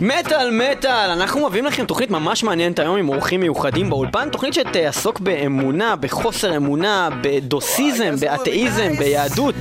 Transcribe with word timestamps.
מטאל 0.00 0.50
מטאל, 0.50 1.10
אנחנו 1.10 1.48
מביאים 1.48 1.66
לכם 1.66 1.84
תוכנית 1.84 2.10
ממש 2.10 2.42
מעניינת 2.42 2.78
היום 2.78 2.96
עם 2.96 3.08
אורחים 3.08 3.40
מיוחדים 3.40 3.90
באולפן, 3.90 4.28
תוכנית 4.28 4.54
שתעסוק 4.54 5.20
באמונה, 5.20 5.96
בחוסר 5.96 6.56
אמונה, 6.56 7.08
בדוסיזם, 7.20 8.14
באתאיזם, 8.20 8.96
ביהדות, 8.98 9.54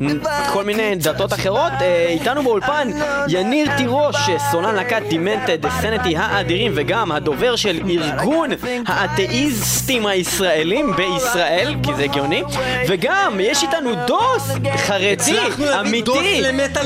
בכל 0.00 0.64
מיני 0.64 0.94
דתות 0.94 1.32
אחרות. 1.32 1.72
אה, 1.80 2.06
איתנו 2.08 2.42
באולפן 2.42 2.88
יניר 3.28 3.76
תירוש, 3.76 4.16
סולן 4.50 4.74
להקת 4.74 5.02
דימנטד, 5.08 5.68
סנטי 5.80 6.16
האדירים, 6.16 6.72
וגם 6.74 7.12
הדובר 7.12 7.56
של 7.56 7.80
ארגון 7.90 8.50
האתאיסטים 8.86 10.06
הישראלים 10.06 10.96
בישראל, 10.96 11.74
כי 11.82 11.94
זה 11.94 12.02
הגיוני, 12.02 12.42
וגם 12.88 13.38
יש 13.40 13.62
איתנו 13.62 13.90
דוס 14.06 14.50
חרדי, 14.76 15.38
אמיתי. 15.80 16.42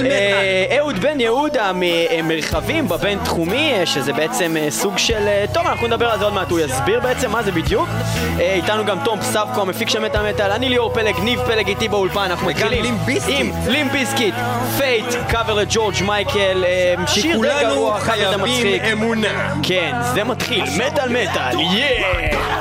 אה, 0.07 0.77
אהוד 0.79 0.99
בן 0.99 1.21
יהודה 1.21 1.73
ממרחבים 1.75 2.84
בבינתחומי, 2.89 3.73
אה, 3.73 3.87
שזה 3.87 4.13
בעצם 4.13 4.57
אה, 4.57 4.71
סוג 4.71 4.99
של... 4.99 5.29
אה, 5.29 5.45
טוב, 5.53 5.67
אנחנו 5.67 5.87
נדבר 5.87 6.11
על 6.11 6.19
זה 6.19 6.25
עוד 6.25 6.35
מעט, 6.35 6.51
הוא 6.51 6.61
יסביר 6.61 7.01
בעצם 7.01 7.31
מה 7.31 7.43
זה 7.43 7.53
בדיוק. 7.53 7.89
איתנו 8.39 8.85
גם 8.85 8.99
תום 9.05 9.23
סבקו, 9.23 9.61
המפיק 9.61 9.89
של 9.89 9.99
מטאל 9.99 10.31
מטאל, 10.31 10.51
אני 10.51 10.69
ליאור 10.69 10.95
פלג, 10.95 11.15
ניב 11.21 11.41
פלג 11.47 11.69
איתי 11.69 11.89
באולפן, 11.89 12.21
אנחנו 12.21 12.47
מתחילים. 12.47 12.99
עם 13.29 13.51
Limp 13.67 13.89
Bizkit, 13.89 14.35
Faith, 14.79 15.07
קאבר 15.29 15.55
לג'ורג' 15.55 15.95
מייקל, 16.07 16.65
שיר 17.07 17.41
די 17.41 17.49
גרוע, 17.63 18.01
חייבים. 18.01 18.83
אמונה. 18.93 19.55
כן, 19.63 19.93
זה 20.15 20.25
מתחיל, 20.25 20.65
מטאל 20.65 21.09
מטאל, 21.09 21.61
yeah! 21.61 22.54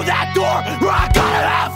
through 0.00 0.06
that 0.06 0.32
door, 0.34 0.64
or 0.80 0.92
I 0.92 1.08
gotta 1.12 1.46
have 1.46 1.69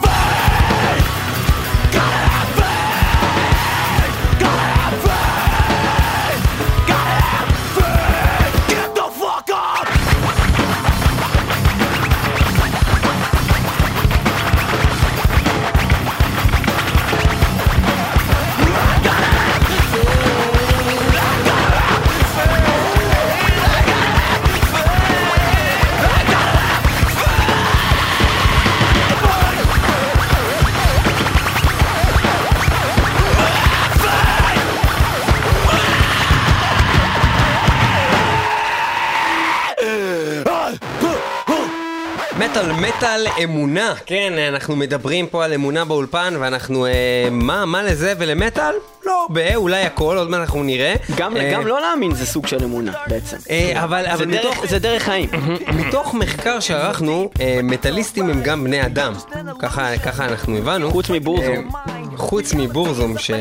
מטאל 42.63 42.71
מטאל 42.73 43.25
אמונה. 43.43 43.93
כן, 44.05 44.33
אנחנו 44.53 44.75
מדברים 44.75 45.27
פה 45.27 45.45
על 45.45 45.53
אמונה 45.53 45.85
באולפן, 45.85 46.33
ואנחנו... 46.39 46.85
אה, 46.85 46.91
מה, 47.31 47.65
מה 47.65 47.83
לזה 47.83 48.13
ולמטאל? 48.17 48.73
לא 49.05 49.21
הרבה, 49.29 49.55
אולי 49.55 49.81
הכל, 49.83 50.17
עוד 50.17 50.29
מעט 50.29 50.41
אנחנו 50.41 50.63
נראה. 50.63 50.93
גם 51.15 51.37
אה, 51.37 51.51
גם 51.53 51.67
לא 51.67 51.81
להאמין 51.81 52.15
זה 52.15 52.25
סוג 52.25 52.47
של 52.47 52.63
אמונה 52.63 52.91
בעצם. 53.07 53.37
אה, 53.49 53.83
אבל, 53.83 54.03
זה 54.03 54.13
אבל 54.13 54.25
דרך- 54.25 54.45
מתוך... 54.45 54.65
זה 54.69 54.79
דרך 54.79 55.03
חיים. 55.03 55.29
מתוך 55.87 56.13
מחקר 56.13 56.59
שערכנו, 56.59 57.29
אה, 57.41 57.59
מטאליסטים 57.63 58.29
הם 58.29 58.41
גם 58.43 58.63
בני 58.63 58.85
אדם. 58.85 59.13
ככה, 59.59 59.97
ככה 59.97 60.25
אנחנו 60.25 60.57
הבנו. 60.57 60.91
חוץ 60.91 61.09
מבורזום. 61.09 61.69
אה, 61.87 61.91
חוץ 62.17 62.53
מבורזום 62.53 63.17
ש... 63.17 63.31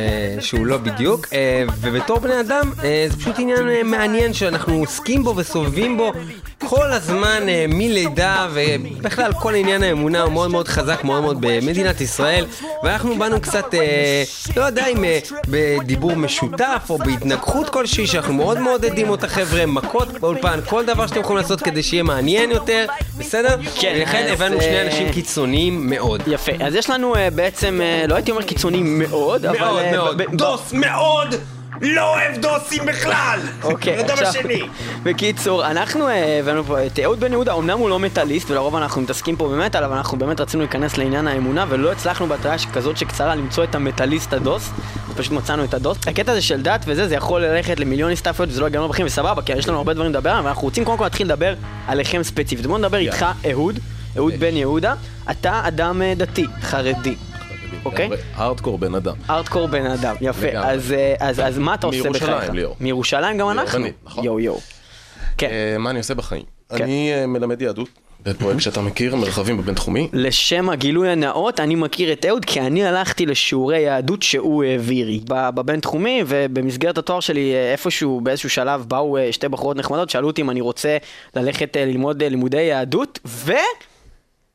שהוא 0.41 0.67
לא 0.67 0.77
בדיוק, 0.77 1.27
אה, 1.33 1.65
ובתור 1.81 2.19
בני 2.19 2.41
אדם 2.41 2.73
אה, 2.85 3.07
זה 3.11 3.17
פשוט 3.17 3.39
עניין 3.39 3.69
אה, 3.69 3.83
מעניין 3.85 4.33
שאנחנו 4.35 4.75
עוסקים 4.79 5.25
בו 5.25 5.37
וסובבים 5.37 5.97
בו 5.97 6.13
כל 6.77 6.93
הזמן 6.93 7.49
אה, 7.49 7.67
מלידה 7.69 8.49
ובכלל 8.53 9.33
כל 9.33 9.55
עניין 9.55 9.83
האמונה 9.83 10.23
הוא 10.23 10.33
מאוד 10.33 10.51
מאוד 10.51 10.69
חזק 10.69 11.05
מאוד 11.05 11.23
מאוד 11.23 11.37
במדינת 11.41 12.01
ישראל 12.01 12.47
ואנחנו 12.83 13.19
באנו 13.19 13.41
קצת, 13.41 13.75
אה, 13.75 14.23
לא 14.57 14.63
יודע 14.63 14.87
אם 14.87 15.05
אה, 15.05 15.19
בדיבור 15.49 16.17
משותף 16.17 16.87
או 16.91 16.99
בהתנגחות 16.99 17.69
כלשהי 17.69 18.07
שאנחנו 18.07 18.35
מאוד 18.35 18.59
מעודדים 18.59 19.09
אותה 19.11 19.29
חבר'ה, 19.29 19.67
מכות 19.67 20.09
באולפן, 20.21 20.61
כל 20.69 20.85
דבר 20.85 21.07
שאתם 21.07 21.21
יכולים 21.21 21.43
לעשות 21.43 21.61
כדי 21.61 21.83
שיהיה 21.83 22.03
מעניין 22.03 22.51
יותר, 22.51 22.87
בסדר? 23.19 23.57
כן, 23.81 23.95
ולכן 23.97 24.29
הבאנו 24.33 24.61
שני 24.61 24.83
אנשים 24.83 25.13
קיצוניים 25.13 25.91
מאוד. 25.91 26.23
יפה, 26.27 26.53
אז 26.61 26.75
יש 26.75 26.91
לנו 26.91 27.15
בעצם, 27.35 27.81
לא 28.09 28.15
הייתי 28.15 28.31
אומר 28.31 28.43
קיצוני 28.43 28.81
מאוד, 28.83 29.47
אבל... 29.47 29.59
מאוד 29.59 29.85
מאוד. 29.93 30.23
דוס 30.33 30.73
מאוד 30.73 31.35
לא 31.81 32.15
אוהב 32.15 32.37
דוסים 32.37 32.87
בכלל! 32.87 33.41
אוקיי, 33.63 33.95
עכשיו, 34.01 34.29
השני. 34.29 34.63
בקיצור, 35.03 35.67
אנחנו 35.67 36.09
אה, 36.09 36.39
הבאנו 36.39 36.65
פה 36.65 36.87
את 36.87 36.99
אהוד 36.99 37.21
בן 37.21 37.33
יהודה, 37.33 37.55
אמנם 37.55 37.79
הוא 37.79 37.89
לא 37.91 37.99
מטאליסט, 37.99 38.51
ולרוב 38.51 38.77
אנחנו 38.77 39.03
מתעסקים 39.03 39.37
פה 39.37 39.49
במטאל, 39.49 39.85
אבל 39.85 39.97
אנחנו 39.97 40.19
באמת 40.19 40.41
רצינו 40.41 40.63
להיכנס 40.63 40.99
לעניין 40.99 41.29
האמונה, 41.29 41.67
ולא 41.69 41.93
הצלחנו 41.93 42.27
בהתראה 42.27 42.57
כזאת 42.73 42.97
שקצרה 42.97 43.35
למצוא 43.35 43.65
את 43.65 43.75
המטאליסט 43.75 44.33
הדוס, 44.33 44.71
פשוט 45.17 45.33
מצאנו 45.33 45.65
את 45.65 45.75
הדוס. 45.75 45.99
הקטע 46.07 46.33
הזה 46.33 46.43
של 46.43 46.63
דת 46.63 46.85
וזה, 46.87 47.09
זה 47.09 47.15
יכול 47.15 47.45
ללכת 47.45 47.81
למיליון 47.81 48.13
הסתעפויות, 48.13 48.51
וזה 48.51 48.61
לא 48.61 48.67
יגמר 48.67 48.87
בחיים, 48.87 49.07
וסבבה, 49.07 49.43
כי 49.43 49.53
יש 49.53 49.69
לנו 49.69 49.79
הרבה 49.79 49.95
דברים 49.95 50.11
לדבר, 50.11 50.39
אבל 50.39 50.49
אנחנו 50.49 50.63
רוצים 50.63 50.85
קודם 50.85 50.99
כל 50.99 51.05
להתחיל 51.05 51.27
לדבר 51.27 51.55
עליכם 51.87 52.23
ספציפית. 52.23 52.67
בואו 52.67 52.79
נדבר 52.79 52.99
איתך, 52.99 53.27
אהוד, 53.51 53.79
אהוד 54.17 54.35
בן 54.39 54.57
יהודה, 54.57 54.95
אתה 55.31 55.61
אדם 55.65 56.03
אה, 56.03 56.13
דתי, 56.17 56.47
חרדי. 56.63 57.17
אוקיי? 57.85 58.11
ארטקור 58.39 58.79
בן 58.79 58.95
אדם. 58.95 59.15
ארטקור 59.31 59.67
בן 59.67 59.87
אדם, 59.87 60.17
יפה. 60.21 60.49
אז, 60.55 60.93
אה, 60.93 61.15
אז, 61.21 61.59
מה 61.59 61.75
אתה 61.75 61.87
עושה 61.87 62.11
בחייך? 62.11 62.23
מירושלים, 62.23 62.55
ליאור. 62.55 62.77
מירושלים 62.81 63.39
גם 63.39 63.51
אנחנו? 63.51 63.87
נכון. 64.05 64.25
יואו 64.25 64.41
יואו. 64.41 64.61
כן. 65.39 65.49
אה, 65.51 65.79
מה 65.79 65.91
אני 65.91 65.99
עושה 65.99 66.15
בחיים? 66.15 66.43
כן. 66.69 66.85
אני 66.85 67.13
אה, 67.15 67.27
מלמד 67.27 67.63
יהדות 67.63 67.89
בפרויקט 68.23 68.61
שאתה 68.61 68.81
מכיר, 68.81 69.17
מרחבים 69.17 69.59
בבינתחומי. 69.59 70.09
לשם 70.13 70.71
הגילוי 70.71 71.09
הנאות, 71.09 71.61
אני 71.61 71.75
מכיר 71.75 72.13
את 72.13 72.27
אהוד 72.27 72.45
כי 72.45 72.61
אני 72.61 72.85
הלכתי 72.85 73.27
לשיעורי 73.27 73.81
יהדות 73.81 74.23
שהוא 74.23 74.65
העביר 74.65 75.09
בבינתחומי 75.29 76.23
ובמסגרת 76.27 76.99
התואר 76.99 77.21
שלי 77.21 77.55
איפשהו 77.73 78.21
באיזשהו 78.21 78.51
שלב 78.51 78.85
באו 78.89 79.17
שתי 79.31 79.49
בחורות 79.49 79.77
נחמדות, 79.77 80.11
שאלו 80.11 80.27
אותי 80.27 80.43
אם 80.43 80.51
אני 80.51 80.61
רוצה 80.61 80.97
ללכת 81.37 81.77
ללמוד 81.81 82.23
לימודי 82.23 82.63
יהדות 82.63 83.19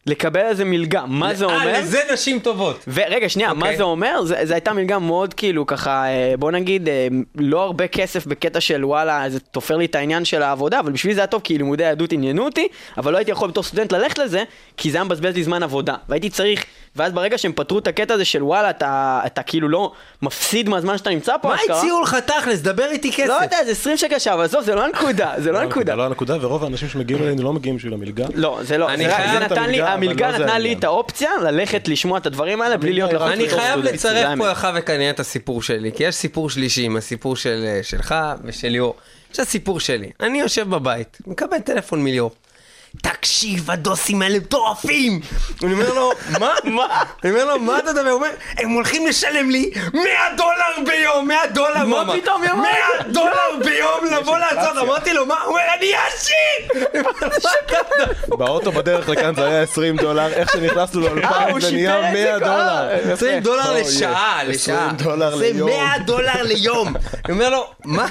ולקבל 0.08 0.40
איזה 0.40 0.66
מלגה. 0.66 1.06
מה 1.06 1.34
זה 1.34 1.46
אומר? 1.46 1.68
אה, 1.68 1.80
לזה 1.80 2.00
נשים 2.14 2.40
טובות. 2.40 2.84
ורגע, 2.88 3.30
שנייה, 3.30 3.54
מה 3.54 3.62
אוקיי. 3.62 3.78
זה 3.78 3.84
אומר? 3.84 4.22
זה 4.24 4.54
הייתה 4.54 4.74
מלגה 4.74 5.00
מאוד 5.00 5.34
כאילו 5.34 5.66
ככה, 5.66 6.06
אה, 6.06 6.34
בוא 6.40 6.52
נגיד, 6.52 6.90
אה, 6.90 7.08
לא 7.36 7.64
הרבה 7.64 7.88
כסף 7.88 8.26
בקטע 8.26 8.60
של 8.62 8.86
וואלה, 8.86 9.30
זה 9.30 9.40
תופר 9.40 9.78
לי 9.78 9.86
את 9.86 9.96
העניין 9.96 10.26
של 10.26 10.42
העבודה, 10.44 10.80
אבל 10.80 10.92
בשבילי 10.92 11.16
זה 11.16 11.22
היה 11.22 11.28
טוב 11.28 11.42
כי 11.44 11.58
לימודי 11.58 11.84
יהדות 11.84 12.12
עניינו 12.12 12.46
אותי, 12.46 12.68
אבל 12.98 13.12
לא 13.12 13.18
הייתי 13.18 13.32
יכול 13.32 13.50
בתור 13.50 13.64
סטודנט 13.64 13.92
ללכת 13.92 14.18
לזה, 14.18 14.44
כי 14.78 14.92
זה 14.92 14.98
היה 14.98 15.04
מבזבז 15.04 15.36
לי 15.36 15.44
זמן 15.44 15.64
עבודה. 15.64 15.96
והייתי 16.10 16.30
צריך, 16.30 16.66
ואז 16.96 17.14
ברגע 17.14 17.38
שהם 17.38 17.52
פתרו 17.56 17.80
את 17.80 17.88
הקטע 17.88 18.14
הזה 18.14 18.26
של 18.26 18.44
וואלה, 18.44 18.70
אתה, 18.70 19.22
אתה 19.26 19.44
כאילו 19.44 19.70
לא 19.70 19.92
מפסיד 20.22 20.70
מהזמן 20.70 20.98
שאתה 20.98 21.10
נמצא 21.10 21.34
פה, 21.42 21.48
מה 21.48 21.56
אשכרה. 21.56 21.78
הציעו 21.78 22.02
לך 22.02 22.18
תכלס? 22.26 22.60
דבר 22.60 22.86
איתי 22.86 23.12
כסף. 23.12 23.28
לא 23.28 23.34
יודע, 23.44 23.58
זה 23.66 23.72
20 23.72 23.98
שקל 23.98 24.20
שעה, 24.20 24.34
אבל 24.34 24.44
עזוב, 24.44 24.64
זה 24.64 24.76
לא 24.76 24.86
הנקודה, 24.86 25.34
זה 25.38 25.52
לא 25.52 25.58
הנקודה. 25.58 25.96
לא 25.96 26.06
הנקודה, 26.06 26.38
ורוב 26.42 26.64
האנשים 26.64 26.90
שמגיעים 26.90 27.24
אלינו 27.24 27.44
לא 27.44 27.54
מגיעים 27.54 27.78
בשביל 27.78 27.94
המלגה. 27.94 28.26
לא, 28.36 28.60
זה 28.62 28.78
לא, 28.78 28.90
אני 28.90 29.04
זה, 29.04 29.16
זה 29.34 29.40
נתן 29.40 29.70
לי, 29.70 29.82
המלגה, 29.82 30.32
לא 30.32 30.38
זה 30.38 30.44
נתנה 30.44 30.60
לי. 30.60 30.74
את 30.74 30.84
האופציה 30.84 31.32
ללכת 31.44 31.88
לשמוע 31.88 32.18
את 32.18 32.26
הדברים 32.26 32.62
האלה 32.62 32.78
בלי 32.78 32.94
להיות 32.94 33.14
לחוץ 33.14 33.28
היא 33.28 33.34
אני 33.34 33.50
חייב 33.50 33.80
לצרף 33.80 34.30
זה 34.30 34.34
פה. 34.38 34.52
לך 34.52 34.68
וכנראה 34.76 35.10
את 35.10 35.20
הסיפור 35.20 35.62
שלי, 35.62 35.92
כי 35.92 36.04
יש 36.04 36.16
סיפור 36.16 36.50
שלישי 36.50 36.84
עם 36.84 36.98
הסיפור 36.98 37.36
של, 37.36 37.66
אה, 37.68 37.84
שלך 37.84 38.16
ושל 38.44 38.68
ליאור. 38.68 38.96
יש 39.34 39.40
הסיפור 39.40 39.80
שלי, 39.80 40.10
אני 40.20 40.40
יושב 40.40 40.70
בבית, 40.70 41.18
מקבל 41.28 41.60
טלפון 41.60 42.04
מליאור. 42.04 42.32
תקשיב, 43.02 43.72
הדוסים 43.72 44.22
האלה 44.22 44.38
מטורפים! 44.40 45.20
אני 45.64 45.74
אומר 45.74 45.94
לו, 45.94 46.12
מה? 46.40 46.54
מה? 46.64 46.86
אני 47.24 47.32
אומר 47.32 47.46
לו, 47.46 47.60
מה 47.60 47.80
אתה 47.80 47.92
מדבר? 47.92 48.10
הוא 48.10 48.12
אומר, 48.18 48.30
הם 48.58 48.70
הולכים 48.70 49.08
לשלם 49.08 49.50
לי 49.50 49.72
100 49.94 50.04
דולר 50.38 50.90
ביום, 50.92 51.28
100 51.28 51.38
דולר! 51.54 51.86
מה. 51.86 52.14
פתאום, 52.22 52.44
יא 52.44 52.54
100 52.54 52.70
דולר 53.08 53.32
ביום 53.66 54.06
לבוא 54.20 54.38
לעשות! 54.38 54.78
אמרתי 54.78 55.14
לו, 55.14 55.26
מה? 55.26 55.36
הוא 55.42 55.50
אומר, 55.50 55.62
אני 55.78 55.92
עשיר! 56.08 56.84
באוטו 58.28 58.72
בדרך 58.72 59.10
לכאן 59.10 59.36
זה 59.36 59.46
היה 59.46 59.62
20 59.62 59.98
דולר, 59.98 60.34
איך 60.34 60.52
שנכנסנו 60.54 61.02
אה, 61.08 61.08
לאולפן 61.14 61.60
זה 61.62 61.72
נהיה 61.72 62.00
את 62.10 62.16
זה 62.16 62.24
100 62.24 62.38
כבר. 62.40 62.48
דולר. 62.48 63.14
20 63.14 63.40
דולר 63.44 63.60
Oh, 63.76 63.80
לשעה. 63.80 64.44
לשעה. 64.44 64.86
20 64.86 64.98
דולר 64.98 65.38
זה 65.38 65.52
ליום. 65.54 65.70
100 65.70 65.98
דולר 66.06 66.44
ליום. 66.44 66.94
אני 67.26 67.34
אומר 67.34 67.50
לו, 67.50 67.68
מה? 67.86 68.08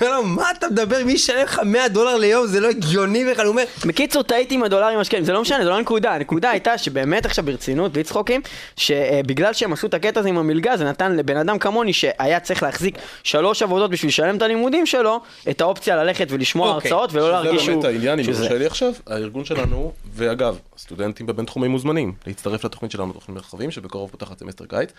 אומר 0.00 0.16
לו, 0.16 0.22
מה 0.22 0.50
אתה 0.50 0.68
מדבר? 0.68 1.04
מי 1.04 1.12
ישלם 1.12 1.42
לך 1.44 1.60
100 1.64 1.88
דולר 1.88 2.16
ליום? 2.16 2.46
זה 2.46 2.60
לא 2.60 2.68
הגיוני 2.68 3.24
בכלל. 3.24 3.44
הוא 3.46 3.52
אומר, 3.52 3.64
בקיצור, 3.96 4.22
טעיתי 4.22 4.54
עם 4.54 4.62
הדולרים 4.62 4.98
השקלים, 4.98 5.24
זה 5.24 5.32
לא 5.32 5.40
משנה, 5.40 5.64
זה 5.64 5.70
לא 5.70 5.76
הנקודה, 5.76 6.12
הנקודה 6.14 6.50
הייתה 6.50 6.78
שבאמת 6.78 7.26
עכשיו 7.26 7.44
ברצינות, 7.44 7.92
בלי 7.92 8.02
צחוקים, 8.04 8.40
שבגלל 8.76 9.52
שהם 9.52 9.72
עשו 9.72 9.86
את 9.86 9.94
הקטע 9.94 10.20
הזה 10.20 10.28
עם 10.28 10.38
המלגה, 10.38 10.76
זה 10.76 10.84
נתן 10.84 11.16
לבן 11.16 11.36
אדם 11.36 11.58
כמוני 11.58 11.92
שהיה 11.92 12.40
צריך 12.40 12.62
להחזיק 12.62 12.98
שלוש 13.22 13.62
עבודות 13.62 13.90
בשביל 13.90 14.08
לשלם 14.08 14.36
את 14.36 14.42
הלימודים 14.42 14.86
שלו, 14.86 15.20
את 15.50 15.60
האופציה 15.60 15.96
ללכת 15.96 16.26
ולשמוע 16.30 16.74
אוקיי. 16.74 16.90
הרצאות 16.90 17.12
ולא 17.12 17.30
להרגיש 17.30 17.60
זה 17.60 17.64
שהוא... 17.64 17.82
באמת 17.82 17.94
העניין, 17.94 18.18
אם 18.18 18.24
שזה- 18.24 18.42
יורשה 18.42 18.58
לי 18.58 18.66
עכשיו, 18.66 18.92
הארגון 19.06 19.44
שלנו, 19.44 19.92
ואגב, 20.14 20.58
הסטודנטים 20.76 21.26
בבינתחומי 21.26 21.68
מוזמנים 21.68 22.12
להצטרף 22.26 22.64
לתוכנית 22.64 22.90
שלנו, 22.92 23.12
תוכנית 23.12 23.36
מרחבים, 23.36 23.70
שבקרוב 23.70 24.10
פותחת 24.10 24.38
סמסטר 24.38 24.64
קיץ. 24.66 24.90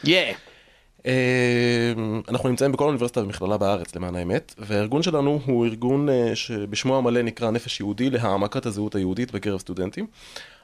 אה, 1.05 1.93
אנחנו 2.29 2.49
נמצאים 2.49 2.71
בכל 2.71 2.83
אוניברסיטה 2.83 3.21
ומכללה 3.21 3.57
בארץ, 3.57 3.95
למען 3.95 4.15
האמת, 4.15 4.55
והארגון 4.57 5.03
שלנו 5.03 5.39
הוא 5.45 5.65
ארגון 5.65 6.09
אה, 6.09 6.35
שבשמו 6.35 6.97
המלא 6.97 7.21
נקרא 7.21 7.51
נפש 7.51 7.79
יהודי 7.79 8.09
להעמקת 8.09 8.65
הזהות 8.65 8.95
היהודית 8.95 9.31
בקרב 9.31 9.59
סטודנטים. 9.59 10.07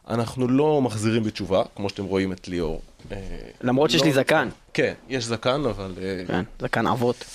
אנחנו 0.10 0.48
לא 0.48 0.82
מחזירים 0.82 1.24
בתשובה, 1.24 1.64
כמו 1.76 1.90
שאתם 1.90 2.04
רואים 2.04 2.32
את 2.32 2.48
ליאור. 2.48 2.82
אה, 3.12 3.18
למרות 3.62 3.90
שיש 3.92 4.02
לא- 4.02 4.08
לי 4.08 4.14
זקן. 4.14 4.50
כן, 4.74 4.94
יש 5.10 5.26
זקן, 5.26 5.62
אבל... 5.66 5.94
אה, 6.02 6.24
כן, 6.28 6.44
זקן 6.60 6.88
אבות. 6.88 7.26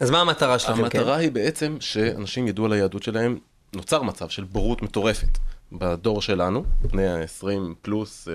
אז 0.00 0.10
מה 0.10 0.20
המטרה 0.20 0.58
שלכם? 0.58 0.74
כן? 0.74 0.82
המטרה 0.82 1.16
היא 1.16 1.30
בעצם 1.32 1.76
שאנשים 1.80 2.48
ידעו 2.48 2.64
על 2.64 2.72
היהדות 2.72 3.02
שלהם, 3.02 3.38
נוצר 3.74 4.02
מצב 4.02 4.28
של 4.28 4.44
בורות 4.44 4.82
מטורפת 4.82 5.38
בדור 5.72 6.22
שלנו, 6.22 6.64
בני 6.82 7.08
ה-20 7.08 7.46
פלוס, 7.82 8.28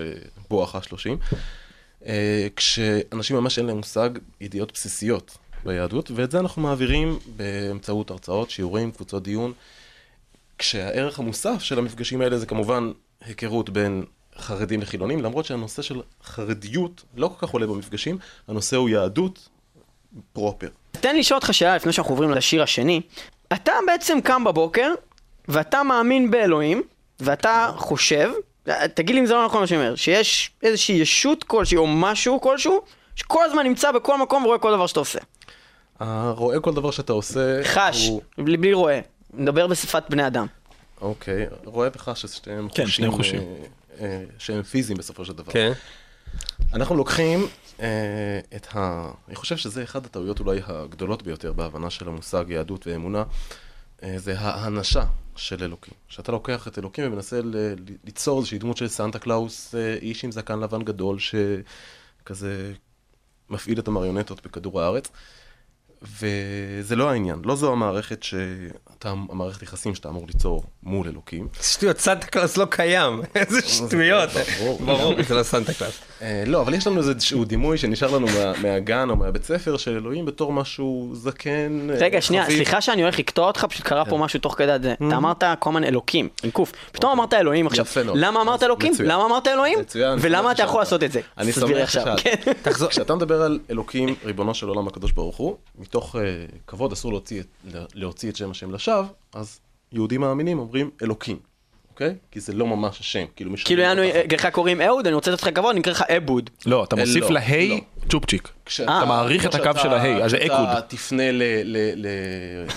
בואכה 0.50 0.82
30, 0.82 1.18
אה, 1.32 1.38
כשאנשים 2.56 3.36
ממש 3.36 3.58
אין 3.58 3.66
להם 3.66 3.76
מושג 3.76 4.10
ידיעות 4.40 4.72
בסיסיות 4.72 5.38
ביהדות, 5.64 6.10
ואת 6.14 6.30
זה 6.30 6.38
אנחנו 6.38 6.62
מעבירים 6.62 7.18
באמצעות 7.36 8.10
הרצאות, 8.10 8.50
שיעורים, 8.50 8.90
קבוצות 8.90 9.22
דיון, 9.22 9.52
כשהערך 10.58 11.18
המוסף 11.18 11.62
של 11.62 11.78
המפגשים 11.78 12.20
האלה 12.20 12.38
זה 12.38 12.46
כמובן 12.46 12.92
היכרות 13.20 13.70
בין 13.70 14.04
חרדים 14.38 14.80
לחילונים, 14.80 15.22
למרות 15.22 15.44
שהנושא 15.44 15.82
של 15.82 16.02
חרדיות 16.24 17.04
לא 17.16 17.28
כל 17.28 17.46
כך 17.46 17.52
עולה 17.52 17.66
במפגשים, 17.66 18.18
הנושא 18.48 18.76
הוא 18.76 18.88
יהדות 18.88 19.48
פרופר. 20.32 20.68
תן 20.92 21.12
לי 21.12 21.20
לשאול 21.20 21.36
אותך 21.36 21.54
שאלה 21.54 21.76
לפני 21.76 21.92
שאנחנו 21.92 22.12
עוברים 22.14 22.30
לשיר 22.30 22.62
השני. 22.62 23.00
אתה 23.52 23.72
בעצם 23.86 24.18
קם 24.24 24.44
בבוקר, 24.44 24.94
ואתה 25.48 25.82
מאמין 25.82 26.30
באלוהים, 26.30 26.82
ואתה 27.20 27.70
חושב, 27.76 28.30
תגיד 28.94 29.14
לי 29.14 29.20
אם 29.20 29.26
זה 29.26 29.34
לא 29.34 29.44
נכון 29.46 29.60
מה 29.60 29.66
שאני 29.66 29.80
אומר, 29.80 29.94
שיש 29.94 30.50
איזושהי 30.62 30.96
ישות 30.96 31.44
כלשהי 31.44 31.76
או 31.76 31.86
משהו 31.86 32.40
כלשהו, 32.40 32.82
שכל 33.16 33.44
הזמן 33.44 33.62
נמצא 33.62 33.92
בכל 33.92 34.18
מקום 34.18 34.44
ורואה 34.44 34.58
כל 34.58 34.72
דבר 34.72 34.86
שאתה 34.86 35.00
עושה. 35.00 35.18
הרואה 35.98 36.60
כל 36.60 36.74
דבר 36.74 36.90
שאתה 36.90 37.12
עושה, 37.12 37.64
חש, 37.64 38.08
הוא... 38.08 38.22
בלי, 38.38 38.56
בלי 38.56 38.72
רואה. 38.72 39.00
מדבר 39.34 39.66
בשפת 39.66 40.02
בני 40.10 40.26
אדם. 40.26 40.46
אוקיי, 41.00 41.46
רואה 41.64 41.88
וחש 41.94 42.26
ששניהם 42.26 42.68
כן, 42.74 42.86
שניהם 42.86 43.12
חושים. 43.12 43.40
אה, 43.40 43.44
אה, 44.00 44.24
שהם 44.38 44.62
פיזיים 44.62 44.98
בסופו 44.98 45.24
של 45.24 45.32
דבר. 45.32 45.52
כן. 45.52 45.72
אנחנו 46.72 46.96
לוקחים 46.96 47.46
אה, 47.80 47.86
את 48.56 48.66
ה... 48.74 49.10
אני 49.28 49.36
חושב 49.36 49.56
שזה 49.56 49.82
אחד 49.82 50.06
הטעויות 50.06 50.40
אולי 50.40 50.60
הגדולות 50.66 51.22
ביותר 51.22 51.52
בהבנה 51.52 51.90
של 51.90 52.08
המושג 52.08 52.44
יהדות 52.48 52.86
ואמונה, 52.86 53.22
אה, 54.02 54.14
זה 54.16 54.34
האנשה 54.38 55.04
של 55.38 55.62
אלוקים. 55.64 55.94
שאתה 56.08 56.32
לוקח 56.32 56.68
את 56.68 56.78
אלוקים 56.78 57.04
ומנסה 57.06 57.40
ל- 57.42 57.74
ליצור 58.04 58.38
איזושהי 58.38 58.58
דמות 58.58 58.76
של 58.76 58.88
סנטה 58.88 59.18
קלאוס, 59.18 59.74
אה, 59.74 59.94
איש 59.94 60.24
עם 60.24 60.32
זקן 60.32 60.60
לבן 60.60 60.82
גדול, 60.82 61.18
שכזה 61.18 62.72
מפעיל 63.50 63.78
את 63.78 63.88
המריונטות 63.88 64.46
בכדור 64.46 64.80
הארץ. 64.80 65.10
וזה 66.02 66.96
לא 66.96 67.10
העניין, 67.10 67.42
לא 67.44 67.56
זו 67.56 67.72
המערכת 67.72 68.22
שאתה, 68.22 69.10
המערכת 69.10 69.62
יחסים 69.62 69.94
שאתה 69.94 70.08
אמור 70.08 70.26
ליצור 70.26 70.62
מול 70.82 71.08
אלוקים. 71.08 71.48
שטויות, 71.62 71.98
סנטה 71.98 72.26
קלאס 72.26 72.56
לא 72.56 72.66
קיים. 72.70 73.22
איזה 73.34 73.68
שטויות. 73.68 74.30
ברור. 74.58 74.80
ברור, 74.84 75.22
זה 75.22 75.34
לא 75.34 75.42
סנטה 75.42 75.72
קלאס. 75.72 76.00
אה, 76.22 76.44
לא, 76.46 76.60
אבל 76.60 76.74
יש 76.74 76.86
לנו 76.86 76.98
איזשהו 76.98 77.44
דימוי 77.44 77.78
שנשאר 77.78 78.16
לנו 78.16 78.26
מה, 78.26 78.52
מהגן 78.62 79.10
או 79.10 79.16
מהבית 79.16 79.44
ספר 79.44 79.76
של 79.76 79.96
אלוהים 79.96 80.26
בתור 80.26 80.52
משהו 80.52 81.10
זקן. 81.14 81.90
אה, 81.90 81.96
רגע, 82.00 82.20
שנייה. 82.20 82.46
סליחה 82.46 82.80
שאני 82.80 83.02
הולך 83.02 83.18
לקטוע 83.18 83.46
אותך, 83.46 83.64
פשוט 83.64 83.86
קרה 83.86 84.04
פה 84.04 84.18
משהו 84.18 84.40
תוך 84.40 84.54
כדי 84.58 84.76
זה. 84.82 84.94
אתה 85.08 85.16
אמרת 85.16 85.44
כל 85.58 85.70
הזמן 85.70 85.84
אלוקים, 85.84 86.28
עם 86.42 86.50
קוף. 86.50 86.72
פתאום 86.92 87.12
אמרת 87.12 87.34
אלוהים 87.34 87.66
עכשיו. 87.66 87.84
יפה 87.84 88.02
מאוד. 88.02 88.16
למה 88.18 88.40
אמרת 88.40 88.62
אלוקים? 88.62 88.92
למה 89.04 89.24
אמרת 89.24 89.48
אלוהים? 89.48 89.78
מצוין, 89.80 90.18
ולמה 90.22 90.52
אתה 90.52 90.62
יכול. 90.62 90.80
לעשות 90.80 91.02
את 91.02 91.12
זה? 91.12 91.20
אני 91.38 91.52
שמח 91.52 91.70
עכשיו. 91.70 92.02
ששאלת. 92.02 92.20
כן. 92.20 92.86
כשאתה 92.88 93.14
מדבר 93.14 93.42
על 93.42 93.58
אלוקים, 93.70 94.14
ריבונו 94.24 94.54
של 94.54 94.68
עולם 94.68 94.88
הקדוש 94.88 95.12
ברוך 95.12 95.36
הוא, 95.36 95.56
מתוך 95.88 96.14
uh, 96.16 96.18
כבוד 96.66 96.92
אסור 96.92 97.12
להוציא 97.12 97.40
את, 97.40 97.46
להוציא 97.94 98.30
את 98.30 98.36
שם 98.36 98.50
השם 98.50 98.74
לשווא, 98.74 99.04
אז 99.34 99.60
יהודים 99.92 100.20
מאמינים 100.20 100.58
אומרים 100.58 100.90
אלוקים, 101.02 101.38
אוקיי? 101.90 102.14
כי 102.30 102.40
זה 102.40 102.52
לא 102.52 102.66
ממש 102.66 103.00
השם, 103.00 103.24
כאילו 103.36 103.50
משנה 103.50 103.66
כאילו 103.66 103.82
יענו. 103.82 104.02
לך 104.32 104.48
קוראים 104.52 104.80
אהוד, 104.80 105.06
אני 105.06 105.14
רוצה 105.14 105.30
לתת 105.30 105.42
לך 105.42 105.48
כבוד, 105.54 105.70
אני 105.70 105.80
אקרא 105.80 105.92
לך 105.92 106.02
אבוד. 106.16 106.50
לא, 106.66 106.84
אתה 106.84 106.96
אה, 106.96 107.00
מוסיף 107.00 107.24
לא, 107.24 107.30
להי 107.30 107.68
לא. 107.68 108.08
צ'ופצ'יק. 108.10 108.48
כשאתה- 108.66 108.98
אתה 108.98 109.06
מעריך 109.06 109.46
את 109.46 109.54
הקו 109.54 109.70
של 109.82 109.88
ההי, 109.88 110.22
אז 110.22 110.30
זה 110.30 110.36
אקוד. 110.36 110.48
כשאתה 110.50 110.80
תפנה 110.88 111.32
ל- 111.32 111.42
ל- 111.64 112.06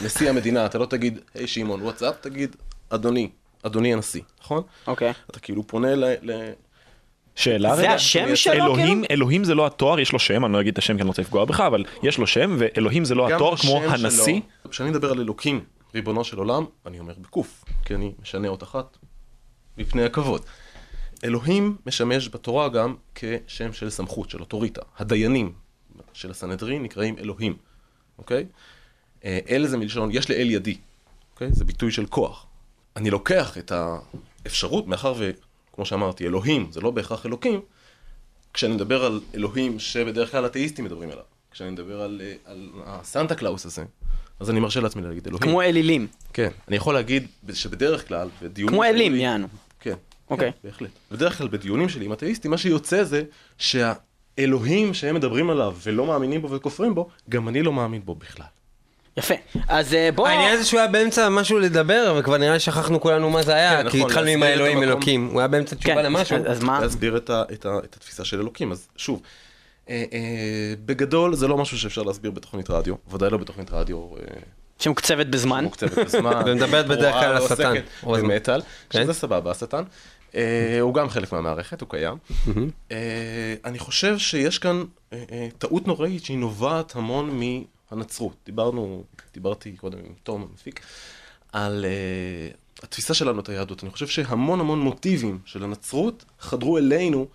לנשיא 0.02 0.30
המדינה, 0.30 0.66
אתה 0.66 0.78
לא 0.78 0.86
תגיד, 0.86 1.20
היי 1.34 1.48
שמעון, 1.48 1.82
וואטסאפ, 1.82 2.16
תגיד, 2.22 2.56
אדוני, 2.90 3.30
אדוני 3.64 3.94
הנשיא, 3.94 4.22
נכון? 4.42 4.64
אוקיי. 4.88 5.14
אתה 5.32 5.40
כאילו 5.40 5.68
פונה 5.68 5.96
ל... 5.96 6.04
ל- 6.22 6.52
שאלה 7.36 7.76
זה 7.76 7.82
רגע. 7.82 7.94
השם 7.94 8.36
שלו 8.36 8.54
אלוהים, 8.54 8.88
כאילו? 8.88 9.06
אלוהים 9.12 9.44
זה 9.44 9.56
לא 9.56 9.66
התואר, 9.66 10.00
יש 10.00 10.12
לו 10.14 10.20
שם, 10.20 10.46
אני 10.46 10.54
לא 10.54 10.62
אגיד 10.62 10.72
את 10.72 10.78
השם 10.78 10.94
כי 10.94 10.98
אני 10.98 11.06
לא 11.06 11.10
רוצה 11.10 11.22
לפגוע 11.22 11.46
בך, 11.46 11.60
אבל 11.60 11.84
יש 12.04 12.18
לו 12.18 12.28
שם, 12.28 12.56
ואלוהים 12.60 13.06
זה 13.06 13.16
לא 13.16 13.36
התואר 13.36 13.58
כמו 13.58 13.84
הנשיא. 13.84 14.42
שלו, 14.64 14.72
כשאני 14.72 14.90
מדבר 14.90 15.12
על 15.12 15.20
אלוקים, 15.20 15.64
ריבונו 15.96 16.24
של 16.24 16.38
עולם, 16.38 16.66
אני 16.86 17.00
אומר 17.00 17.14
בקוף, 17.22 17.64
כי 17.86 17.96
אני 17.96 18.12
משנה 18.22 18.48
אות 18.48 18.64
אחת 18.64 18.98
מפני 19.78 20.04
הכבוד. 20.04 20.42
אלוהים 21.24 21.78
משמש 21.86 22.30
בתורה 22.30 22.70
גם 22.70 22.96
כשם 23.16 23.74
של 23.74 23.90
סמכות, 23.90 24.30
של 24.30 24.40
אוטוריטה. 24.40 24.82
הדיינים 24.98 25.54
של 26.14 26.32
הסנהדרין 26.32 26.84
נקראים 26.84 27.18
אלוהים, 27.18 27.58
אוקיי? 28.18 28.46
אה, 29.26 29.40
אל 29.50 29.68
זה 29.68 29.78
מלשון, 29.78 30.10
יש 30.12 30.30
לאל 30.30 30.52
ידי, 30.52 30.78
אוקיי? 31.34 31.48
זה 31.52 31.66
ביטוי 31.66 31.92
של 31.92 32.06
כוח. 32.06 32.46
אני 32.96 33.10
לוקח 33.10 33.58
את 33.58 33.72
האפשרות, 34.46 34.88
מאחר 34.88 35.14
וכמו 35.74 35.86
שאמרתי, 35.86 36.26
אלוהים 36.28 36.68
זה 36.72 36.82
לא 36.82 36.92
בהכרח 36.92 37.26
אלוקים, 37.26 37.62
כשאני 38.54 38.74
מדבר 38.74 39.06
על 39.06 39.22
אלוהים 39.36 39.80
שבדרך 39.80 40.32
כלל 40.32 40.46
אתאיסטים 40.46 40.86
מדברים 40.86 41.10
עליו, 41.10 41.24
כשאני 41.52 41.70
מדבר 41.70 42.02
על, 42.02 42.22
אה, 42.24 42.34
על 42.46 42.70
הסנטה 42.86 43.36
קלאוס 43.36 43.66
הזה, 43.66 43.84
אז 44.40 44.50
אני 44.50 44.60
מרשה 44.60 44.80
לעצמי 44.80 45.02
להגיד 45.02 45.28
אלוהים. 45.28 45.44
כמו 45.44 45.62
אלילים. 45.62 46.08
כן, 46.34 46.50
אני 46.68 46.76
יכול 46.76 46.94
להגיד 46.94 47.28
שבדרך 47.54 48.08
כלל, 48.08 48.30
בדיונים... 48.42 48.74
כמו 48.76 48.84
אלים, 48.84 49.14
לי- 49.14 49.20
יענו. 49.20 49.48
כן, 49.80 49.96
אוקיי. 50.30 50.52
כן, 50.52 50.58
בהחלט. 50.64 50.90
בדרך 51.12 51.38
כלל 51.38 51.48
בדיונים 51.48 51.90
שלי 51.90 52.06
עם 52.06 52.14
אתאיסטים, 52.14 52.52
מה 52.52 52.58
שיוצא 52.58 53.04
זה 53.04 53.24
שהאלוהים 53.58 54.94
שהם 54.94 55.16
מדברים 55.16 55.50
עליו 55.50 55.76
ולא 55.84 56.06
מאמינים 56.06 56.42
בו 56.42 56.52
וכופרים 56.52 56.96
בו, 56.96 57.10
גם 57.30 57.48
אני 57.48 57.62
לא 57.64 57.74
מאמין 57.74 58.06
בו 58.06 58.16
בכלל. 58.16 58.46
יפה. 59.18 59.34
אז 59.68 59.94
אה, 59.94 60.10
בוא... 60.16 60.28
העניין 60.28 60.58
זה 60.58 60.66
שהוא 60.66 60.80
היה 60.80 60.90
באמצע 60.90 61.30
משהו 61.30 61.60
לדבר, 61.60 62.16
וכבר 62.20 62.38
נראה 62.38 62.54
לי 62.54 62.60
שכחנו 62.60 63.02
כולנו 63.02 63.30
מה 63.30 63.44
זה 63.44 63.54
היה, 63.54 63.84
כן, 63.84 63.90
כי 63.90 63.98
נכון, 63.98 64.10
התחלנו 64.12 64.30
עם 64.30 64.44
האלוהים. 64.44 64.84
אלוקים. 64.84 65.28
הוא 65.32 65.40
היה 65.40 65.48
באמצע 65.48 65.76
כן, 65.76 65.82
תשובה 65.82 66.02
למשהו. 66.02 66.38
אז- 66.48 66.64
מה? 66.64 66.82
להסביר 66.82 67.18
את, 67.18 67.66
התפיסה 67.96 68.26
של 68.26 68.40
אלוקים. 68.40 68.72
אז 68.72 68.88
שוב, 68.98 69.22
אה, 69.90 70.04
אה, 70.14 70.20
בגדול 70.86 71.36
זה 71.36 71.48
לא 71.48 71.58
משהו 71.58 71.78
שאפשר 71.80 72.04
להסביר 72.04 72.32
בתוכנית 72.32 72.70
רדיו, 72.70 72.96
ודאי 73.12 73.30
לא 73.30 73.38
בתוכנית 73.38 73.72
רדיו 73.72 74.08
שמוקצבת 74.80 75.28
בזמן. 75.28 75.64
מוקצבת 75.64 75.98
בזמן. 75.98 76.42
ומדברת 76.46 76.88
בדרך 76.88 77.14
כלל 77.14 77.24
על 77.24 77.38
השטן. 77.38 77.74
או. 78.04 78.14
במטאל, 78.14 78.62
כן. 78.90 79.04
שזה 79.04 79.14
סבבה, 79.14 79.52
השטן. 79.52 79.84
הוא 80.82 80.94
גם 80.94 81.10
חלק 81.10 81.32
מהמערכת, 81.32 81.82
הוא 81.82 81.90
קיים. 81.90 82.18
אני 83.66 83.80
חושב 83.80 84.18
שיש 84.18 84.60
כאן 84.60 84.84
טעות 85.58 85.88
נוראית 85.88 86.26
שהיא 86.26 86.38
נובעת 86.38 86.96
המון 86.96 87.30
מהנצרות. 87.92 88.36
דיברנו, 88.46 89.04
דיברתי 89.34 89.76
קודם 89.78 90.00
עם 90.00 90.14
תום 90.24 90.48
המפיק, 90.50 90.82
על 91.52 91.86
אה, 91.86 92.52
התפיסה 92.84 93.14
שלנו 93.14 93.40
את 93.40 93.50
היהדות. 93.50 93.84
אני 93.84 93.92
חושב 93.92 94.08
שהמון 94.08 94.60
המון 94.60 94.80
מוטיבים 94.80 95.40
של 95.46 95.64
הנצרות 95.64 96.26
חדרו 96.40 96.78
אלינו 96.78 97.28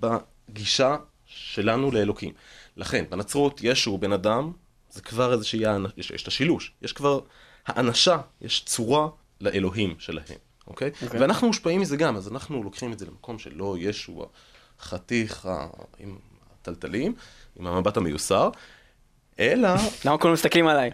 בגישה 0.00 0.96
שלנו 1.26 1.90
לאלוקים. 1.90 2.32
לכן, 2.76 3.04
בנצרות 3.10 3.60
ישו 3.62 3.98
בן 3.98 4.12
אדם, 4.12 4.52
זה 4.90 5.02
כבר 5.02 5.32
איזושהי, 5.32 5.62
יש, 5.96 6.10
יש 6.10 6.22
את 6.22 6.28
השילוש, 6.28 6.72
יש 6.82 6.92
כבר 6.92 7.20
האנשה, 7.66 8.18
יש 8.40 8.64
צורה 8.64 9.08
לאלוהים 9.40 9.94
שלהם. 9.98 10.24
אוקיי? 10.66 10.90
ואנחנו 11.02 11.46
מושפעים 11.46 11.80
מזה 11.80 11.96
גם, 11.96 12.16
אז 12.16 12.28
אנחנו 12.28 12.62
לוקחים 12.62 12.92
את 12.92 12.98
זה 12.98 13.06
למקום 13.06 13.38
שלא 13.38 13.76
ישו 13.78 14.26
החתיך 14.80 15.48
עם 15.98 16.18
הטלטלים, 16.60 17.14
עם 17.56 17.66
המבט 17.66 17.96
המיוסר, 17.96 18.50
אלא 19.40 19.68
למה 20.04 20.18
כולם 20.18 20.32
מסתכלים 20.34 20.66
עליי? 20.66 20.90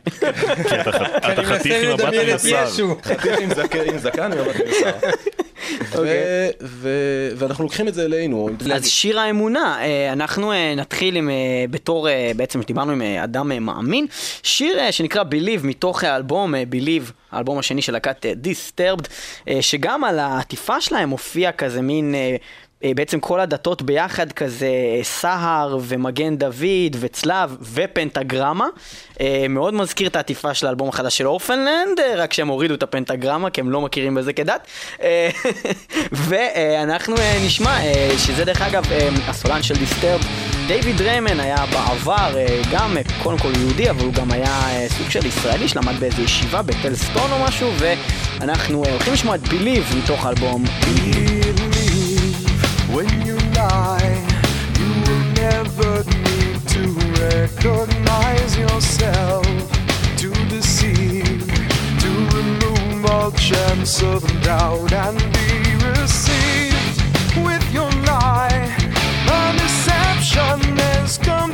כי 0.68 0.80
אתה 0.80 0.92
ח- 0.92 1.02
אתה 1.32 1.42
חתיך 1.44 1.84
עם 1.84 1.92
מבט 1.94 2.14
מיוסר. 2.14 2.66
חתיך 3.02 3.38
עם 3.40 3.54
זקן, 3.54 3.80
עם 3.90 3.98
זקן 3.98 4.32
עם 4.32 4.38
מבט 4.38 4.56
מיוסר. 4.56 4.90
ו- 5.96 6.48
ו- 6.62 7.30
ואנחנו 7.36 7.64
לוקחים 7.64 7.88
את 7.88 7.94
זה 7.94 8.04
אלינו. 8.04 8.48
אז 8.74 8.86
שיר 8.88 9.20
האמונה, 9.20 9.78
אה, 9.82 10.12
אנחנו 10.12 10.52
אה, 10.52 10.74
נתחיל 10.76 11.16
עם, 11.16 11.30
אה, 11.30 11.34
בתור, 11.70 12.08
בעצם 12.36 12.60
דיברנו 12.62 12.92
עם 12.92 13.02
אדם 13.02 13.64
מאמין, 13.66 14.06
שיר 14.42 14.90
שנקרא 14.90 15.22
Believe 15.22 15.66
מתוך 15.66 16.04
האלבום 16.04 16.54
Believe, 16.54 17.10
האלבום 17.32 17.58
השני 17.58 17.82
של 17.82 17.92
להקת 17.92 18.26
Disturbed, 18.44 19.06
שגם 19.60 20.04
על 20.04 20.18
העטיפה 20.18 20.80
שלהם 20.80 21.08
מופיע 21.08 21.52
כזה 21.52 21.82
מין... 21.82 22.14
אה, 22.84 22.92
בעצם 22.96 23.20
כל 23.20 23.40
הדתות 23.40 23.82
ביחד 23.82 24.32
כזה 24.32 24.66
אה, 24.66 25.04
סהר 25.04 25.78
ומגן 25.82 26.36
דוד 26.36 26.96
וצלב 27.00 27.56
ופנטגרמה. 27.74 28.66
אה, 29.20 29.46
מאוד 29.48 29.74
מזכיר 29.74 30.08
את 30.08 30.16
העטיפה 30.16 30.54
של 30.54 30.66
האלבום 30.66 30.88
החדש 30.88 31.18
של 31.18 31.26
אורפנלנד 31.26 32.00
רק 32.16 32.32
שהם 32.32 32.48
הורידו 32.48 32.74
את 32.74 32.82
הפנטגרמה 32.82 33.50
כי 33.50 33.60
הם 33.60 33.70
לא 33.70 33.80
מכירים 33.80 34.14
בזה 34.14 34.32
כדת. 34.32 34.66
ואנחנו 36.12 37.14
נשמע 37.46 37.78
שזה 38.18 38.44
דרך 38.44 38.62
אגב 38.62 38.84
הסולן 39.26 39.62
של 39.62 39.74
דיסטרב 39.74 40.20
דיוויד 40.66 41.00
ריימן 41.00 41.40
היה 41.40 41.64
בעבר 41.72 42.34
גם 42.72 42.96
קודם 43.22 43.38
כל 43.38 43.52
יהודי 43.58 43.90
אבל 43.90 44.04
הוא 44.04 44.14
גם 44.14 44.32
היה 44.32 44.60
סוג 44.88 45.10
של 45.10 45.26
ישראלי 45.26 45.68
שלמד 45.68 45.94
באיזו 46.00 46.22
ישיבה 46.22 46.62
בטלסטון 46.62 47.32
או 47.32 47.44
משהו 47.44 47.70
ואנחנו 47.78 48.84
הולכים 48.84 49.12
לשמוע 49.12 49.34
את 49.34 49.40
ביליב 49.40 49.84
מתוך 50.02 50.26
האלבום 50.26 50.64
Believe 50.64 51.69
when 52.94 53.08
you 53.26 53.36
lie, 53.54 54.26
you 54.78 54.88
will 55.06 55.24
never 55.34 56.04
need 56.26 56.58
to 56.68 56.82
recognize 57.22 58.56
yourself, 58.56 59.46
to 60.16 60.30
deceive, 60.48 61.46
to 62.00 62.10
remove 62.36 63.06
all 63.06 63.30
chance 63.32 64.02
of 64.02 64.22
doubt 64.42 64.92
and 64.92 65.18
be 65.32 65.74
received 65.98 67.02
with 67.44 67.64
your 67.72 67.90
lie. 68.10 68.74
The 69.26 69.42
deception 69.62 70.78
is 70.78 71.18
complete 71.18 71.49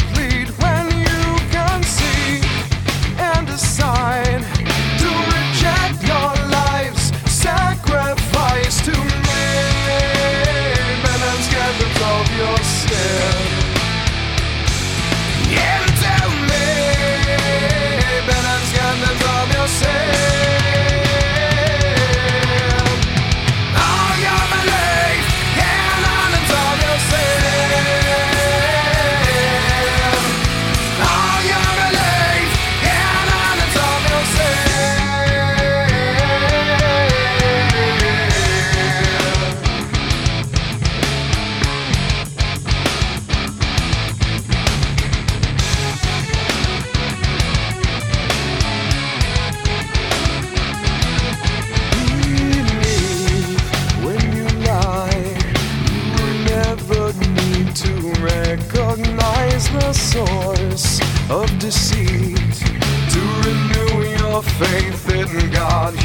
faith 64.58 65.34
in 65.34 65.50
God, 65.50 65.95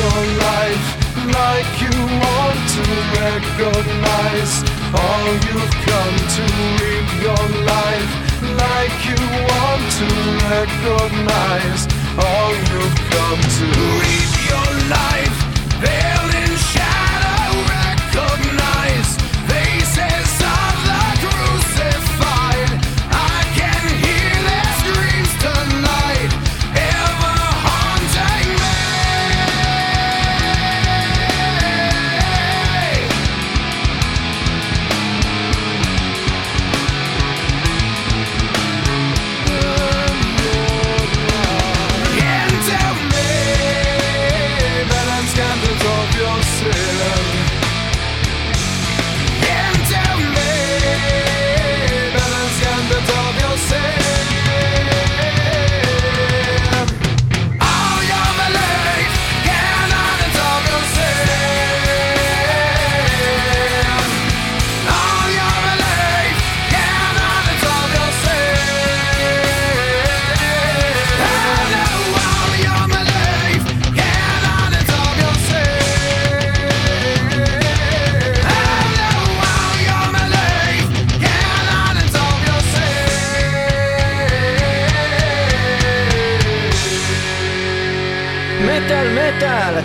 your 0.00 0.22
life 0.48 0.86
like 1.40 1.72
you 1.84 1.96
want 2.24 2.60
to 2.76 2.84
recognize 3.20 4.54
all 4.96 5.28
you've 5.46 5.76
come 5.88 6.16
to. 6.36 6.44
Live 6.80 7.10
your 7.26 7.44
life 7.74 8.12
like 8.64 8.96
you 9.10 9.20
want 9.50 9.84
to 10.00 10.08
recognize 10.56 11.82
all 12.26 12.52
you've 12.70 12.98
come 13.12 13.42
to. 13.58 13.66
Live 14.00 14.34
your 14.50 14.70
life 14.98 15.36
veiled 15.84 16.49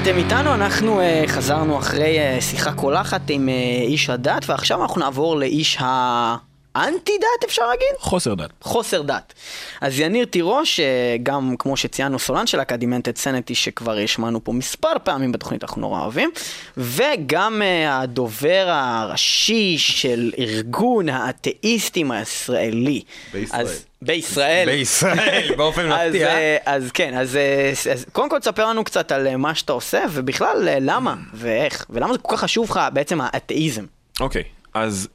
אתם 0.09 0.17
איתנו, 0.17 0.53
אנחנו 0.53 1.01
uh, 1.01 1.27
חזרנו 1.27 1.77
אחרי 1.77 2.17
uh, 2.37 2.41
שיחה 2.41 2.73
קולחת 2.73 3.21
עם 3.29 3.49
uh, 3.49 3.81
איש 3.87 4.09
הדת, 4.09 4.49
ועכשיו 4.49 4.81
אנחנו 4.81 5.01
נעבור 5.01 5.37
לאיש 5.37 5.77
האנטי 5.79 7.11
דת, 7.17 7.43
אפשר 7.45 7.67
להגיד? 7.67 7.87
חוסר 7.99 8.33
דת. 8.33 8.49
חוסר 8.61 9.01
דת. 9.01 9.33
אז 9.81 9.99
יניר 9.99 10.25
תירוש, 10.25 10.79
גם 11.23 11.55
כמו 11.59 11.77
שציינו 11.77 12.19
סולן 12.19 12.47
של 12.47 12.61
אקדימנטד 12.61 13.17
סנטי, 13.17 13.55
שכבר 13.55 13.97
השמענו 13.97 14.43
פה 14.43 14.51
מספר 14.51 14.93
פעמים 15.03 15.31
בתוכנית, 15.31 15.63
אנחנו 15.63 15.81
נורא 15.81 16.01
אוהבים, 16.01 16.31
וגם 16.77 17.61
הדובר 17.87 18.65
הראשי 18.67 19.77
של 19.77 20.31
ארגון 20.39 21.09
האתאיסטים 21.09 22.11
הישראלי. 22.11 23.01
בישראל. 23.33 23.61
אז, 23.61 23.85
בישראל. 24.05 24.65
בישראל, 24.65 25.51
באופן 25.57 25.89
מפתיע. 25.89 26.27
אה, 26.27 26.57
אז 26.65 26.91
כן, 26.91 27.17
אז, 27.17 27.35
אה, 27.35 27.71
אז 27.91 28.05
קודם 28.11 28.29
כל 28.29 28.39
תספר 28.39 28.69
לנו 28.69 28.83
קצת 28.83 29.11
על 29.11 29.27
אה, 29.27 29.37
מה 29.37 29.55
שאתה 29.55 29.73
עושה, 29.73 30.03
ובכלל 30.11 30.57
למה 30.81 31.15
ואיך, 31.33 31.85
ולמה 31.89 32.13
זה 32.13 32.19
כל 32.19 32.35
כך 32.35 32.41
חשוב 32.41 32.69
לך 32.69 32.79
בעצם 32.93 33.21
האתאיזם. 33.21 33.85
אוקיי, 34.19 34.43
אז 34.73 35.07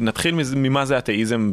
נתחיל 0.00 0.34
ממה 0.56 0.84
זה 0.84 0.98
אתאיזם 0.98 1.52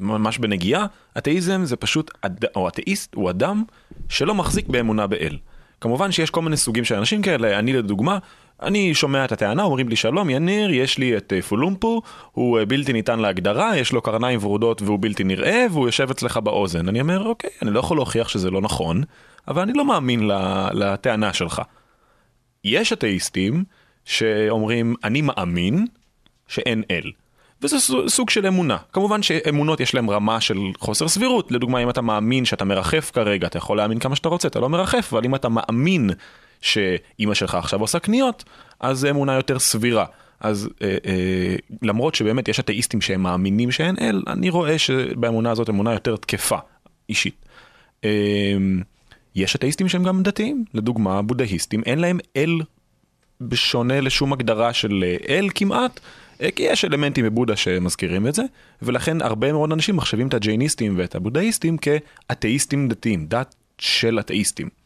ממש 0.00 0.38
בנגיעה. 0.38 0.86
אתאיזם 1.18 1.64
זה 1.64 1.76
פשוט, 1.76 2.10
או 2.56 2.68
אתאיסט 2.68 3.14
הוא 3.14 3.30
אדם 3.30 3.64
שלא 4.08 4.34
מחזיק 4.34 4.68
באמונה 4.68 5.06
באל. 5.06 5.36
כמובן 5.80 6.12
שיש 6.12 6.30
כל 6.30 6.42
מיני 6.42 6.56
סוגים 6.56 6.84
של 6.84 6.94
אנשים 6.94 7.22
כאלה, 7.22 7.58
אני 7.58 7.72
לדוגמה, 7.72 8.18
אני 8.62 8.94
שומע 8.94 9.24
את 9.24 9.32
הטענה, 9.32 9.62
אומרים 9.62 9.88
לי 9.88 9.96
שלום 9.96 10.30
יניר, 10.30 10.70
יש 10.70 10.98
לי 10.98 11.16
את 11.16 11.32
אה, 11.32 11.42
פולומפו, 11.42 12.02
הוא 12.32 12.58
אה, 12.58 12.66
בלתי 12.66 12.92
ניתן 12.92 13.18
להגדרה, 13.18 13.76
יש 13.76 13.92
לו 13.92 14.02
קרניים 14.02 14.38
ורודות 14.42 14.82
והוא 14.82 14.98
בלתי 15.00 15.24
נראה, 15.24 15.66
והוא 15.70 15.88
יושב 15.88 16.10
אצלך 16.10 16.36
באוזן. 16.36 16.88
אני 16.88 17.00
אומר, 17.00 17.28
אוקיי, 17.28 17.50
אני 17.62 17.70
לא 17.70 17.80
יכול 17.80 17.96
להוכיח 17.96 18.28
שזה 18.28 18.50
לא 18.50 18.60
נכון, 18.60 19.02
אבל 19.48 19.62
אני 19.62 19.72
לא 19.72 19.84
מאמין 19.84 20.30
לטענה 20.72 21.32
שלך. 21.32 21.62
יש 22.64 22.92
אתאיסטים 22.92 23.64
שאומרים, 24.04 24.94
אני 25.04 25.22
מאמין 25.22 25.86
שאין 26.48 26.82
אל. 26.90 27.12
וזה 27.62 27.76
סוג 28.08 28.30
של 28.30 28.46
אמונה. 28.46 28.76
כמובן 28.92 29.22
שאמונות 29.22 29.80
יש 29.80 29.94
להם 29.94 30.10
רמה 30.10 30.40
של 30.40 30.58
חוסר 30.78 31.08
סבירות. 31.08 31.52
לדוגמה, 31.52 31.82
אם 31.82 31.90
אתה 31.90 32.00
מאמין 32.00 32.44
שאתה 32.44 32.64
מרחף 32.64 33.10
כרגע, 33.10 33.46
אתה 33.46 33.58
יכול 33.58 33.76
להאמין 33.76 33.98
כמה 33.98 34.16
שאתה 34.16 34.28
רוצה, 34.28 34.48
אתה 34.48 34.60
לא 34.60 34.68
מרחף, 34.68 35.08
אבל 35.12 35.24
אם 35.24 35.34
אתה 35.34 35.48
מאמין 35.48 36.10
שאימא 36.60 37.34
שלך 37.34 37.54
עכשיו 37.54 37.80
עושה 37.80 37.98
קניות, 37.98 38.44
אז 38.80 38.98
זו 38.98 39.10
אמונה 39.10 39.34
יותר 39.34 39.58
סבירה. 39.58 40.04
אז 40.40 40.68
אה, 40.82 40.96
אה, 41.06 41.56
למרות 41.82 42.14
שבאמת 42.14 42.48
יש 42.48 42.60
אתאיסטים 42.60 43.00
שהם 43.00 43.22
מאמינים 43.22 43.70
שאין 43.70 43.96
אל, 44.00 44.22
אני 44.26 44.50
רואה 44.50 44.78
שבאמונה 44.78 45.50
הזאת 45.50 45.70
אמונה 45.70 45.92
יותר 45.92 46.16
תקפה, 46.16 46.58
אישית. 47.08 47.44
אה, 48.04 48.56
יש 49.34 49.56
אתאיסטים 49.56 49.88
שהם 49.88 50.04
גם 50.04 50.22
דתיים, 50.22 50.64
לדוגמה 50.74 51.22
בודהיסטים, 51.22 51.82
אין 51.86 51.98
להם 51.98 52.18
אל 52.36 52.60
בשונה 53.40 54.00
לשום 54.00 54.32
הגדרה 54.32 54.72
של 54.72 55.04
אה, 55.06 55.16
אל 55.28 55.48
כמעט, 55.54 56.00
אה, 56.42 56.50
כי 56.50 56.62
יש 56.62 56.84
אלמנטים 56.84 57.24
בבודה 57.24 57.56
שמזכירים 57.56 58.26
את 58.26 58.34
זה, 58.34 58.42
ולכן 58.82 59.22
הרבה 59.22 59.52
מאוד 59.52 59.72
אנשים 59.72 59.96
מחשבים 59.96 60.28
את 60.28 60.34
הג'ייניסטים 60.34 60.94
ואת 60.98 61.14
הבודהיסטים 61.14 61.76
כאתאיסטים 61.76 62.88
דתיים, 62.88 63.26
דת 63.26 63.54
של 63.78 64.20
אתאיסטים. 64.20 64.77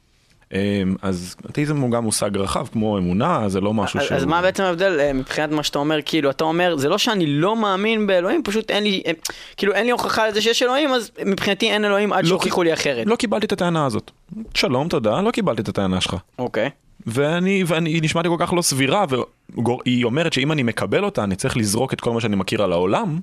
אה, 0.52 0.82
אז 1.02 1.36
אתאיזם 1.50 1.80
הוא 1.80 1.90
גם 1.90 2.04
מושג 2.04 2.36
רחב 2.36 2.66
כמו 2.72 2.98
אמונה, 2.98 3.48
זה 3.48 3.60
לא 3.60 3.74
משהו 3.74 4.00
שהוא... 4.00 4.16
אז 4.16 4.24
מה 4.24 4.42
בעצם 4.42 4.62
ההבדל 4.62 5.00
אה, 5.00 5.12
מבחינת 5.12 5.50
מה 5.50 5.62
שאתה 5.62 5.78
אומר, 5.78 5.98
כאילו, 6.04 6.30
אתה 6.30 6.44
אומר, 6.44 6.76
זה 6.76 6.88
לא 6.88 6.98
שאני 6.98 7.26
לא 7.26 7.56
מאמין 7.56 8.06
באלוהים, 8.06 8.42
פשוט 8.42 8.70
אין 8.70 8.84
לי, 8.84 9.02
אה, 9.06 9.12
כאילו, 9.56 9.72
אין 9.72 9.84
לי 9.84 9.90
הוכחה 9.90 10.28
לזה 10.28 10.42
שיש 10.42 10.62
אלוהים, 10.62 10.92
אז 10.92 11.10
מבחינתי 11.26 11.70
אין 11.70 11.84
אלוהים 11.84 12.12
עד 12.12 12.24
לא 12.24 12.28
שהוכיחו 12.28 12.62
לי 12.62 12.72
אחרת. 12.72 13.06
לא 13.06 13.16
קיבלתי 13.16 13.46
את 13.46 13.52
הטענה 13.52 13.86
הזאת. 13.86 14.10
שלום, 14.54 14.88
תודה, 14.88 15.20
לא 15.20 15.30
קיבלתי 15.30 15.62
את 15.62 15.68
הטענה 15.68 16.00
שלך. 16.00 16.16
אוקיי. 16.38 16.70
ואני, 17.06 17.64
ואני, 17.66 17.90
היא 17.90 18.02
נשמעת 18.02 18.24
לי 18.24 18.30
כל 18.30 18.46
כך 18.46 18.52
לא 18.52 18.62
סבירה, 18.62 19.04
והיא 19.08 20.04
אומרת 20.04 20.32
שאם 20.32 20.52
אני 20.52 20.62
מקבל 20.62 21.04
אותה, 21.04 21.24
אני 21.24 21.36
צריך 21.36 21.56
לזרוק 21.56 21.92
את 21.92 22.00
כל 22.00 22.12
מה 22.12 22.20
שאני 22.20 22.36
מכיר 22.36 22.62
על 22.62 22.72
העולם, 22.72 23.18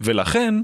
ולכן, 0.00 0.54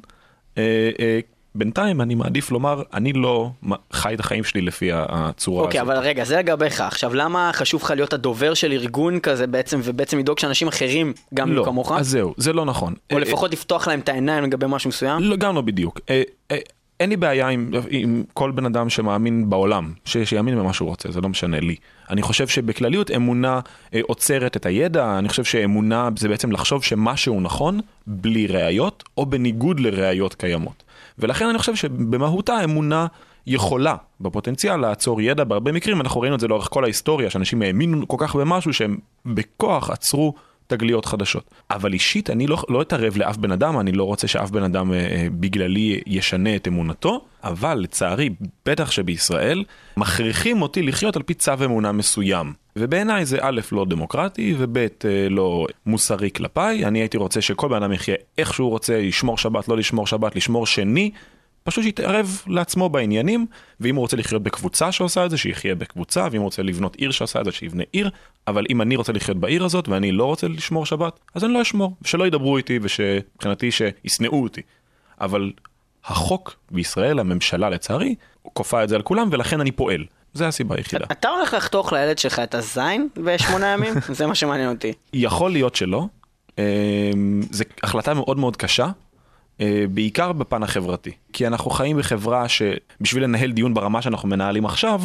אה, 0.58 0.90
אה, 1.00 1.20
בינתיים 1.54 2.00
אני 2.00 2.14
מעדיף 2.14 2.50
לומר, 2.50 2.82
אני 2.94 3.12
לא 3.12 3.50
חי 3.92 4.14
את 4.14 4.20
החיים 4.20 4.44
שלי 4.44 4.60
לפי 4.60 4.90
הצורה 4.92 5.64
אוקיי, 5.64 5.80
הזאת. 5.80 5.92
אבל 5.92 6.02
רגע, 6.02 6.24
זה 6.24 6.38
לגביך. 6.38 6.80
עכשיו, 6.80 7.14
למה 7.14 7.50
חשוב 7.52 7.82
לך 7.82 7.90
להיות 7.90 8.12
הדובר 8.12 8.54
של 8.54 8.72
ארגון 8.72 9.20
כזה 9.20 9.46
בעצם, 9.46 9.80
ובעצם 9.84 10.18
לדאוג 10.18 10.38
שאנשים 10.38 10.68
אחרים 10.68 11.12
גם 11.34 11.52
לא, 11.52 11.64
כמוך? 11.64 11.92
אז 11.92 12.08
זהו, 12.08 12.34
זה 12.36 12.52
לא 12.52 12.64
נכון. 12.64 12.94
או 13.12 13.16
אה, 13.16 13.22
לפחות 13.22 13.52
לפתוח 13.52 13.88
להם 13.88 14.00
את 14.00 14.08
העיניים 14.08 14.44
לגבי 14.44 14.66
משהו 14.68 14.88
מסוים? 14.88 15.22
לא, 15.22 15.36
גם 15.36 15.54
לא 15.54 15.60
בדיוק. 15.60 16.00
אה, 16.10 16.22
אה, 16.50 16.56
אין 17.00 17.10
לי 17.10 17.16
בעיה 17.16 17.48
עם, 17.48 17.70
עם 17.90 18.24
כל 18.34 18.50
בן 18.50 18.66
אדם 18.66 18.90
שמאמין 18.90 19.50
בעולם, 19.50 19.92
ש, 20.04 20.16
שיאמין 20.18 20.58
במה 20.58 20.72
שהוא 20.72 20.88
רוצה, 20.88 21.10
זה 21.10 21.20
לא 21.20 21.28
משנה 21.28 21.60
לי. 21.60 21.76
אני 22.10 22.22
חושב 22.22 22.48
שבכלליות 22.48 23.10
אמונה 23.10 23.60
אה, 23.94 24.00
עוצרת 24.02 24.56
את 24.56 24.66
הידע, 24.66 25.18
אני 25.18 25.28
חושב 25.28 25.44
שאמונה 25.44 26.08
זה 26.18 26.28
בעצם 26.28 26.52
לחשוב 26.52 26.84
שמשהו 26.84 27.40
נכון 27.40 27.80
בלי 28.06 28.46
ראיות, 28.46 29.04
או 29.18 29.26
בניגוד 29.26 29.80
לראיות 29.80 30.34
קיימות. 30.34 30.82
ולכן 31.18 31.48
אני 31.48 31.58
חושב 31.58 31.74
שבמהותה 31.74 32.64
אמונה 32.64 33.06
יכולה 33.46 33.96
בפוטנציאל 34.20 34.76
לעצור 34.76 35.20
ידע, 35.20 35.44
בהרבה 35.44 35.72
מקרים 35.72 36.00
אנחנו 36.00 36.20
ראינו 36.20 36.34
את 36.34 36.40
זה 36.40 36.48
לאורך 36.48 36.68
כל 36.70 36.84
ההיסטוריה, 36.84 37.30
שאנשים 37.30 37.62
האמינו 37.62 38.08
כל 38.08 38.16
כך 38.20 38.36
במשהו 38.36 38.72
שהם 38.72 38.98
בכוח 39.26 39.90
עצרו 39.90 40.34
תגליות 40.66 41.04
חדשות. 41.04 41.50
אבל 41.70 41.92
אישית 41.92 42.30
אני 42.30 42.46
לא, 42.46 42.62
לא 42.68 42.82
אתערב 42.82 43.16
לאף 43.16 43.36
בן 43.36 43.52
אדם, 43.52 43.78
אני 43.78 43.92
לא 43.92 44.04
רוצה 44.04 44.28
שאף 44.28 44.50
בן 44.50 44.62
אדם 44.62 44.92
אה, 44.92 44.98
אה, 44.98 45.26
בגללי 45.32 46.00
ישנה 46.06 46.56
את 46.56 46.68
אמונתו, 46.68 47.24
אבל 47.44 47.74
לצערי, 47.78 48.30
בטח 48.66 48.90
שבישראל, 48.90 49.64
מכריחים 49.96 50.62
אותי 50.62 50.82
לחיות 50.82 51.16
על 51.16 51.22
פי 51.22 51.34
צו 51.34 51.52
אמונה 51.64 51.92
מסוים. 51.92 52.61
ובעיניי 52.76 53.24
זה 53.24 53.38
א', 53.40 53.60
לא 53.72 53.84
דמוקרטי, 53.84 54.54
וב', 54.58 54.78
אה, 54.78 54.88
לא 55.30 55.66
מוסרי 55.86 56.30
כלפיי. 56.30 56.84
אני 56.84 56.98
הייתי 56.98 57.16
רוצה 57.16 57.40
שכל 57.40 57.68
בן 57.68 57.82
אדם 57.82 57.92
יחיה 57.92 58.14
איך 58.38 58.54
שהוא 58.54 58.70
רוצה, 58.70 59.00
לשמור 59.00 59.38
שבת, 59.38 59.68
לא 59.68 59.76
לשמור 59.76 60.06
שבת, 60.06 60.36
לשמור 60.36 60.66
שני. 60.66 61.10
פשוט 61.64 61.84
שיתערב 61.84 62.42
לעצמו 62.46 62.88
בעניינים, 62.88 63.46
ואם 63.80 63.96
הוא 63.96 64.02
רוצה 64.02 64.16
לחיות 64.16 64.42
בקבוצה 64.42 64.92
שעושה 64.92 65.24
את 65.24 65.30
זה, 65.30 65.38
שיחיה 65.38 65.74
בקבוצה, 65.74 66.28
ואם 66.30 66.40
הוא 66.40 66.44
רוצה 66.44 66.62
לבנות 66.62 66.96
עיר 66.96 67.10
שעושה 67.10 67.40
את 67.40 67.44
זה, 67.44 67.52
שיבנה 67.52 67.82
עיר, 67.92 68.10
אבל 68.46 68.66
אם 68.70 68.82
אני 68.82 68.96
רוצה 68.96 69.12
לחיות 69.12 69.36
בעיר 69.36 69.64
הזאת, 69.64 69.88
ואני 69.88 70.12
לא 70.12 70.24
רוצה 70.24 70.48
לשמור 70.48 70.86
שבת, 70.86 71.20
אז 71.34 71.44
אני 71.44 71.52
לא 71.52 71.62
אשמור, 71.62 71.96
שלא 72.04 72.26
ידברו 72.26 72.56
איתי, 72.56 72.78
ושמבחינתי 72.82 73.70
שישנאו 73.70 74.42
אותי. 74.42 74.60
אבל 75.20 75.52
החוק 76.04 76.56
בישראל, 76.70 77.18
הממשלה 77.18 77.70
לצערי, 77.70 78.14
כופה 78.42 78.84
את 78.84 78.88
זה 78.88 78.96
על 78.96 79.02
כולם, 79.02 79.28
ולכן 79.32 79.60
אני 79.60 79.72
פועל. 79.72 80.04
זה 80.34 80.48
הסיבה 80.48 80.76
היחידה. 80.76 81.04
אתה 81.12 81.28
הולך 81.28 81.54
לחתוך 81.54 81.92
לילד 81.92 82.18
שלך 82.18 82.38
את 82.38 82.54
הזין 82.54 83.08
בשמונה 83.16 83.66
ימים? 83.66 83.94
זה 84.18 84.26
מה 84.26 84.34
שמעניין 84.34 84.68
אותי. 84.68 84.92
יכול 85.12 85.52
להיות 85.52 85.74
שלא. 85.74 86.06
אה, 86.58 87.10
זו 87.50 87.64
החלטה 87.82 88.14
מאוד 88.14 88.38
מאוד 88.38 88.56
קשה, 88.56 88.88
אה, 89.60 89.84
בעיקר 89.90 90.32
בפן 90.32 90.62
החברתי. 90.62 91.10
כי 91.32 91.46
אנחנו 91.46 91.70
חיים 91.70 91.98
בחברה 91.98 92.46
שבשביל 92.48 93.24
לנהל 93.24 93.52
דיון 93.52 93.74
ברמה 93.74 94.02
שאנחנו 94.02 94.28
מנהלים 94.28 94.66
עכשיו, 94.66 95.00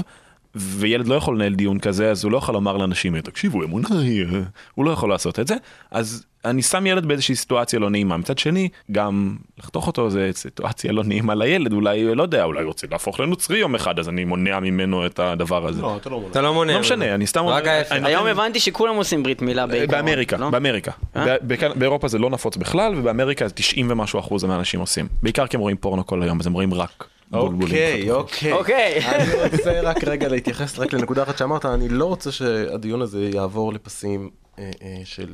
וילד 0.55 1.07
לא 1.07 1.15
יכול 1.15 1.35
לנהל 1.35 1.55
דיון 1.55 1.79
כזה, 1.79 2.11
אז 2.11 2.23
הוא 2.23 2.31
לא 2.31 2.37
יכול 2.37 2.53
לומר 2.53 2.77
לאנשים, 2.77 3.21
תקשיבו, 3.21 3.63
אמונה 3.63 3.87
היא... 3.91 4.25
אה", 4.25 4.41
הוא 4.75 4.85
לא 4.85 4.91
יכול 4.91 5.09
לעשות 5.09 5.39
את 5.39 5.47
זה. 5.47 5.55
אז 5.91 6.25
אני 6.49 6.61
שם 6.61 6.85
ילד 6.85 7.05
באיזושהי 7.05 7.35
סיטואציה 7.35 7.79
לא 7.79 7.89
נעימה. 7.89 8.17
מצד 8.17 8.37
שני, 8.37 8.69
גם 8.91 9.35
לחתוך 9.59 9.87
אותו 9.87 10.09
זה 10.09 10.29
סיטואציה 10.33 10.91
לא 10.91 11.03
נעימה 11.03 11.35
לילד, 11.35 11.73
אולי, 11.73 12.15
לא 12.15 12.23
יודע, 12.23 12.43
אולי 12.43 12.59
הוא 12.59 12.67
רוצה 12.67 12.87
להפוך 12.91 13.19
לנוצרי 13.19 13.57
יום 13.57 13.75
אחד, 13.75 13.99
אז 13.99 14.09
אני 14.09 14.25
מונע 14.25 14.59
ממנו 14.59 15.05
את 15.05 15.19
הדבר 15.19 15.67
הזה. 15.67 15.81
לא, 15.81 15.97
אתה 15.97 16.09
לא 16.09 16.19
מונע. 16.19 16.31
אתה 16.31 16.41
לא 16.41 16.53
מונה. 16.53 16.73
לא 16.73 16.79
משנה, 16.79 17.15
אני 17.15 17.27
סתם 17.27 17.45
היום 17.89 18.27
הבנתי 18.27 18.59
שכולם 18.59 18.95
עושים 18.95 19.23
ברית 19.23 19.41
מילה 19.41 19.67
בעיקרון. 19.67 20.05
באמריקה, 20.05 20.37
לא? 20.37 20.49
באמריקה. 20.49 20.91
אה? 21.15 21.35
באירופה 21.75 22.07
זה 22.07 22.19
לא 22.19 22.29
נפוץ 22.29 22.57
בכלל, 22.57 22.93
ובאמריקה 22.97 23.49
90 23.49 23.91
ומשהו 23.91 24.19
אחוז 24.19 24.43
מהאנשים 24.43 24.79
עושים. 24.79 25.07
בעיקר 25.23 25.47
כי 25.47 25.57
הם 25.57 25.61
רואים 25.61 25.77
פורנו 25.77 26.05
כל 26.05 26.23
היום, 26.23 26.39
אז 26.39 26.47
הם 26.47 26.53
רואים 26.53 26.73
רק. 26.73 27.07
אוקיי, 27.33 27.57
חתוכים. 27.57 28.09
אוקיי. 28.11 28.51
אוקיי. 28.51 28.99
אני 29.15 29.49
רוצה 29.51 29.81
רק 29.81 30.03
רגע 30.03 30.27
להתייחס 30.27 30.79
רק 30.79 30.93
לנקודה 30.93 31.23
אחת 31.23 31.37
שאמרת, 31.37 31.65
אני 31.65 31.89
לא 31.89 32.05
רוצה 32.05 32.31
שהדיון 32.31 33.01
הזה 33.01 33.29
יעבור 33.33 33.73
לפסים 33.73 34.29
אה, 34.59 34.71
אה, 34.81 35.01
של 35.03 35.29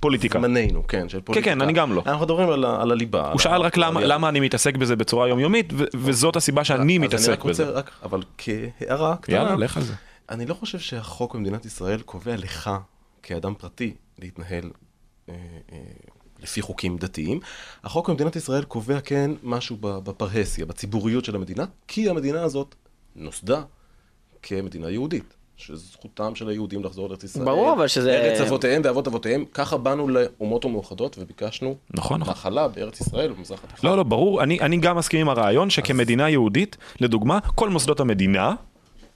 פוליטיקה. 0.00 0.38
זמננו, 0.38 0.86
כן, 0.86 1.08
של 1.08 1.20
פוליטיקה. 1.20 1.50
כן, 1.54 1.60
אני 1.60 1.72
גם 1.72 1.92
לא. 1.92 2.02
אנחנו 2.06 2.24
מדברים 2.24 2.48
על 2.50 2.64
על 2.64 2.90
הליבה. 2.92 3.22
הוא 3.22 3.32
על 3.32 3.38
שאל 3.38 3.60
רק 3.60 3.76
למה- 3.76 4.00
על- 4.00 4.12
למה 4.12 4.28
אני 4.28 4.40
מתעסק 4.40 4.76
בזה 4.76 4.96
בצורה 4.96 5.28
יומיומית, 5.28 5.72
ו- 5.72 5.84
וזאת 5.94 6.36
הסיבה 6.36 6.64
שאני 6.64 6.96
אז 6.98 7.02
מתעסק 7.04 7.44
בזה. 7.44 7.70
רק, 7.70 7.90
אבל 8.02 8.22
כהערה 8.38 9.16
קטנה, 9.16 9.36
יאללה, 9.36 9.56
לך 9.56 9.76
על 9.76 9.82
זה. 9.82 9.94
אני 10.30 10.46
לא 10.46 10.54
חושב 10.54 10.78
שהחוק 10.78 11.34
במדינת 11.34 11.64
ישראל 11.64 12.00
קובע 12.02 12.36
לך, 12.36 12.70
כאדם 13.22 13.54
פרטי, 13.54 13.94
להתנהל 14.18 14.70
אה, 15.28 15.34
אה, 15.72 15.78
לפי 16.42 16.62
חוקים 16.62 16.96
דתיים. 16.98 17.40
החוק 17.84 18.10
במדינת 18.10 18.36
ישראל 18.36 18.62
קובע 18.64 19.00
כן 19.00 19.30
משהו 19.42 19.76
בפרהסיה, 19.80 20.66
בציבוריות 20.66 21.24
של 21.24 21.34
המדינה, 21.36 21.64
כי 21.88 22.08
המדינה 22.10 22.42
הזאת 22.42 22.74
נוסדה 23.16 23.62
כמדינה 24.42 24.90
יהודית. 24.90 25.34
שזכותם 25.60 26.34
של 26.34 26.48
היהודים 26.48 26.84
לחזור 26.84 27.08
לארץ 27.08 27.24
ישראל. 27.24 27.44
ברור, 27.44 27.72
אבל 27.72 27.86
שזה- 27.88 28.10
ארץ 28.12 28.40
אבותיהם 28.40 28.82
ואבות 28.84 29.06
אבותיהם, 29.06 29.44
ככה 29.54 29.76
באנו 29.76 30.08
לאומות 30.08 30.64
המאוחדות 30.64 31.16
וביקשנו 31.20 31.76
נכון, 31.94 32.20
נכון. 32.20 32.32
נחלה 32.32 32.68
בארץ 32.68 33.00
ישראל 33.00 33.32
ובמזרח 33.32 33.60
התיכון. 33.64 33.90
לא, 33.90 33.96
לא, 33.96 34.02
ברור, 34.02 34.42
אני, 34.42 34.60
אני 34.60 34.76
גם 34.76 34.96
מסכים 34.96 35.20
עם 35.20 35.28
הרעיון 35.28 35.70
שכמדינה 35.70 36.30
יהודית, 36.30 36.76
לדוגמה, 37.00 37.38
כל 37.54 37.68
מוסדות 37.68 38.00
המדינה 38.00 38.54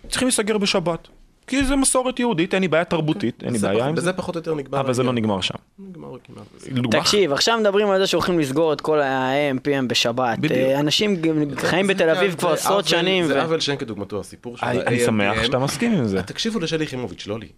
צריכים 0.08 0.28
להיסגר 0.28 0.58
בשבת. 0.58 1.08
כי 1.46 1.64
זה 1.64 1.76
מסורת 1.76 2.20
יהודית, 2.20 2.54
אין 2.54 2.62
לי 2.62 2.68
בעיה 2.68 2.84
תרבותית, 2.84 3.42
אין 3.42 3.52
לי 3.52 3.58
בעיה 3.58 3.86
עם 3.86 3.96
זה, 3.96 4.02
בזה 4.02 4.12
פחות 4.12 4.34
או 4.34 4.38
יותר 4.38 4.54
נגמר. 4.54 4.80
אבל 4.80 4.92
זה 4.94 5.02
לא. 5.02 5.12
נגמר 5.12 5.40
שם. 5.40 5.54
נגמר 5.78 6.16
כמעט. 6.24 6.46
תקשיב, 6.90 7.32
עכשיו 7.32 7.58
מדברים 7.60 7.90
על 7.90 8.00
זה 8.00 8.06
שהולכים 8.06 8.38
לסגור 8.38 8.72
את 8.72 8.80
כל 8.80 9.00
ה-AM, 9.00 9.56
PM 9.58 9.86
בשבת. 9.88 10.38
בדיוק. 10.38 10.58
אה, 10.60 10.80
אנשים 10.80 11.16
חיים 11.56 11.86
בתל 11.86 12.10
אביב 12.10 12.30
זה 12.30 12.36
כבר 12.36 12.52
עשרות 12.52 12.84
שנים. 12.88 13.26
זה 13.26 13.42
עוול 13.42 13.60
שאין 13.60 13.78
כדוגמתו 13.78 14.20
הסיפור 14.20 14.56
של 14.56 14.66
אני 14.66 14.82
אני 14.86 15.00
שמח. 15.04 15.42
שאתה 15.42 15.58
מסכים 15.58 15.92
עם 15.92 16.06
זה. 16.06 16.22
תקשיבו 16.22 16.58
לשלי 16.60 16.84
יחימוביץ', 16.84 17.26
לא 17.26 17.38
לי. 17.38 17.48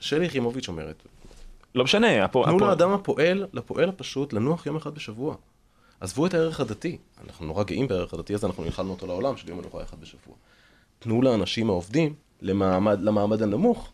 שלי 0.00 0.26
יחימוביץ' 0.26 0.68
אומרת, 0.68 1.02
לא 1.74 1.84
משנה, 1.84 2.24
הפו- 2.24 2.44
תנו 2.44 2.58
לאדם 2.58 2.90
הפועל, 2.90 3.46
לפועל 3.52 3.88
הפשוט, 3.88 4.32
לנוח 4.32 4.66
יום 4.66 4.76
אחד 4.76 4.94
בשבוע. 4.94 5.34
עזבו 6.00 6.26
את 6.26 6.34
הערך 6.34 6.60
הדתי. 6.60 6.98
אנחנו 7.26 7.46
נורא 7.46 7.64
גאים 7.64 7.88
בערך 7.88 8.14
הדתי 8.14 8.34
הזה, 8.34 8.46
אנחנו 8.46 8.64
נלחמנו 8.64 8.90
אותו 8.90 9.06
לעולם 9.06 9.36
של 9.36 9.48
יום 9.48 9.58
מנוחה 9.58 9.82
אחד 9.82 9.96
בשבוע. 10.00 10.34
תנו 10.98 11.22
לאנשים 11.22 11.70
העובדים, 11.70 12.14
למעמד, 12.44 12.98
למעמד 13.02 13.42
הנמוך, 13.42 13.88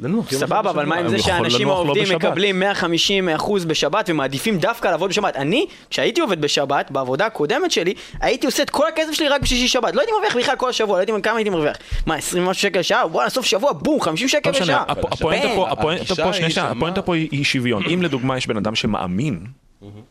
לנוח 0.00 0.30
סבבה, 0.30 0.70
אבל 0.70 0.86
מה 0.86 0.96
עם 0.96 1.08
זה 1.08 1.18
שהאנשים 1.18 1.68
לו 1.68 1.74
העובדים 1.74 2.02
בשבת. 2.02 2.24
מקבלים 2.24 2.58
150 2.58 3.28
אחוז 3.28 3.64
בשבת 3.64 4.10
ומעדיפים 4.10 4.58
דווקא 4.58 4.88
לעבוד 4.88 5.10
בשבת? 5.10 5.36
אני, 5.36 5.66
כשהייתי 5.90 6.20
עובד 6.20 6.40
בשבת, 6.40 6.90
בעבודה 6.90 7.26
הקודמת 7.26 7.70
שלי, 7.70 7.94
הייתי 8.20 8.46
עושה 8.46 8.62
את 8.62 8.70
כל 8.70 8.88
הכסף 8.88 9.12
שלי 9.12 9.28
רק 9.28 9.42
בשישי 9.42 9.68
שבת. 9.68 9.94
לא 9.94 10.00
הייתי 10.00 10.12
מרוויח 10.12 10.36
בכלל 10.36 10.56
כל 10.56 10.68
השבוע, 10.68 10.94
לא 10.94 10.98
הייתי 10.98 11.12
כמה 11.22 11.36
הייתי 11.36 11.50
מרוויח. 11.50 11.76
מה, 12.06 12.14
20 12.14 12.46
ומשהו 12.46 12.62
שקל 12.62 12.78
לשעה? 12.78 13.08
בואנה, 13.08 13.30
סוף 13.30 13.46
שבוע, 13.46 13.72
בום, 13.72 14.00
50 14.00 14.28
שקל 14.28 14.50
לא 14.50 14.58
לשעה. 14.60 14.84
הפ- 14.88 15.12
הפואנטה 15.12 15.48
פה, 15.54 15.68
הפואנטה 15.70 16.04
פה, 16.14 16.32
שנייה, 16.32 16.70
הפואנטה 16.70 17.02
פה 17.02 17.14
היא 17.14 17.44
שוויון. 17.44 17.82
אם 17.92 18.02
לדוגמה 18.02 18.36
יש 18.36 18.46
בן 18.46 18.56
אדם 18.56 18.74
שמאמין, 18.74 19.46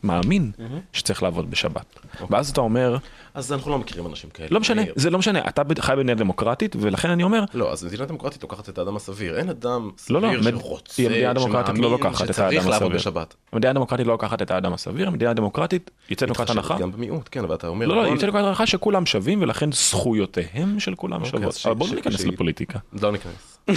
מאמין 0.04 0.51
שצריך 0.93 1.23
לעבוד 1.23 1.51
בשבת, 1.51 1.99
ואז 2.30 2.49
אתה 2.49 2.62
אומר, 2.62 2.97
אז 3.34 3.54
אנחנו 3.54 3.71
לא 3.71 3.80
מכירים 3.80 4.08
אנשים 4.08 4.30
כאלה. 4.30 4.47
לא 4.51 4.60
משנה. 4.60 4.82
זה 4.95 5.10
לא 5.10 5.19
משנה, 5.19 5.39
אתה 5.49 5.62
חי 5.80 5.93
במדינה 5.97 6.19
דמוקרטית, 6.19 6.75
ולכן 6.80 7.10
אני 7.10 7.23
אומר, 7.23 7.43
לא, 7.54 7.71
אז 7.71 7.84
מדינה 7.86 8.06
דמוקרטית 8.06 8.43
לוקחת 8.43 8.69
את 8.69 8.78
האדם 8.78 8.95
הסביר. 8.95 9.38
אין 9.38 9.49
אדם 9.49 9.91
לא, 10.10 10.21
לא, 10.21 10.28
סביר 10.28 10.60
שרוצה, 10.60 11.04
לא 11.34 11.39
שמאמין, 11.39 12.13
שצריך 12.15 12.67
לעבוד. 12.67 12.93
בשבת. 12.93 13.36
המדינה 13.51 13.71
הדמוקרטית 13.71 14.08
לא 14.08 14.13
לוקחת 14.13 14.41
את 14.41 14.51
האדם 14.51 14.73
הסביר, 14.73 15.08
המדינה 15.08 15.32
הדמוקרטית 15.32 15.91
יוצאת 16.10 16.30
נקודת 16.30 16.49
הנחה. 16.49 16.78
גם 16.80 16.91
במיעוט, 16.91 17.30
כן, 17.32 17.43
אבל 17.43 17.56
אתה 17.56 17.67
אומר... 17.67 17.86
לא, 17.86 17.95
לא, 17.95 18.08
יוצאת 18.08 18.30
נקודת 18.30 18.45
הנחה 18.45 18.65
שכולם 18.65 19.06
שווים, 19.06 19.41
ולכן 19.41 19.71
זכויותיהם 19.71 20.80
של 20.80 20.95
כולם 20.95 21.23
אוקיי, 21.23 21.39
שוות. 21.39 21.62
אבל 21.65 21.73
בואו 21.73 21.93
ניכנס 21.93 22.25
לפוליטיקה. 22.25 22.80
לא 23.01 23.12
ניכנס. 23.12 23.58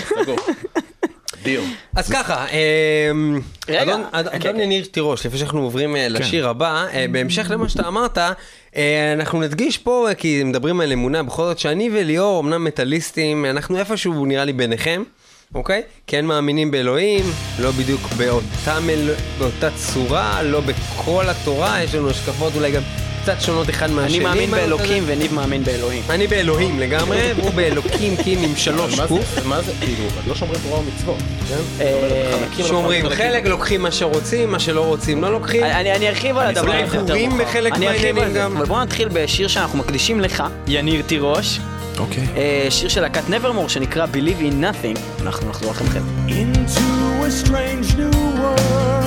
דיר. 1.42 1.62
אז 1.96 2.10
ככה, 2.10 2.46
אמ, 2.48 3.40
רגע, 3.68 3.82
אדון- 3.82 4.04
אד- 4.12 4.26
אוקיי. 4.26 4.50
אדון 4.50 4.60
יניר 4.60 4.84
תירוש, 4.90 5.26
לפני 5.26 5.38
שאנחנו 5.38 5.62
עוברים 5.62 5.96
אה, 5.96 6.08
לשיר 6.08 6.48
הבא, 6.48 6.86
אה, 6.94 7.06
בהמשך 7.10 7.46
למה 7.50 7.68
שאתה 7.68 7.88
אמרת, 7.88 8.18
אה, 8.76 9.12
אנחנו 9.12 9.40
נדגיש 9.40 9.78
פה, 9.78 10.06
אה, 10.08 10.14
כי 10.14 10.42
מדברים 10.44 10.80
על 10.80 10.92
אמונה, 10.92 11.22
בכל 11.22 11.42
זאת 11.42 11.58
שאני 11.58 11.90
וליאור 11.92 12.40
אמנם 12.40 12.64
מטאליסטים, 12.64 13.44
אנחנו 13.44 13.78
איפשהו 13.78 14.26
נראה 14.26 14.44
לי 14.44 14.52
ביניכם. 14.52 15.02
אוקיי? 15.54 15.82
כן 16.06 16.24
מאמינים 16.26 16.70
באלוהים, 16.70 17.24
לא 17.58 17.70
בדיוק 17.70 18.00
באותה, 18.16 18.80
מל... 18.80 19.10
באותה 19.38 19.68
צורה, 19.76 20.42
לא 20.42 20.60
בכל 20.60 21.24
התורה, 21.28 21.82
יש 21.82 21.94
לנו 21.94 22.10
השקפות 22.10 22.52
אולי 22.56 22.70
גם 22.72 22.82
קצת 23.28 23.40
שונות 23.40 23.70
אחד 23.70 23.90
מהשני. 23.90 24.16
אני 24.16 24.24
מאמין 24.24 24.50
באלוקים 24.50 25.04
וניב 25.06 25.34
מאמין 25.34 25.64
באלוהים. 25.64 26.02
אני 26.10 26.26
באלוהים 26.26 26.80
לגמרי, 26.80 27.30
הוא 27.42 27.50
באלוקים 27.50 28.16
קים 28.16 28.38
עם 28.42 28.56
שלוש 28.56 28.98
מה 28.98 29.06
קוף. 29.06 29.34
זה, 29.34 29.48
מה 29.48 29.62
זה, 29.62 29.72
כאילו, 29.80 30.04
לא 30.26 30.34
שומרים 30.34 30.60
תורה 30.62 30.80
ומצוות, 30.80 31.18
כן? 31.48 31.54
אה, 31.80 32.64
שאומרים 32.66 33.08
חלקים. 33.08 33.18
חלק 33.18 33.46
לוקחים 33.46 33.82
מה 33.82 33.90
שרוצים, 33.90 34.50
מה 34.50 34.58
שלא 34.58 34.84
רוצים 34.84 35.22
לא 35.22 35.32
לוקחים. 35.32 35.64
אני 35.64 35.94
אני 35.94 36.08
ארחיב 36.08 36.38
על 36.38 36.46
הדבר 36.46 36.72
הזה 36.72 36.98
מאוחר. 36.98 37.44
בחלק 37.44 37.72
אני 37.72 37.88
ארחיב 37.88 38.14
מהעניינים 38.14 38.22
על 38.22 38.32
זה, 38.32 38.38
גם. 38.38 38.56
אבל 38.56 38.66
בוא 38.66 38.82
נתחיל 38.82 39.08
בשיר 39.12 39.48
שאנחנו 39.48 39.78
מקדישים 39.78 40.20
לך, 40.20 40.44
יניר 40.66 41.02
תירוש. 41.02 41.60
אוקיי. 41.98 42.26
אה, 42.36 42.66
שיר 42.70 42.88
של 42.88 43.00
להקת 43.00 43.22
Nevermore 43.28 43.68
שנקרא 43.68 44.06
Believe 44.12 44.52
in 44.52 44.64
Nothing. 44.64 45.22
אנחנו 45.22 45.50
נחזור 45.50 45.70
לכם 45.70 46.00
into 46.28 46.80
a 47.26 47.46
strange 47.46 47.94
new 47.96 48.12
world, 48.38 48.97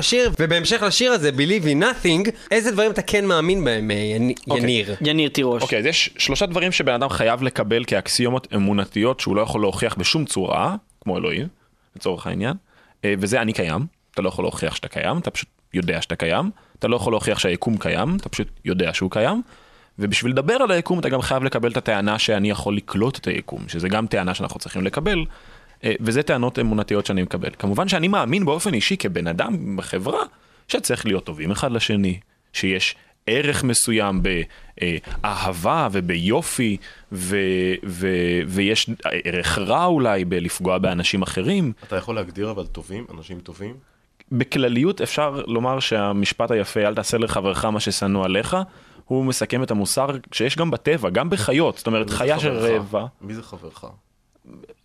אה, 0.00 0.02
אחלה 0.02 0.08
שיר, 0.08 0.30
ובהמשך 0.40 0.82
לשיר 0.82 1.12
הזה, 1.12 1.30
Believe 1.30 1.64
in 1.64 1.82
Nothing, 1.82 2.30
איזה 2.50 2.70
דברים 2.70 2.90
אתה 2.90 3.02
כן 3.02 3.24
מאמין 3.24 3.64
בהם, 3.64 3.90
אה, 3.90 3.96
יני- 3.96 4.34
יניר? 4.56 4.94
יניר 5.00 5.28
תירוש. 5.28 5.62
אוקיי, 5.62 5.78
אז 5.78 5.86
יש 5.86 6.10
שלושה 6.18 6.46
דברים 6.46 6.72
שבן 6.72 6.92
אדם 6.92 7.08
חייב 7.08 7.42
לקבל 7.42 7.84
כאקסיומות 7.84 8.48
אמונתיות 8.54 9.20
שהוא 9.20 9.36
לא 9.36 9.40
יכול 9.42 9.60
להוכיח 9.60 9.94
בשום 9.94 10.24
צורה, 10.24 10.76
כמו 11.00 11.16
אלוהים, 11.18 11.48
לצורך 11.96 12.26
העניין, 12.26 12.54
אה, 13.04 13.14
וזה 13.18 13.40
אני 13.42 13.52
קיים, 13.52 13.86
אתה 14.14 14.22
לא 14.22 14.28
יכול 14.28 14.44
להוכיח 14.44 14.74
שאתה 14.74 14.88
קיים, 14.88 15.18
אתה 15.18 15.30
פשוט 15.30 15.48
יודע 15.74 16.02
שאתה 16.02 16.16
קיים, 16.16 16.50
אתה 16.78 16.88
לא 16.88 16.96
יכול 16.96 17.12
להוכיח 17.12 17.38
שהיקום 17.38 17.76
קיים, 17.76 18.16
אתה 18.16 18.28
פשוט 18.28 18.48
יודע 18.64 18.94
שהוא 18.94 19.10
קיים, 19.10 19.42
ובשביל 19.98 20.32
לדבר 20.32 20.54
על 20.54 20.70
היקום 20.70 20.98
אתה 20.98 21.08
גם 21.08 21.22
חייב 21.22 21.44
לקבל 21.44 21.70
את 21.70 21.76
הטענה 21.76 22.18
שאני 22.18 22.50
יכול 22.50 22.76
לקלוט 22.76 23.18
את 23.18 23.26
היקום, 23.26 23.60
שזה 23.68 23.88
גם 23.88 24.06
טענה 24.06 24.34
שאנחנו 24.34 24.60
צריכים 24.60 24.84
לקבל, 24.84 25.24
וזה 25.84 26.22
טענות 26.22 26.58
אמונתיות 26.58 27.06
שאני 27.06 27.22
מקבל. 27.22 27.50
כמובן 27.58 27.88
שאני 27.88 28.08
מאמין 28.08 28.44
באופן 28.44 28.74
אישי 28.74 28.96
כבן 28.96 29.26
אדם 29.26 29.76
בחברה, 29.76 30.22
שצריך 30.68 31.06
להיות 31.06 31.24
טובים 31.24 31.50
אחד 31.50 31.72
לשני, 31.72 32.20
שיש 32.52 32.94
ערך 33.26 33.64
מסוים 33.64 34.22
באהבה 34.22 35.88
וביופי, 35.92 36.76
ו, 37.12 37.36
ו, 37.86 38.08
ויש 38.46 38.90
ערך 39.24 39.58
רע 39.58 39.84
אולי 39.84 40.24
בלפגוע 40.24 40.78
באנשים 40.78 41.22
אחרים. 41.22 41.72
אתה 41.84 41.96
יכול 41.96 42.14
להגדיר 42.14 42.50
אבל 42.50 42.66
טובים, 42.66 43.06
אנשים 43.14 43.40
טובים? 43.40 43.74
בכלליות 44.32 45.00
אפשר 45.00 45.42
לומר 45.46 45.80
שהמשפט 45.80 46.50
היפה, 46.50 46.80
אל 46.80 46.94
תעשה 46.94 47.18
לחברך 47.18 47.64
מה 47.64 47.80
ששנוא 47.80 48.24
עליך, 48.24 48.56
הוא 49.04 49.24
מסכם 49.24 49.62
את 49.62 49.70
המוסר 49.70 50.06
שיש 50.32 50.56
גם 50.56 50.70
בטבע, 50.70 51.10
גם 51.10 51.30
בחיות. 51.30 51.78
זאת 51.78 51.86
אומרת, 51.86 52.10
חיה 52.10 52.38
של 52.38 52.60
חברך? 52.60 52.70
רעבה, 52.70 53.06
מי 53.20 53.34
זה 53.34 53.42
חברך? 53.42 53.84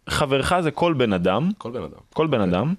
חברך 0.09 0.53
זה 0.61 0.71
כל 0.71 0.93
בן 0.93 1.13
אדם, 1.13 1.51
כל 1.57 1.71
בן 1.71 1.83
אדם. 1.83 1.99
כל 2.13 2.27
בן 2.27 2.41
אדם, 2.41 2.73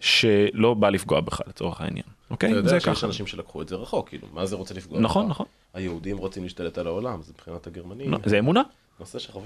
שלא 0.00 0.74
בא 0.74 0.90
לפגוע 0.90 1.20
בך 1.20 1.40
לצורך 1.48 1.80
העניין. 1.80 2.04
אוקיי? 2.30 2.48
אתה 2.52 2.54
זה 2.62 2.66
יודע 2.68 2.80
שיש 2.80 2.96
ככה. 2.96 3.06
אנשים 3.06 3.26
שלקחו 3.26 3.62
את 3.62 3.68
זה 3.68 3.76
רחוק, 3.76 4.08
כאילו, 4.08 4.26
מה 4.32 4.46
זה 4.46 4.56
רוצה 4.56 4.74
לפגוע? 4.74 5.00
נכון, 5.00 5.24
בך? 5.24 5.30
נכון. 5.30 5.46
היהודים 5.74 6.18
רוצים 6.18 6.42
להשתלט 6.42 6.78
על 6.78 6.86
העולם, 6.86 7.22
זה 7.22 7.32
מבחינת 7.34 7.66
הגרמנים. 7.66 8.14
זה 8.24 8.38
אמונה, 8.38 8.62
נושא 9.00 9.18
עליך 9.18 9.36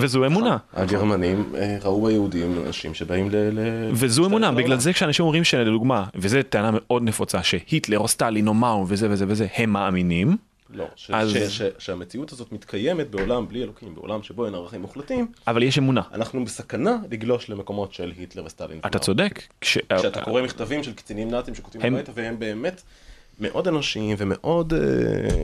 וזו- 0.00 0.26
אמונה. 0.26 0.56
הגרמנים 0.72 1.52
אה, 1.54 1.76
ראו 1.82 2.06
ביהודים 2.06 2.62
אנשים 2.66 2.94
שבאים 2.94 3.30
ל... 3.30 3.34
וזו 3.92 4.26
אמונה, 4.26 4.52
בגלל. 4.52 4.78
זה 4.78 4.92
כשאנשים 4.92 5.24
אומרים 5.24 5.44
שלדוגמה, 5.44 6.04
וזו 6.14 6.38
טענה 6.48 6.70
מאוד 6.72 7.02
נפוצה, 7.02 7.42
שהיטלר 7.42 7.98
או 7.98 8.08
סטלין 8.08 8.48
או 8.48 8.54
מאו 8.54 8.84
וזה 8.88 9.10
וזה 9.10 9.24
וזה, 9.28 9.46
הם 9.54 9.70
מאמינים, 9.70 10.36
לא, 10.74 10.84
ש- 10.96 11.10
אז- 11.10 11.30
ש- 11.32 11.58
ש- 11.58 11.70
שהמציאות 11.78 12.32
הזאת 12.32 12.52
מתקיימת 12.52 13.10
בעולם 13.10 13.48
בלי 13.48 13.62
אלוקים, 13.62 13.94
בעולם 13.94 14.22
שבו 14.22 14.46
אין 14.46 14.54
ערכים 14.54 14.80
מוחלטים, 14.80 15.26
אבל 15.46 15.62
יש 15.62 15.78
אמונה. 15.78 16.02
אנחנו 16.14 16.44
בסכנה 16.44 16.96
לגלוש 17.10 17.48
למקומות 17.50 17.92
של 17.94 18.12
היטלר 18.18 18.44
וסטלין. 18.44 18.78
אתה. 18.86 18.98
צודק. 18.98 19.42
כש- 19.60 19.78
כשאתה 19.98 20.20
קורא 20.22 20.42
מכתבים 20.42 20.82
של 20.82 20.92
קצינים 20.92 21.30
נאצים 21.30 21.54
שכותבים 21.54 21.82
הם- 21.82 21.94
הביתה, 21.94 22.12
והם 22.14 22.38
באמת 22.38 22.82
מאוד 23.40 23.68
אנושיים 23.68 24.16
ומאוד... 24.18 24.72
אה, 24.74 24.80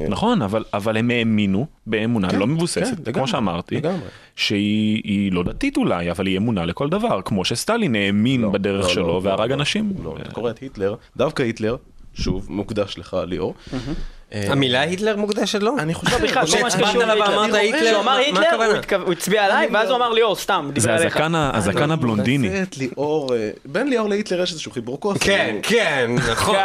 נכון, 0.09 0.43
אבל, 0.43 0.65
אבל 0.75 0.97
הם 0.97 1.11
האמינו 1.11 1.67
באמונה 1.87 2.31
כן, 2.31 2.39
לא 2.39 2.47
מבוססת, 2.47 2.85
כן, 2.97 3.03
כמו 3.03 3.11
לגמרי, 3.13 3.27
שאמרתי, 3.29 3.75
לגמרי. 3.77 4.09
שהיא 4.37 5.01
היא 5.05 5.33
לא 5.33 5.43
דתית 5.43 5.77
אולי, 5.77 6.11
אבל 6.11 6.27
היא 6.27 6.39
אמונה 6.39 6.65
לכל 6.65 6.89
דבר, 6.89 7.21
כמו 7.25 7.45
שסטלין 7.45 7.95
האמין 7.95 8.41
לא, 8.41 8.51
בדרך 8.51 8.85
לא, 8.85 8.91
שלו 8.95 9.07
לא, 9.07 9.21
והרג 9.23 9.51
לא, 9.51 9.55
אנשים. 9.55 9.93
לא, 10.05 10.17
אתה 10.23 10.31
קורא 10.31 10.51
את 10.51 10.59
היטלר, 10.59 10.95
דווקא 11.17 11.43
היטלר, 11.43 11.77
שוב, 12.15 12.47
מוקדש 12.51 12.99
לך 12.99 13.17
ליאור. 13.27 13.55
אה, 13.75 13.79
המילה 14.33 14.81
היטלר 14.81 15.17
מוקדשת 15.17 15.63
לו? 15.63 15.79
אני 15.79 15.95
חושב... 15.95 16.17
בכלל, 16.25 16.47
כל 16.47 16.63
מה 16.63 16.71
שקשור 16.71 17.03
עליו 17.03 17.17
להיטלר. 17.17 17.31
ואמרת 17.41 17.55
היטלר, 17.55 17.81
כשהוא 17.91 18.01
אמר 18.03 18.17
היטלר? 18.17 18.81
הוא 18.97 19.05
הוא 19.05 19.13
הצביע 19.13 19.45
עליי, 19.45 19.69
ואז 19.73 19.89
הוא 19.89 19.97
אמר 19.97 20.13
ליאור, 20.13 20.37
סתם, 20.37 20.71
דיבר 20.73 20.87
זה 20.87 20.93
עליך. 20.95 21.17
הזקן 21.17 21.35
ה- 21.35 21.51
הזקן 21.55 21.91
הבלונדיני. 21.91 22.49
ליאור, 22.79 23.35
אה, 23.35 23.51
בין 23.65 23.89
ליאור 23.89 24.09
להיטלר 24.09 24.43
יש 24.43 24.51
איזשהו 24.53 24.73
חיבור 24.73 25.01
כוס. 25.01 25.19
כן, 25.27 25.57
כן, 25.63 26.11
נכון, 26.33 26.57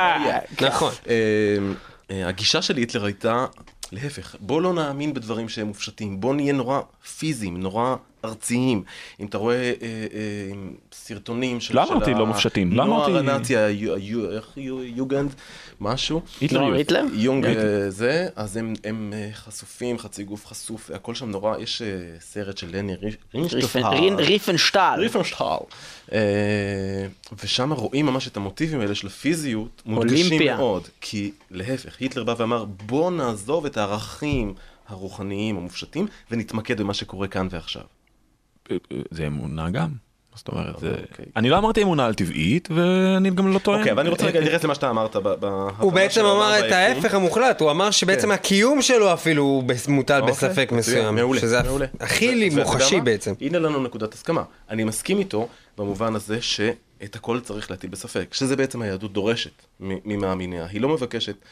נכון. 0.61 0.93
אה, 1.09 1.15
אה, 2.11 2.27
הגישה 2.27 2.61
של 2.61 2.77
היטלר 2.77 3.05
הייתה, 3.05 3.45
להפך, 3.91 4.35
בוא 4.39 4.61
לא 4.61 4.73
נאמין 4.73 5.13
בדברים 5.13 5.49
שהם 5.49 5.67
מופשטים, 5.67 6.19
בוא 6.21 6.33
נהיה 6.35 6.53
נורא 6.53 6.79
פיזיים, 7.19 7.59
נורא 7.59 7.95
ארציים. 8.25 8.83
אם 9.19 9.25
אתה 9.25 9.37
רואה 9.37 9.55
אה, 9.55 9.71
אה, 9.81 10.51
סרטונים 10.93 11.61
של... 11.61 11.75
לא 11.75 11.85
של 11.85 11.93
אמרתי 11.93 12.11
ה- 12.11 12.17
לא 12.17 12.25
מופשטים, 12.25 12.71
לא 12.71 12.85
נוער 12.85 13.05
אמרתי- 13.19 13.19
הנאצי, 13.29 13.57
איך 14.35 14.51
יו- 14.57 14.83
יוגנד, 14.83 15.33
משהו. 15.79 16.21
היטלר? 16.41 17.03
יונג. 17.13 17.45
אה, 17.45 17.53
זה, 17.89 18.27
אז 18.35 18.57
הם, 18.57 18.73
הם 18.83 19.13
חשופים, 19.33 19.99
חצי 19.99 20.23
גוף 20.23 20.45
חשוף, 20.47 20.91
הכל 20.93 21.15
שם 21.15 21.29
נורא, 21.29 21.57
יש 21.57 21.81
אה, 21.81 21.87
סרט 22.19 22.57
של 22.57 22.67
לני 22.77 22.95
ריפנשטל. 22.95 23.79
ריפנשטל. 24.97 25.43
ושם 27.43 27.71
רואים 27.73 28.05
ממש 28.05 28.27
את 28.27 28.37
המוטיבים 28.37 28.79
האלה 28.79 28.95
של 28.95 29.07
הפיזיות 29.07 29.81
מודגשים 29.85 30.25
אולימפיה. 30.25 30.57
מאוד. 30.57 30.87
כי 31.01 31.31
להפך, 31.51 31.95
היטלר 31.99 32.23
בא 32.23 32.35
ואמר 32.37 32.65
בוא 32.65 33.11
נעזוב 33.11 33.65
את 33.65 33.77
הערכים 33.77 34.53
הרוחניים 34.87 35.57
המופשטים 35.57 36.07
ונתמקד 36.31 36.81
במה 36.81 36.93
שקורה 36.93 37.27
כאן 37.27 37.47
ועכשיו. 37.51 37.81
זה 39.11 39.27
אמונה 39.27 39.69
גם. 39.69 39.89
זאת 40.35 40.47
אומרת, 40.47 40.79
זה- 40.79 40.95
אוקיי. 41.11 41.25
אני 41.35 41.49
לא 41.49 41.57
אמרתי 41.57 41.83
אמונה 41.83 42.05
על 42.05 42.13
טבעית, 42.13 42.67
ואני 42.75 43.29
גם 43.29 43.53
לא 43.53 43.59
טוען. 43.59 43.79
אוקיי, 43.79 43.91
אבל 43.91 43.99
אני 44.01 44.09
רוצה 44.09 44.25
רגע 44.25 44.39
להתייחס 44.39 44.63
למה 44.63 44.75
שאתה 44.75 44.89
אמרת. 44.89 45.15
הוא 45.77 45.93
בעצם 45.93 46.25
אמר 46.25 46.59
את. 46.67 46.71
ההפך 46.71 47.13
המוחלט, 47.13 47.61
הוא 47.61 47.71
אמר 47.71 47.91
שבעצם 47.91 48.27
כן. 48.27 48.31
הקיום 48.33 48.81
שלו 48.81 49.13
אפילו 49.13 49.63
מוטל 49.87 50.19
אוקיי, 50.21 50.33
בספק 50.33 50.69
מסוים, 50.71 51.15
מעולה, 51.15 51.39
שזה 51.41 51.63
מעולה. 51.63 51.85
הכי 51.99 52.25
ו- 52.27 52.31
ואתה 52.31 52.45
יודע 52.45 52.63
מוחשי? 52.63 53.01
בעצם. 53.01 53.33
הנה 53.41 53.59
לנו 53.59 53.83
נקודת 53.83 54.13
הסכמה. 54.13 54.43
אני 54.69 54.83
מסכים 54.83 55.19
איתו 55.19 55.47
במובן 55.77 56.15
הזה 56.15 56.41
שאת 56.41 57.15
הכל 57.15 57.39
צריך 57.39 57.71
להטיל 57.71 57.89
בספק, 57.89 58.27
שזה 58.33 58.55
בעצם 58.55 58.81
היהדות 58.81 59.13
דורשת 59.13 59.51
ממאמיניה. 59.79 60.65
היא 60.71 60.81
לא 60.81 60.89
מבקשת, 60.89 61.35
אה, 61.35 61.47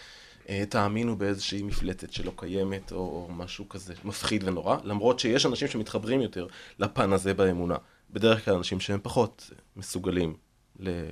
תאמינו 0.69 1.17
באיזושהי 1.17 1.61
מפלצת 1.61 2.13
שלא 2.13 2.31
קיימת, 2.35 2.91
או, 2.91 2.97
או 2.97 3.27
משהו 3.33 3.69
כזה 3.69 3.93
מפחיד 4.03 4.43
ונורא, 4.47 4.77
למרות 4.83 5.19
שיש 5.19 5.45
אנשים 5.45 5.67
שמתחברים 5.67 6.21
יותר 6.21 6.47
לפן 6.79 7.13
הזה 7.13 7.33
באמונה. 7.33 7.75
בדרך 8.09 8.45
כלל 8.45 8.53
אנשים 8.53 8.79
שהם 8.79 8.99
פחות 9.03 9.49
מסוגלים 9.75 10.35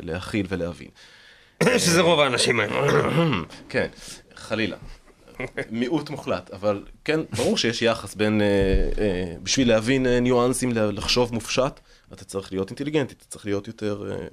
להכיל 0.04 0.46
ולהבין. 0.50 0.90
שזה 1.78 2.02
רוב 2.02 2.20
האנשים 2.20 2.60
האלה. 2.60 2.76
כן, 3.70 3.88
חלילה. 4.36 4.78
מיעוט 5.72 6.10
מוחלט, 6.10 6.52
אבל 6.52 6.84
כן, 7.06 7.20
ברור 7.36 7.58
שיש 7.58 7.82
יחס 7.82 8.16
בין, 8.16 8.42
אה, 8.42 8.48
אה, 9.04 9.36
בשביל 9.44 9.68
להבין 9.68 10.08
אה, 10.08 10.20
ניואנסים, 10.20 10.72
לחשוב 10.72 11.34
מופשט, 11.34 11.80
אתה 12.14 12.26
צריך 12.26 12.52
להיות 12.52 12.70
אינטליגנטי, 12.70 13.14
אתה 13.18 13.26
צריך 13.26 13.46
להיות 13.46 13.68
יותר 13.68 14.12
אה, 14.12 14.28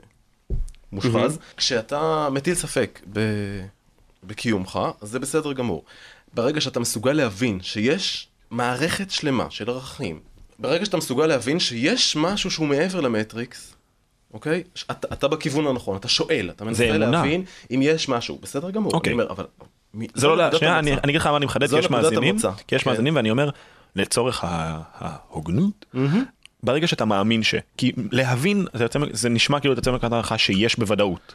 מושחז. 0.93 1.39
כשאתה 1.57 2.29
מטיל 2.33 2.55
ספק 2.55 3.01
ב, 3.13 3.21
בקיומך, 4.27 4.79
אז 5.03 5.09
זה 5.09 5.19
בסדר 5.19 5.53
גמור. 5.53 5.85
ברגע 6.35 6.61
שאתה 6.61 6.81
מסוגל 6.81 7.13
להבין 7.13 7.59
שיש 7.63 8.29
מערכת 8.51 9.11
שלמה 9.11 9.47
של 9.51 9.71
ערכים, 9.71 10.21
ברגע 10.59 10.85
שאתה 10.85 10.97
מסוגל 10.97 11.27
להבין 11.27 11.61
שיש 11.61 12.17
משהו 12.17 12.51
שהוא 12.51 12.67
מעבר 12.67 13.01
למטריקס, 13.01 13.75
אוקיי? 14.35 14.63
אתה, 14.91 15.09
אתה 15.13 15.29
בכיוון 15.29 15.67
הנכון, 15.67 15.97
אתה 15.97 16.09
שואל, 16.09 16.51
אתה 16.51 16.65
מנסה. 16.65 16.99
להבין 16.99 17.45
אם 17.71 17.81
יש 17.83 18.09
משהו, 18.09 18.39
בסדר 18.43 18.71
גמור. 18.71 18.93
אוקיי. 18.93 19.13
אני 19.13 19.23
אומר, 19.23 19.33
אבל... 19.33 19.45
זה 20.15 20.27
לא, 20.27 20.37
נקודת 20.37 20.59
שנייה, 20.59 20.79
אני. 20.79 20.93
אני 20.93 21.01
אגיד 21.05 21.21
לך 21.21 21.27
מה 21.27 21.37
אני 21.37 21.47
מחדד, 21.47 21.71
כי 21.71 21.79
יש 21.79 21.91
מאזינים. 21.91 22.37
כי 22.67 22.75
יש 22.75 22.83
כן. 22.83 22.91
מאזינים 22.91 23.17
ואני 23.17 23.31
אומר, 23.31 23.51
לצורך 23.97 24.45
ההוגנות, 24.99 25.87
ברגע 26.63 26.87
שאתה 26.87 27.05
מאמין 27.05 27.43
ש... 27.43 27.55
כי 27.77 27.93
להבין, 28.11 28.67
זה 28.75 28.85
יוצא- 28.85 28.99
זה 29.13 29.29
נשמע 29.29 29.61
כאילו 29.61 29.73
אתה 29.73 29.79
יוצא 29.79 29.91
מנקודת 29.91 30.13
הנחה 30.13 30.39
שיש 30.39 30.79
בוודאות. 30.79 31.35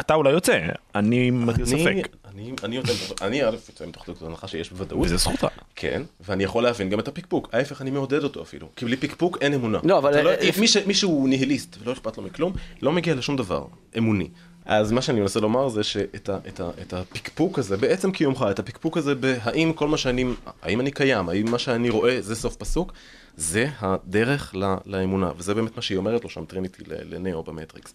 אתה 0.00 0.14
אולי 0.14 0.30
יוצא, 0.30 0.58
אני 0.94 1.30
מטיל 1.30 1.64
אני- 1.64 1.82
ספק, 1.82 2.16
אני, 2.34 2.52
אני 2.64 2.76
יוצא, 2.76 2.92
אני 3.20 3.44
א' 3.44 3.50
יוצא 3.68 3.86
מתוך 3.86 4.08
נקודת 4.08 4.22
הנחה 4.30 4.48
שיש 4.48 4.70
בוודאות. 4.72 5.04
וזה 5.06 5.16
זכותך. 5.16 5.46
כן, 5.76 6.02
ואני 6.20 6.44
יכול 6.44 6.62
להבין 6.62 6.90
גם 6.90 7.00
את 7.00 7.08
הפקפוק. 7.08 7.48
ההפך, 7.52 7.82
אני 7.82 7.90
מעודד 7.90 8.24
אותו 8.24 8.42
אפילו. 8.42 8.68
כי 8.76 8.84
בלי 8.84 8.96
פקפוק 8.96 9.38
אין 9.40 9.54
אמונה. 9.54 9.78
לא, 9.84 9.98
אבל- 9.98 10.20
אתה 10.20 10.44
אה, 10.44 10.50
מי, 10.60 10.68
ש, 10.68 10.76
מי 10.76 10.94
שהוא 10.94 11.28
ניהיליסט 11.28 11.76
ולא 11.80 11.92
אכפת 11.92 12.16
לו 12.18 12.22
מכלום, 12.22 12.52
לא 12.82 12.92
מגיע 12.92 13.14
לשום 13.14 13.36
דבר 13.36 13.64
אמוני. 13.98 14.28
אז 14.64 14.92
מה 14.92 15.02
שאני 15.02 15.20
מנסה 15.20 15.40
לומר 15.40 15.68
זה 15.68 15.82
שאת 15.84 16.28
ה, 16.28 16.38
את 16.48 16.60
ה, 16.60 16.70
את 16.82 16.92
הפקפוק 16.92 17.58
הזה, 17.58 17.76
בעצם 17.76 18.12
קיומך, 18.12 18.46
את 18.50 18.58
הפקפוק 18.58 18.96
הזה 18.96 19.14
בהאם 19.14 19.72
כל 19.72 19.88
מה 19.88 19.96
שאני, 19.96 20.24
האם 20.62 20.80
אני 20.80 20.90
קיים, 20.90 21.28
האם 21.28 21.50
מה 21.50 21.58
שאני 21.58 21.90
רואה 21.90 22.16
זה 22.20 22.34
סוף 22.34 22.56
פסוק, 22.56 22.92
זה 23.36 23.66
הדרך 23.80 24.54
ל, 24.54 24.74
לאמונה. 24.86 25.30
וזה 25.36 25.54
באמת 25.54 25.76
מה 25.76 25.82
שהיא 25.82 25.98
אומרת 25.98 26.24
לו 26.24 26.30
שם 26.30 26.44
טריניטי 26.44 26.82
לנאו 26.88 27.42
במטריקס. 27.42 27.92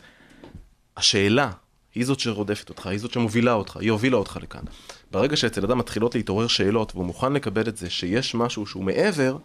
השאלה 0.97 1.51
היא 1.97 2.05
זאת 2.05 2.19
שרודפת 2.19 2.69
אותך, 2.69 2.87
היא 2.87 2.99
זאת 2.99 3.13
שמובילה 3.13 3.53
אותך, 3.53 3.77
היא 3.77 3.91
הובילה 3.91 4.17
אותך 4.17 4.39
לכאן. 4.41 4.61
ברגע 5.11 5.35
שאצל 5.35 5.63
אדם 5.65 5.77
מתחילות 5.77 6.15
להתעורר 6.15 6.47
שאלות 6.47 6.91
והוא 6.95 7.05
מוכן 7.05 7.33
לקבל 7.33 7.67
את 7.67 7.77
זה 7.77 7.89
שיש 7.89 8.35
משהו 8.35 8.65
שהוא 8.65 8.83
מעבר, 8.83 9.37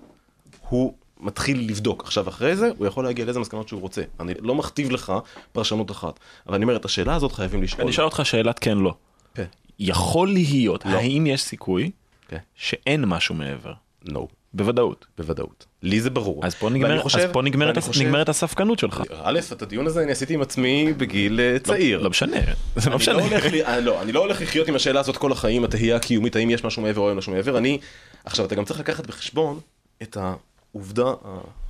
הוא 0.69 0.95
מתחיל 1.21 1.69
לבדוק. 1.69 2.03
עכשיו 2.05 2.29
אחרי 2.29 2.57
זה, 2.57 2.71
הוא 2.79 2.87
יכול 2.87 3.05
להגיע 3.05 3.25
לאיזה 3.25 3.41
מסקנות 3.41 3.69
שהוא 3.69 3.81
רוצה. 3.81 4.03
אני 4.21 4.35
לא 4.41 4.55
מכתיב 4.55 4.91
לך 4.91 5.13
פרשנות 5.53 5.91
אחת, 5.91 6.21
אבל 6.47 6.55
אני 6.55 6.65
אומר, 6.65 6.77
את 6.77 6.85
השאלה 6.85 7.15
הזאת 7.15 7.33
חייבים 7.33 7.63
לשאול. 7.63 7.83
אני 7.83 7.91
אשאל 7.91 8.05
אותך 8.05 8.21
שאלת 8.25 8.59
כן 8.59 8.79
לא. 8.79 8.95
כן. 9.35 9.45
יכול 9.79 10.29
להיות, 10.29 10.87
האם 10.87 11.27
יש 11.27 11.43
סיכוי 11.43 11.91
כן. 12.29 12.39
שאין 12.55 13.05
משהו 13.05 13.35
מעבר? 13.35 13.73
No. 14.05 14.21
בוודאות. 14.55 15.07
בוודאות. 15.19 15.67
לי 15.83 16.01
זה 16.01 16.11
ברור. 16.11 16.47
אז 16.47 16.55
פה 16.55 16.71
נגמר- 16.71 17.03
חושב- 17.03 17.19
אז 17.19 17.31
פה 17.33 17.43
נגמרת 17.43 17.77
הס- 17.77 17.87
חושב- 17.87 18.03
נגמרת 18.03 18.29
הספקנות 18.29 18.79
שלך. 18.79 19.03
א', 19.23 19.41
את 19.53 19.63
הדיון 19.63 19.87
הזה 19.87 20.03
אני 20.03 20.13
עשיתי 20.13 20.35
עם 20.35 20.43
עצמי 20.43 20.93
בגיל 20.97 21.41
אה, 21.41 21.59
צעיר. 21.59 22.01
לא 22.03 22.11
משנה, 22.11 22.37
זה 22.77 22.91
לא 22.91 22.95
אני 22.95 23.03
משנה. 23.03 23.15
לא 23.15 23.21
הולך 23.23 23.45
לי- 23.47 23.65
אה, 23.65 23.81
לא, 23.81 24.03
אני 24.03 24.13
לא 24.13 24.21
הולך 24.21 24.43
לחיות 24.43 24.69
עם 24.69 24.75
השאלה 24.77 25.01
הזאת 25.01 25.17
כל 25.17 25.33
החיים, 25.33 25.65
התהייה 25.65 25.97
הקיומית, 25.97 26.37
האם 26.37 26.51
יש 26.51 26.65
משהו 26.65 26.83
מעבר 26.83 27.01
או 27.01 27.09
אין 27.09 27.19
משהו 27.19 27.33
מעבר. 27.33 27.59
אני, 27.59 27.79
עכשיו, 28.25 28.47
אתה 28.47 28.55
גם 28.55 28.65
צריך 28.65 28.81
לקחת 28.81 29.07
בחשבון 29.07 29.61
את 30.03 30.17
העובדה 30.17 31.13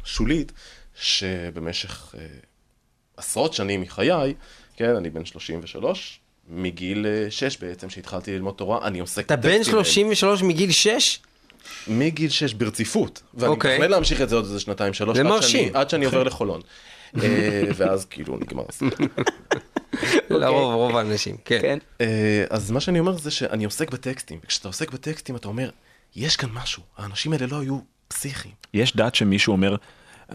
השולית, 0.05 0.53
שבמשך 0.95 2.15
אה, 2.19 2.27
עשרות 3.17 3.55
שנים 3.55 3.81
מחיי, 3.81 4.35
כן, 4.77 4.97
אני 4.97 5.11
בן 5.11 5.25
33, 5.25 6.21
מגיל 6.49 7.07
6 7.31 7.57
בעצם, 7.59 7.91
שהתחלתי 7.91 8.33
ללמוד 8.33 8.55
תורה, 8.55 8.87
אני 8.87 8.99
עוסק 9.01 9.27
אתה 9.27 9.37
בן 9.37 9.43
בטקסטים 9.55 9.75
האלה. 9.75 9.85
33 9.85 10.43
מגיל 10.43 10.71
6? 10.71 11.19
מגיל 11.89 12.31
6 12.31 12.55
ברציפות, 12.55 13.23
ואני 13.35 13.49
אוקיי. 13.53 13.75
מתכנן 13.75 13.91
להמשיך 13.91 14.21
את 14.21 14.29
זה 14.29 14.37
עוד 14.37 14.45
איזה 14.45 14.61
שנתיים 14.61 14.93
שלוש, 14.93 15.19
עד. 15.19 15.41
שאני- 15.43 15.71
עד 15.75 15.91
שאני 15.91 16.05
עובר 16.05 16.23
לחולון. 16.23 16.61
אה, 17.23 17.63
ואז 17.77 18.05
כאילו 18.05 18.37
נגמר 18.37 18.63
הסיפור. 18.69 19.07
לרוב, 20.31 20.75
רוב 20.75 20.97
האנשים, 20.97 21.37
כן. 21.45 21.59
כן. 21.63 21.79
אה, 22.01 22.45
אז 22.51 22.71
מה 22.71 22.81
שאני 22.81 23.01
אומר 23.01 23.13
זה 23.17 23.31
שאני 23.31 23.65
עוסק 23.65 23.91
בטקסטים, 23.91 24.39
וכשאתה 24.45 24.69
עוסק 24.69 24.91
בטקסטים 24.91 25.37
אתה 25.37 25.49
אומר, 25.49 25.71
יש 26.17 26.37
כאן 26.37 26.49
משהו, 26.53 26.83
האנשים 26.99 27.33
האלה 27.33 27.47
לא 27.47 27.61
היו 27.61 27.79
פסיכיים. 28.09 28.55
יש 28.75 28.97
דת 28.97 29.15
שמישהו 29.15 29.53
אומר, 29.53 29.77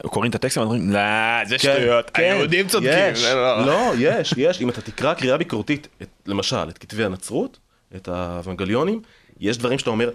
קוראים 0.06 0.30
את 0.30 0.36
הטקסטים 0.36 0.64
ואומרים, 0.64 0.90
לא, 0.90 1.00
זה 1.46 1.60
שטויות, 1.60 2.10
כן, 2.10 2.24
היהודים 2.24 2.68
צודקים. 2.68 3.14
לא." 3.24 3.66
לא, 3.66 3.94
יש, 4.00 4.34
יש. 4.38 4.62
אם 4.62 4.70
אתה 4.70 4.82
תקרא 4.82 5.14
קריאה 5.14 5.38
ביקורתית, 5.38 5.88
למשל, 6.26 6.70
את 6.70 6.78
כתבי 6.78 7.04
הנצרות, 7.06 7.60
את 7.96 8.08
האוונגליונים, 8.08 9.02
יש 9.40 9.58
דברים 9.58 9.80
שאתה 9.80 9.90
אומר, 9.90 10.10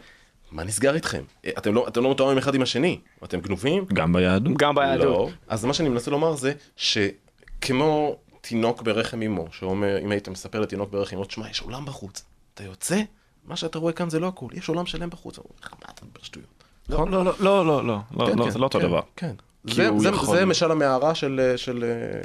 מה 0.52 0.64
נסגר 0.64 0.94
איתכם? 0.94 1.22
אה, 1.44 1.50
אתם 1.58 1.74
לא, 1.74 1.88
אתם 1.88 2.02
לא 2.02 2.10
מתואמים 2.10 2.38
אחד 2.38 2.54
עם 2.54 2.62
השני, 2.62 3.00
אתם 3.24 3.40
גנובים? 3.40 3.84
גם 3.92 4.12
ביהדות. 4.12 4.56
גם 4.56 4.74
ביהדות. 4.74 5.04
לא. 5.06 5.28
אז 5.48 5.64
מה 5.64 5.74
שאני 5.74 5.88
מנסה 5.88 6.10
לומר 6.10 6.34
זה 6.34 6.52
שכמו 6.76 8.16
תינוק 8.40 8.82
ברחם 8.82 9.22
אמו, 9.22 9.46
שאומר, 9.52 9.98
אם 9.98 10.10
היית 10.10 10.28
מספר 10.28 10.60
לתינוק 10.60 10.90
ברחם 10.90 11.16
אמו, 11.16 11.24
תשמע, 11.24 11.50
יש 11.50 11.60
עולם 11.60 11.84
בחוץ. 11.84 12.24
אתה 12.54 12.64
יוצא, 12.64 13.00
מה 13.44 13.56
שאתה 13.56 13.78
רואה 13.78 13.92
כאן 13.92 14.10
זה 14.10 14.20
לא 14.20 14.28
הכול, 14.28 14.50
יש 14.54 14.68
עולם 14.68 14.86
שלם 14.86 15.10
בחוץ. 15.10 15.38
הוא 15.38 15.44
אומר 15.48 15.58
לך, 15.62 15.72
מה 15.72 15.92
אתה 15.94 16.04
מדבר 16.04 16.20
שטויות? 16.22 16.48
לא, 16.88 17.06
לא, 17.10 17.24
לא, 17.24 17.32
לא, 17.40 17.66
לא, 17.66 17.86
לא, 17.86 17.98
לא, 18.12 18.26
כן, 18.26 18.38
לא, 18.38 18.44
כן, 18.44 18.50
זה 18.50 18.58
לא 18.58 18.64
אותו 18.64 18.78
כן, 18.80 18.86
דבר. 18.86 19.00
כן. 19.16 19.34
זה- 19.64 19.88
זה- 19.98 20.08
יכול- 20.08 20.36
זה 20.38 20.44
משל 20.46 20.70
המערה 20.70 21.14
של 21.14 21.52
של, 21.56 21.84
אה, 21.84 22.20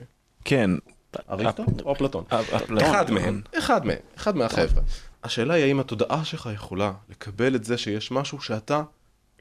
כן. 0.45 0.71
אריסטו 1.29 1.63
או 1.83 1.91
אפלטון? 1.93 2.23
אפלטון. 2.29 2.77
אחד 2.81 3.11
מהם, 3.11 3.41
אחד 3.57 3.85
מהם, 3.85 3.97
אחד 4.17 4.35
מהחבר'ה. 4.37 4.81
השאלה 5.27 5.53
היא 5.53 5.63
האם 5.63 5.79
התודעה 5.79 6.25
שלך 6.25 6.49
יכולה 6.53 6.91
לקבל 7.09 7.55
את 7.55 7.63
זה 7.63 7.77
שיש 7.77 8.11
משהו 8.11 8.41
שאתה 8.41 8.81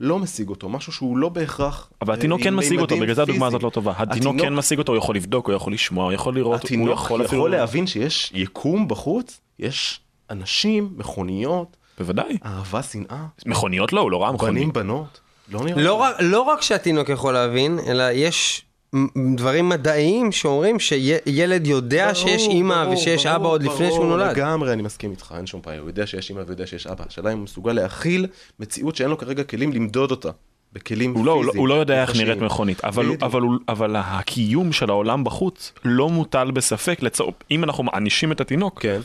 לא 0.00 0.18
משיג 0.18 0.48
אותו, 0.48 0.68
משהו 0.68 0.92
שהוא 0.92 1.18
לא 1.18 1.28
בהכרח... 1.28 1.90
אבל 2.02 2.12
אה, 2.12 2.18
התינוק 2.18 2.42
כן 2.42 2.54
משיג 2.54 2.78
אותו, 2.78 2.96
בגלל 2.96 3.14
זה 3.14 3.22
הדוגמה 3.22 3.46
הזאת. 3.46 3.62
לא 3.62 3.70
טובה. 3.70 3.92
התינוק 3.96 4.40
כן 4.40 4.54
משיג 4.54 4.78
אותו, 4.78 4.92
הוא 4.92 4.98
יכול 4.98 5.16
לבדוק, 5.16 5.46
הוא 5.46 5.54
יכול 5.54 5.72
לשמוע, 5.72 6.04
הוא 6.04 6.12
יכול 6.12 6.34
לראות, 6.34 6.60
הוא 6.60 6.66
התינוק 6.66 6.90
יכול 6.90 7.20
יכול 7.20 7.24
אפילו... 7.26 7.48
להבין 7.48 7.86
שיש 7.86 8.32
יקום 8.34 8.88
בחוץ, 8.88 9.40
יש 9.58 10.00
אנשים, 10.30 10.92
מכוניות, 10.96 11.76
בוודאי. 11.98 12.38
אהבה, 12.44 12.82
שנאה, 12.82 13.26
מכוניות 13.46 13.92
לא, 13.92 14.00
הוא 14.00 14.10
לא 14.10 14.22
ראה 14.22 14.32
מכונית. 14.32 14.54
בנים, 14.54 14.72
בנות. 14.72 15.20
לא 15.52 15.64
נראה 15.64 15.82
לא. 15.82 15.94
רק, 15.94 16.16
לא 16.20 16.40
רק 16.40 16.62
שהתינוק 16.62 17.08
יכול 17.08 17.34
להבין, 17.34 17.78
אלא 17.86 18.04
יש 18.12 18.65
דברים 19.36 19.68
מדעיים 19.68 20.32
שאומרים 20.32 20.78
שילד 20.80 21.66
יודע 21.66 22.04
ברור, 22.12 22.14
שיש 22.14 22.48
אימא 22.48 22.84
ברור, 22.84 22.94
ושיש 22.94 23.24
ברור, 23.26 23.36
אבא 23.36 23.48
עוד 23.48 23.62
לפני 23.62 23.86
שהוא 23.88 23.98
ברור, 23.98 24.04
נולד. 24.16 24.30
לגמרי, 24.36 24.72
אני 24.72 24.82
מסכים 24.82 25.10
איתך, 25.10 25.34
אין 25.36 25.46
שום 25.46 25.60
בעיה, 25.66 25.80
הוא 25.80 25.88
יודע 25.88 26.06
שיש 26.06 26.30
אימא 26.30 26.42
ויודע 26.46 26.66
שיש 26.66 26.86
אבא. 26.86 27.04
השאלה 27.08 27.32
אם 27.32 27.36
הוא 27.36 27.44
מסוגל 27.44 27.72
להכיל 27.72 28.26
מציאות 28.60 28.96
שאין 28.96 29.10
לו 29.10 29.18
כרגע 29.18 29.44
כלים 29.44 29.72
למדוד 29.72 30.10
אותה. 30.10 30.30
בכלים 30.72 31.14
הוא 31.14 31.26
לא, 31.26 31.32
לא- 31.36 31.42
פיזיים. 31.42 31.58
הוא 31.60 31.68
לא 31.68 31.74
יודע 31.74 32.00
איך 32.02 32.08
מוחשיים. 32.10 32.28
נראית 32.28 32.42
מכונית, 32.42 32.84
אבל. 32.84 33.06
אבל, 33.22 33.40
הוא- 33.42 33.58
אבל 33.68 33.96
הקיום 33.98 34.72
של 34.72 34.90
העולם 34.90 35.24
בחוץ 35.24 35.72
לא 35.84 36.08
מוטל 36.08 36.50
בספק, 36.50 37.02
לצ... 37.02 37.18
אם 37.50 37.64
אנחנו 37.64 37.84
מענישים 37.84 38.32
את 38.32 38.40
התינוק, 38.40 38.80
כן. 38.82 39.00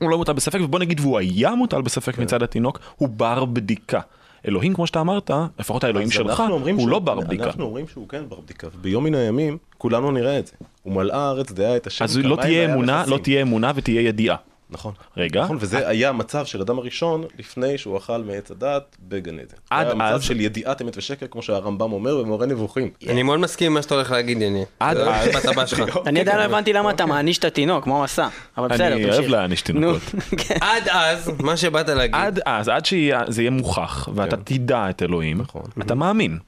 הוא 0.00 0.10
לא 0.10 0.18
מוטל 0.18 0.32
בספק, 0.32 0.58
ובוא 0.62 0.78
נגיד 0.78 1.00
והוא 1.00 1.18
היה 1.18 1.54
מוטל 1.54 1.80
בספק 1.82 2.18
מצד 2.18 2.42
התינוק, 2.42 2.78
הוא 2.96 3.08
בר 3.08 3.44
בדיקה. 3.44 4.00
אלוהים, 4.48 4.74
כמו 4.74 4.86
שאתה 4.86 5.00
אמרת, 5.00 5.30
לפחות 5.58 5.84
האלוהים 5.84 6.10
שלך, 6.10 6.42
הוא 6.76 6.88
לא 6.88 6.98
בר 6.98 7.20
בדיקה. 7.20 7.44
אנחנו 7.44 7.64
אומרים 7.64 7.88
שהוא 7.88 8.08
כן 8.08 8.22
בר 8.28 8.40
בדיקה, 8.40 8.66
וביום 8.74 9.04
מן 9.04 9.14
הימים 9.14 9.58
כולנו 9.78 10.10
נראה 10.10 10.38
את 10.38 10.46
זה. 10.46 10.52
ומלאה 10.86 11.18
הארץ 11.18 11.52
דעה 11.52 11.76
את 11.76 11.86
השם. 11.86 12.04
אז 12.04 12.18
לא 12.18 12.36
תהיה 12.36 12.72
אמונה. 12.72 13.04
לא 13.06 13.18
תהיה 13.18 13.42
אמונה 13.42 13.72
ותהיה 13.74 14.00
ידיעה. 14.00 14.36
נכון. 14.70 14.92
רגע. 15.16 15.42
נכון, 15.44 15.56
וזה 15.60 15.88
היה 15.88 16.08
המצב 16.08 16.46
של 16.46 16.60
אדם 16.60 16.78
הראשון 16.78 17.24
לפני 17.38 17.78
שהוא 17.78 17.98
אכל 17.98 18.22
מעץ 18.22 18.50
הדת 18.50 18.96
בגן 19.08 19.38
עדן. 19.38 19.56
עד 19.70 19.86
אז- 19.86 19.94
מצב 19.94 20.20
של 20.20 20.40
ידיעת 20.40 20.82
אמת 20.82 20.96
ושקר, 20.96 21.26
כמו 21.30 21.42
שהרמב"ם 21.42 21.92
אומר 21.92 22.22
במורה 22.22 22.46
נבוכים. 22.46 22.90
אני 23.08 23.22
מאוד 23.22 23.40
מסכים 23.40 23.66
עם 23.66 23.74
מה 23.74 23.82
שאתה 23.82 23.94
הולך 23.94 24.10
להגיד, 24.10 24.42
יני. 24.42 24.64
עד 24.80 24.96
זה 24.96 25.10
אז- 25.14 25.26
המשפט 25.26 25.44
הבא 25.48 25.66
שלך. 25.66 25.98
אני 26.06 26.20
עדיין 26.20 26.38
לא 26.38 26.42
הבנתי 26.42 26.72
למה 26.72 26.90
אתה 26.90 27.06
מעניש 27.06 27.38
את 27.38 27.44
התינוק, 27.44 27.86
מה 27.86 27.94
הוא 27.94 28.04
עשה. 28.04 28.28
אבל 28.58 28.68
בסדר, 28.68 28.92
אני 28.92 29.04
תמשיך. 29.04 29.18
אוהב 29.20 29.30
להעניש 29.30 29.62
תינוקות. 29.62 30.02
נו, 30.14 30.20
כן. 30.38 30.54
עד 30.60 30.88
אז, 30.90 31.30
מה 31.40 31.56
שבאת 31.56 31.88
להגיד. 31.88 32.14
עד 32.14 32.40
אז, 32.46 32.68
עד 32.68 32.84
שזה 32.86 33.42
יהיה 33.42 33.50
מוכח, 33.50 34.08
ואתה 34.14 34.36
תדע 34.36 34.90
את 34.90 35.02
אלוהים, 35.02 35.38
נכון. 35.40 35.62
אתה 35.82 35.94
מאמין. 35.94 36.38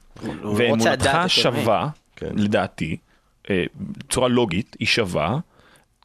ואמונתך 0.57 0.89
את. 1.25 1.29
שווה, 1.29 1.87
כן. 2.15 2.29
לדעתי, 2.35 2.97
אה, 3.49 3.63
בצורה 3.79 4.27
לוגית, 4.27 4.75
היא 4.79 4.87
שווה. 4.87 5.37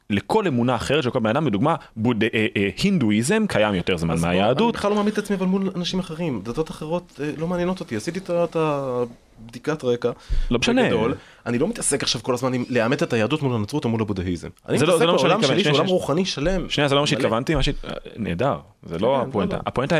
לכל 0.09 0.47
אמונה 0.47 0.75
אחרת 0.75 1.03
של 1.03 1.09
כל 1.09 1.19
בן 1.19 1.29
אדם, 1.29 1.47
לדוגמה, 1.47 1.75
בוד- 1.97 2.23
אה, 2.23 2.47
אה, 2.57 2.69
הינדואיזם 2.83 3.45
קיים 3.49 3.75
יותר 3.75 3.97
זמן 3.97 4.15
בוא, 4.15 4.27
אני 4.27 4.37
מהיהדות, 4.37 4.73
בכלל 4.75 4.89
לא 4.91 4.95
מעמיד 4.97 5.13
את 5.13 5.19
עצמי 5.19 5.35
אבל 5.35 5.45
מול 5.45 5.69
אנשים 5.75 5.99
אחרים. 5.99 6.41
דתות 6.43 6.69
אחרות 6.69 7.19
אה, 7.23 7.31
לא 7.37 7.47
מעניינות 7.47 7.79
אותי. 7.79 7.95
עשיתי 7.95 8.19
את 8.19 8.55
הבדיקת 8.55 9.83
רקע. 9.83 10.11
לא 10.51 10.59
משנה. 10.59 10.83
בגדול. 10.83 11.15
אני 11.45 11.59
לא 11.59 11.67
מתעסק 11.67 12.03
עכשיו 12.03 12.23
כל 12.23 12.33
הזמן 12.33 12.53
עם 12.53 12.65
לאמת 12.69 13.03
את 13.03 13.13
היהדות 13.13 13.41
מול 13.41 13.55
הנצרות 13.55 13.85
או 13.85 13.89
מול 13.89 14.01
הבודהיזם. 14.01 14.47
אני 14.69 14.77
לא- 14.77 14.87
לא 14.87 14.93
מתעסק 14.93 14.99
שאני 15.05 15.17
בעולם 15.17 15.39
מתכוון, 15.39 15.55
שלי, 15.55 15.63
שעולם 15.63 15.77
שנייה. 15.77 15.91
רוחני 15.93 16.25
שלם. 16.25 16.69
שנייה, 16.69 16.87
זה 16.87 16.95
לא 16.95 17.01
מה. 17.01 17.07
שהתכוונתי, 17.07 17.55
מה 17.55 17.63
ש... 17.63 17.69
אה, 17.69 17.73
נהדר, 18.17 18.57
זה 18.83 18.99
לא 18.99 19.19
כן, 19.23 19.29
הפואנטה. 19.29 19.53
לא, 19.55 19.57
לא. 19.57 19.63
הפואנטה, 19.67 19.97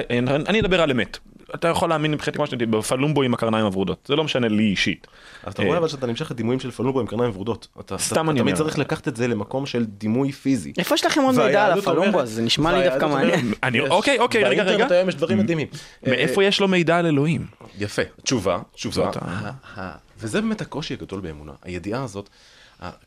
אני 0.48 0.60
אדבר 0.60 0.82
על 0.82 0.92
אמת. 0.92 1.18
אתה 1.56 1.68
יכול 1.68 1.90
להאמין 1.90 2.12
מבחינתי 2.12 2.38
כמו 2.38 2.48
שאתה 2.48 2.66
בפלומבו 2.66 3.22
עם 3.24 3.34
הקרניים 3.34 3.66
הוורודות, 3.66 4.06
זה 4.08 4.16
לא 4.16 4.24
משנה 4.24 4.48
לי 4.48 4.64
אישית. 4.64 5.08
אז 5.44 5.54
אתה 5.54 5.62
אה, 5.62 5.68
רואה 5.68 5.78
אבל 5.78 5.88
שאתה 5.88 6.08
נמשך 6.08 6.32
לדימויים 6.32 6.60
של 6.60 6.72
פלובו 6.72 7.00
עם 7.00 7.08
קרניים 7.08 7.32
ורודות. 7.34 7.68
אתה 7.80 7.98
סתם 7.98 8.30
אני 8.30 8.40
תמיד 8.40 8.54
אומר. 8.54 8.64
צריך 8.66 8.80
לקחת 8.80 9.08
את 9.08 9.16
זה 9.16 9.28
למקום 9.28 9.66
של 9.66 9.86
דימוי 9.86 10.32
פיזי. 10.32 10.74
איפה 10.78 10.96
יש 10.96 11.06
לכם 11.06 11.22
עוד 11.22 11.36
מידע 11.38 11.66
על 11.66 11.80
הפלומבו 11.80 12.20
הזה? 12.20 12.34
זה 12.36 12.42
נשמע 12.42 12.78
לי 12.80 12.90
דווקא 12.90 13.06
מעניין. 13.06 13.54
אוקיי, 13.90 14.20
אוקיי, 14.20 14.44
רגע, 14.44 14.64
באינטרנט 14.64 14.86
רגע. 14.92 14.96
היום 14.96 15.10
יש 15.10 15.16
דברים 15.16 15.38
מדהימים. 15.38 15.68
מאיפה 16.08 16.44
יש 16.44 16.60
לו 16.60 16.68
מידע 16.68 16.98
על 16.98 17.06
אלוהים? 17.06 17.46
יפה, 17.80 18.02
תשובה, 18.24 18.60
תשובה. 18.74 18.96
זאת 18.96 19.16
ה- 19.16 19.20
ה- 19.26 19.52
ה- 19.82 19.96
וזה 20.20 20.42
באמת 20.42 20.62
הקושי 20.62 20.94
הגדול 20.94 21.20
באמונה. 21.22 21.52
הידיעה 21.64 22.04
הזאת, 22.04 22.30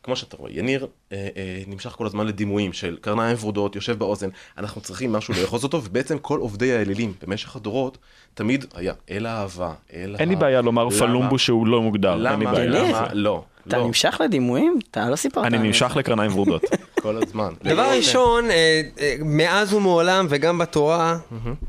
כמו 0.03 0.15
שאתה 0.15 0.37
רואה, 0.37 0.51
יניר 0.53 0.87
אה, 1.11 1.27
אה, 1.37 1.63
נמשך 1.67 1.89
כל 1.89 2.05
הזמן 2.05 2.27
לדימויים 2.27 2.73
של 2.73 2.97
קרניים 3.01 3.37
ורודות, 3.39 3.75
יושב 3.75 3.99
באוזן, 3.99 4.29
אנחנו 4.57 4.81
צריכים 4.81 5.11
משהו 5.11 5.33
לאחוז 5.41 5.63
אותו, 5.63 5.83
ובעצם 5.83 6.17
כל 6.17 6.39
עובדי 6.39 6.73
האלילים 6.73 7.13
במשך 7.21 7.55
הדורות, 7.55 7.97
תמיד 8.33 8.65
היה 8.75 8.93
אל 9.11 9.25
האהבה, 9.25 9.73
אל 9.93 10.15
ה... 10.15 10.19
אין 10.19 10.29
לי 10.29 10.35
בעיה 10.35 10.61
לומר 10.61 10.83
למה? 10.83 10.91
פלומבו 10.91 11.39
שהוא 11.39 11.67
לא 11.67 11.81
מוגדר, 11.81 12.13
אין 12.13 12.19
לי 12.21 12.29
למה? 12.29 12.51
בעיה. 12.51 12.65
למה? 12.65 13.07
לא. 13.13 13.43
אתה 13.67 13.77
לא. 13.77 13.87
נמשך 13.87 14.21
לדימויים? 14.23 14.79
אתה 14.91 15.09
לא 15.09 15.15
סיפרת. 15.15 15.45
אני. 15.45 15.57
נמשך 15.57 15.95
לקרניים 15.95 16.33
ורודות. 16.33 16.61
כל 17.01 17.17
הזמן. 17.23 17.53
דבר 17.63 17.89
ראשון, 17.97 18.51
אה, 18.51 18.81
אה, 18.99 19.15
מאז 19.19 19.73
ומעולם 19.73 20.25
וגם 20.29 20.57
בתורה, 20.57 21.17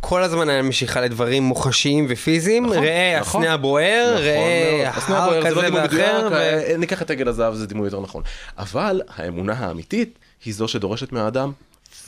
כל 0.01 0.23
הזמן 0.23 0.49
היה 0.49 0.63
משיכה 0.63 1.01
לדברים 1.01 1.43
מוחשיים 1.43 2.07
ופיזיים. 2.09 2.73
ראה 2.73 3.19
נכון. 3.21 3.43
הסנה 3.43 3.55
הבוער, 3.55 4.15
נכון 4.15 4.25
ראה 4.25 4.91
הר 5.09 5.41
לא 5.41 5.47
כזה 5.47 5.75
ואחר. 5.75 6.35
אה, 6.35 6.75
ניקח 6.79 7.03
את 7.03 7.11
עגל 7.11 7.29
הזהב, 7.29 7.55
זה 7.55 7.67
דימוי 7.67 7.87
יותר 7.87 8.01
נכון. 8.01 8.23
אבל 8.59 9.03
האמונה 9.17 9.53
האמיתית 9.53 10.19
היא 10.45 10.55
זו 10.55 10.69
שדורשת 10.69 11.13
מהאדם 11.13 11.53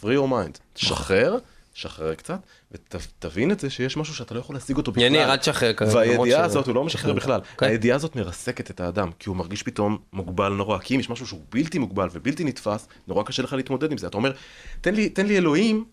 free 0.01 0.05
your 0.05 0.31
mind. 0.31 0.59
תשחרר, 0.73 1.37
שחרר 1.75 2.15
קצת, 2.15 2.39
ותבין 2.73 3.51
את 3.51 3.61
זה 3.61 3.71
שיש 3.71 3.97
משהו 3.97 4.15
שאתה 4.15 4.35
לא 4.35 4.41
יכול 4.41 4.57
להשיג 4.57 4.77
אותו 4.77 4.93
בכלל. 4.93 5.05
יניר, 5.05 5.33
אל 5.33 5.37
תשחרר 5.37 5.73
למרות 5.81 5.95
והידיעה 5.95 6.45
הזאת, 6.45 6.67
הוא 6.67 6.75
לא 6.75 6.85
משחרר 6.85 7.13
בכלל. 7.13 7.41
אוקיי. 7.53 7.69
הידיעה 7.69 7.97
הזאת 7.97 8.17
מרסקת 8.17 8.71
את 8.71 8.81
האדם, 8.81 9.11
כי 9.19 9.29
הוא 9.29 9.37
מרגיש 9.37 9.63
פתאום 9.63 9.99
מוגבל 10.13 10.49
נורא. 10.49 10.79
כי 10.79 10.95
אם 10.95 11.01
יש 11.01 11.11
משהו 11.11 11.27
שהוא 11.27 11.41
בלתי 11.49 11.79
מוגבל 11.79 12.09
ובלתי 12.13 12.45
נתפס, 12.45 12.89
נורא 13.07 13.23
קשה 13.23 13.43
לך 13.43 13.53
להתמודד 13.53 13.93
עם 13.93 13.99
זה. 13.99 14.07
אתה 14.07 14.17
אומר, 14.17 14.33
תן 14.81 14.95
לי, 14.95 15.09
תן 15.09 15.27
לי 15.27 15.39
אלוהים 15.39 15.85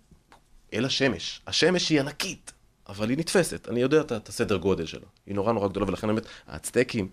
אל 0.74 0.86
השמש. 0.86 1.42
השמש 1.48 1.90
היא 1.90 2.00
ענקית, 2.00 2.54
אבל 2.90 3.10
היא 3.10 3.18
נתפסת. 3.18 3.68
אני 3.70 3.82
יודע 3.82 4.02
את, 4.02 4.30
הסדר 4.30 4.58
גודל 4.58 4.86
שלה. 4.86 5.06
היא 5.26 5.36
נורא 5.36 5.54
נורא 5.54 5.68
גדולה, 5.68 5.86
ולכן 5.88 6.08
באמת, 6.08 6.26
האצטקים 6.48 7.10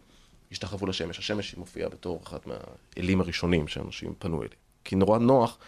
השתחוו 0.52 0.86
לשמש. 0.86 1.18
השמש 1.18 1.52
היא 1.52 1.58
מופיעה 1.58 1.88
בתור 1.88 2.20
אחת 2.24 2.46
מהאלים 2.46 3.20
הראשונים 3.20 3.68
שאנשים 3.68 4.14
פנו 4.18 4.36
אליהם. 4.36 4.63
כי 4.84 4.96
נורא 4.96 5.18
נוח 5.18 5.58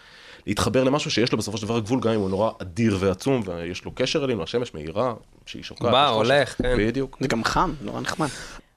להתחבר 0.47 0.83
למשהו 0.83 1.11
שיש 1.11 1.31
לו 1.31 1.37
בסופו 1.37 1.57
של 1.57 1.65
דבר 1.65 1.79
גבול, 1.79 1.99
גם 1.99 2.11
אם 2.11 2.19
הוא 2.19 2.29
נורא 2.29 2.51
אדיר 2.61 2.97
ועצום, 2.99 3.41
ויש 3.45 3.85
לו 3.85 3.91
קשר 3.95 4.25
אלינו, 4.25 4.43
השמש 4.43 4.73
מאירה, 4.73 5.13
שהיא 5.45 5.63
שוקעת. 5.63 5.91
בא. 5.91 6.09
הולך, 6.09 6.55
כן. 6.57 6.77
בדיוק. 6.77 7.17
זה 7.21 7.27
גם 7.27 7.43
חם, 7.43 7.73
נורא 7.81 8.01
נחמד. 8.01 8.27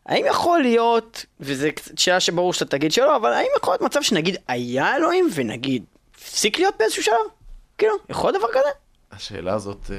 האם 0.07 0.24
יכול 0.28 0.62
להיות, 0.62 1.24
וזה 1.41 1.70
קצת 1.70 1.99
שאלה 1.99 2.20
שברור 2.20 2.53
שאתה 2.53 2.70
תגיד 2.70 2.93
שלא, 2.93 3.16
אבל 3.16 3.32
האם 3.32 3.49
יכול 3.57 3.72
להיות 3.72 3.82
מצב 3.82 4.03
שנגיד 4.03 4.36
היה 4.49 4.97
אלוהים 4.97 5.28
ונגיד 5.34 5.84
הפסיק 6.14 6.59
להיות 6.59 6.74
באיזשהו 6.78 7.03
שלב? 7.03 7.14
כאילו, 7.78 7.95
יכול 8.09 8.30
להיות 8.32 8.43
דבר 8.43 8.53
כזה? 8.53 8.68
השאלה 9.12 9.55
הזאת 9.55 9.91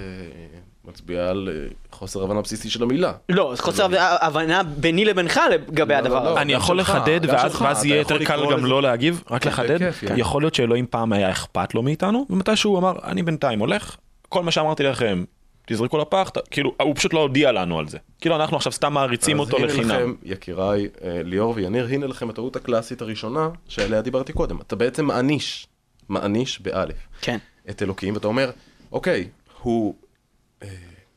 אה, 0.86 0.92
מצביע 0.92 1.30
על 1.30 1.50
אה, 1.52 1.68
חוסר 1.92 2.24
הבנה 2.24 2.42
בסיסי 2.42 2.70
של 2.70 2.84
המילה. 2.84 3.14
לא, 3.30 3.54
חוסר 3.60 3.88
הבנה 4.22 4.64
ביני 4.64 5.06
לבינך 5.06 5.40
לגבי 5.52 5.94
לא, 5.94 6.00
הדבר 6.00 6.24
לא, 6.24 6.30
הזה. 6.30 6.42
אני 6.42 6.54
יכול 6.54 6.80
לחדד, 6.80 7.20
ואז 7.60 7.86
יהיה 7.86 7.98
יותר 7.98 8.26
קל 8.26 8.52
גם 8.52 8.66
לא 8.66 8.82
להגיב, 8.82 9.24
רק 9.32 9.44
כן, 9.44 9.50
לחדד. 9.50 9.80
יכול 10.18 10.42
להיות 10.42 10.56
שאלוהים 10.56 10.86
פעם 10.90 11.14
היה 11.14 11.32
אכפת 11.32 11.76
לו 11.76 11.82
מאיתנו, 11.82 12.26
ומתי 12.30 12.56
שהוא 12.56 12.78
אמר, 12.78 12.94
אני 13.04 13.24
בינתיים 13.24 13.60
הולך, 13.60 13.96
כל 14.30 14.44
מה 14.44 14.52
שאמרתי 14.52 14.84
לכם, 14.84 15.24
תזרקו 15.68 15.98
לפח, 15.98 16.32
כאילו, 16.52 16.76
הוא 16.82 16.96
פשוט 16.96 17.14
לא 17.14 17.20
הודיע 17.20 17.52
לנו 17.52 17.80
על 17.80 17.88
זה. 17.88 17.98
כאילו, 18.22 18.36
אנחנו 18.36 18.58
עכשיו 18.58 18.72
סתם 18.72 18.94
מעריצים 18.94 19.40
אותו 19.40 19.58
אז 19.58 19.64
הנה 19.64 19.74
לחינם. 19.74 19.90
לכם, 19.90 20.14
יקיריי, 20.24 20.88
אה, 21.04 21.22
ליאור 21.24 21.54
ויניר, 21.56 21.86
הנה 21.86 22.08
לכם 22.08 22.30
הטעות 22.30 22.56
הקלאסית 22.56 23.02
הראשונה 23.02 23.50
שעליה 23.68 24.02
דיברתי 24.02 24.34
קודם. 24.34 24.62
אתה 24.62 24.76
בעצם 24.76 25.06
מעניש, 25.06 25.68
מעניש 26.10 26.62
באלף, 26.62 26.96
כן. 27.22 27.38
את 27.70 27.82
אלוקים, 27.82 28.14
ואתה 28.14 28.28
אומר, 28.28 28.52
אוקיי, 28.92 29.28
הוא 29.62 29.96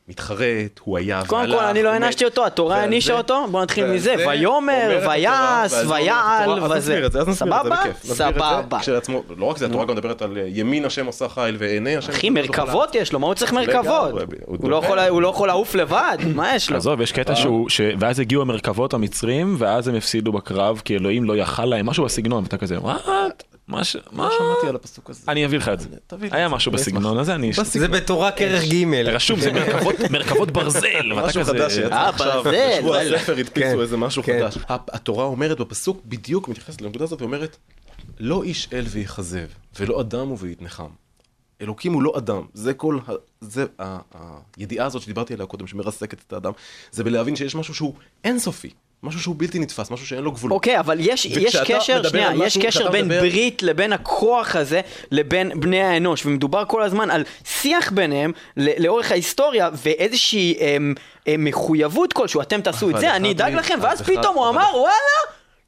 מתחרט, 0.07 0.39
הוא 0.83 0.97
היה 0.97 1.15
והלך. 1.17 1.29
קודם 1.29 1.51
כל, 1.51 1.63
אני 1.63 1.83
לא 1.83 1.89
הענשתי. 1.89 2.25
אותו, 2.25 2.45
התורה 2.45 2.69
ועל 2.75 2.79
הענישה 2.81 3.07
זה- 3.13 3.17
אותו, 3.17 3.45
בוא 3.51 3.63
נתחיל 3.63 3.85
מזה, 3.91 4.15
זה 4.17 4.27
ויאמר, 4.27 4.99
ויעש, 5.07 5.73
ויעל, 5.89 6.49
וזה. 6.63 6.75
נסביר 6.77 7.05
את 7.05 7.11
זה, 7.11 7.19
אז 7.19 7.27
נסביר 7.27 7.53
את 7.57 7.63
זה, 8.03 8.13
סבבה? 8.13 8.35
סבבה. 8.61 8.79
כשלעצמו, 8.79 9.23
לא 9.37 9.45
רק 9.45 9.57
זה, 9.57 9.65
התורה 9.65 9.85
גם 9.85 9.95
מדברת 9.95 10.21
על 10.21 10.37
אה, 10.37 10.43
ימין 10.47 10.85
השם 10.85 11.05
עושה 11.05 11.29
חיל 11.29 11.55
ועיני 11.59 11.97
השם... 11.97 12.11
אחי, 12.11 12.29
מרכבות 12.29 12.95
יש 12.95 13.13
לו, 13.13 13.19
מה 13.19 13.27
הוא 13.27 13.33
צריך 13.35 13.53
מרכבות? 13.53 14.11
הוא 14.45 14.69
לא. 14.69 14.75
יכול- 14.75 14.99
הוא 14.99 15.21
לא 15.21 15.27
יכול 15.27 15.47
לעוף 15.47 15.75
לבד, 15.75 16.17
מה 16.35 16.55
יש 16.55 16.69
לו? 16.69 16.77
עזוב, 16.77 17.01
יש 17.01 17.11
קטע 17.11 17.35
שהוא, 17.35 17.69
ש- 17.69 17.81
ואז 17.99 18.19
הגיעו 18.19 18.41
המרכבות 18.41 18.93
המצרים, 18.93 19.55
ואז 19.57 19.87
הם 19.87 19.95
הפסידו 19.95 20.31
בקרב, 20.31 20.81
כי 20.85 20.95
אלוהים 20.95 21.23
לא 21.23 21.37
יכל 21.37 21.65
להם, 21.65 21.85
משהו 21.85 22.05
בסגנון, 22.05 22.43
ואתה 22.43 22.57
כזה, 22.57 22.79
וואט? 22.81 23.43
מה 23.67 23.83
ש... 23.83 23.95
מה? 24.11 24.23
לא 24.27 24.31
שמעתי 24.37 24.67
על 24.69 24.75
הפסוק 24.75 25.09
הזה. 25.09 25.21
אני 25.27 25.45
אביא 25.45 25.57
לך 25.57 25.69
את 25.69 25.79
זה. 25.79 25.87
תביא 26.07 26.29
לי 26.31 26.37
היה 26.37 26.49
משהו. 26.49 26.71
בסגנון 26.71 27.17
הזה, 27.17 27.35
אני... 27.35 27.51
זה 27.53 27.87
בתורה 27.87 28.31
כרך 28.31 28.63
ג' 28.63 28.93
רשום, 29.05 29.39
זה 29.39 29.51
מרכבות- 29.51 29.99
מרכבות 30.11 30.51
ברזל, 30.51 31.13
משהו. 31.15 31.43
חדש 31.43 31.73
שיצא 31.73 31.93
אה, 31.93 32.09
עכשיו, 32.09 32.43
בשבוע. 32.43 32.99
הספר 33.01 33.35
כן, 33.35 33.39
הדפיסו 33.41 33.81
איזה 33.81 33.97
משהו 33.97 34.23
כן. 34.23 34.39
חדש. 34.43 34.57
ה- 34.57 34.95
התורה 34.95 35.25
אומרת 35.25 35.59
בפסוק, 35.59 36.01
בדיוק 36.05 36.47
מתייחסת 36.49 36.81
לנקודה 36.81 37.03
הזאת, 37.03 37.21
ואומרת, 37.21 37.57
לא 38.19 38.43
איש 38.43 38.69
אל 38.73 38.85
ויכזב, 38.89 39.47
ולא 39.79 40.01
אדם 40.01 40.31
וביתנחם. 40.31 40.89
אלוקים 41.61 41.93
הוא 41.93 42.03
לא 42.03 42.13
אדם, 42.17 42.41
זה 42.53 42.73
כל, 42.73 42.99
ה- 43.07 43.11
זה 43.41 43.65
ה- 43.79 43.97
הידיעה 44.57 44.85
הזאת 44.85 45.01
שדיברתי 45.01 45.33
עליה 45.33 45.45
קודם, 45.45 45.67
שמרסקת 45.67 46.17
את 46.27 46.33
האדם, 46.33 46.51
זה 46.91 47.03
בלהבין 47.03 47.35
שיש 47.35 47.55
משהו 47.55 47.73
שהוא 47.73 47.93
אינסופי, 48.23 48.69
משהו 49.05 49.21
שהוא 49.21 49.35
בלתי 49.37 49.59
נתפס, 49.59 49.91
משהו 49.91 50.07
שאין 50.07 50.23
לו 50.23 50.31
גבולות. 50.31 50.55
אוקיי, 50.55 50.79
אבל 50.79 50.97
יש, 50.99 51.25
יש 51.25 51.55
קשר, 51.55 52.03
שנייה, 52.03 52.29
על 52.29 52.35
יש 52.35 52.41
משהו, 52.57 52.61
קשר 52.61 52.91
בין 52.91 53.05
מדבר- 53.05 53.19
ברית 53.21 53.63
לבין 53.63 53.93
הכוח 53.93 54.55
הזה 54.55 54.81
לבין 55.11 55.59
בני 55.59 55.81
האנוש, 55.81 56.25
ומדובר 56.25 56.63
כל 56.67 56.83
הזמן 56.83 57.11
על 57.11 57.23
שיח 57.45 57.91
ביניהם 57.91 58.31
לאורך 58.57 59.11
ההיסטוריה 59.11 59.69
ואיזושהי 59.73 60.53
אמ, 60.59 60.93
אמ, 61.27 61.43
מחויבות 61.43 62.13
כלשהו, 62.13 62.41
אתם 62.41 62.61
תעשו 62.61 62.89
את 62.89 62.99
זה, 62.99 63.07
אחד 63.07 63.15
אני 63.15 63.31
אדאג 63.31 63.53
מ- 63.53 63.57
לכם, 63.57 63.73
אז 63.77 63.83
ואז 63.83 64.01
אחד- 64.01 64.11
פתאום 64.19 64.35
הוא 64.35 64.49
אמר, 64.49 64.65
וואלה, 64.75 64.95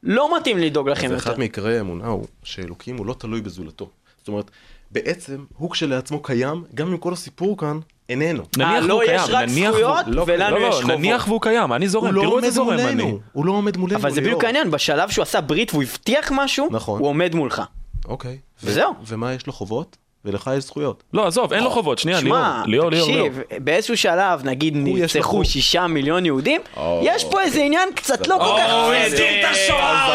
לא 0.02 0.36
מתאים 0.36 0.58
לדאוג 0.58 0.88
לכם 0.88 1.04
יותר. 1.04 1.16
אחד 1.16 1.38
מעיקרי 1.38 1.78
האמונה 1.78 2.06
הוא 2.06 2.26
שאלוקים 2.44 2.96
הוא 2.96 3.06
לא 3.06 3.14
תלוי 3.18 3.40
בזולתו. 3.40 3.88
זאת 4.18 4.28
אומרת, 4.28 4.50
בעצם 4.90 5.44
הוא 5.58 5.70
כשלעצמו 5.70 6.22
קיים, 6.22 6.64
גם 6.74 6.88
אם 6.92 6.96
כל 6.96 7.12
הסיפור 7.12 7.58
כאן 7.58 7.78
איננו. 8.08 8.42
נניח 8.56 8.70
אה, 8.70 8.80
לא, 8.80 9.00
קיים, 9.04 9.20
יש 9.24 9.30
רק 9.30 9.48
נניח 9.48 9.70
זכויות 9.70 10.06
לא, 10.06 10.24
ולנו 10.26 10.58
לא, 10.58 10.66
יש 10.66 10.74
לא, 10.74 10.80
חובות. 10.80 10.98
נניח 10.98 11.28
והוא 11.28 11.40
קיים, 11.40 11.72
אני 11.72 11.88
זורם, 11.88 12.14
לא 12.14 12.22
תראו 12.22 12.38
איזה 12.38 12.50
זורם 12.50 12.78
אני. 12.78 13.14
הוא 13.32 13.46
לא 13.46 13.52
עומד 13.52 13.76
מולנו, 13.76 13.98
אבל 13.98 14.10
זה 14.10 14.20
בדיוק. 14.20 14.44
העניין, 14.44 14.70
בשלב 14.70 15.10
שהוא 15.10 15.22
עשה 15.22 15.40
ברית 15.40 15.72
והוא 15.72 15.82
הבטיח 15.82 16.32
משהו, 16.34 16.68
נכון. 16.70 17.00
הוא 17.00 17.08
עומד 17.08 17.34
מולך. 17.34 17.62
אוקיי. 18.08 18.38
ו- 18.62 18.66
וזהו. 18.66 18.92
ומה 19.06 19.32
יש 19.32 19.46
לו 19.46 19.52
חובות? 19.52 19.96
ולך 20.24 20.50
יש 20.56 20.64
זכויות. 20.64 21.02
לא, 21.14 21.26
עזוב, 21.26 21.52
אין 21.52 21.64
לו 21.64 21.70
חובות, 21.70 21.98
שנייה, 21.98 22.20
ליאור, 22.20 22.38
ליאור, 22.66 22.90
ליאור. 22.90 23.28
תקשיב, 23.28 23.42
באיזשהו 23.64 23.96
שלב, 23.96 24.44
נגיד 24.44 24.74
נרצחו. 24.76 25.44
שישה 25.44 25.86
מיליון 25.86 26.26
יהודים. 26.26 26.60
יש 27.02 27.24
פה 27.24 27.42
איזה 27.42 27.60
עניין 27.60 27.88
קצת 27.94 28.26
לא 28.26 28.36
כל 28.38 28.58
כך... 28.58 28.72
הוא. 28.72 28.94
הזכיר 28.94 29.40
את 29.40 29.44
השואה 29.50 30.14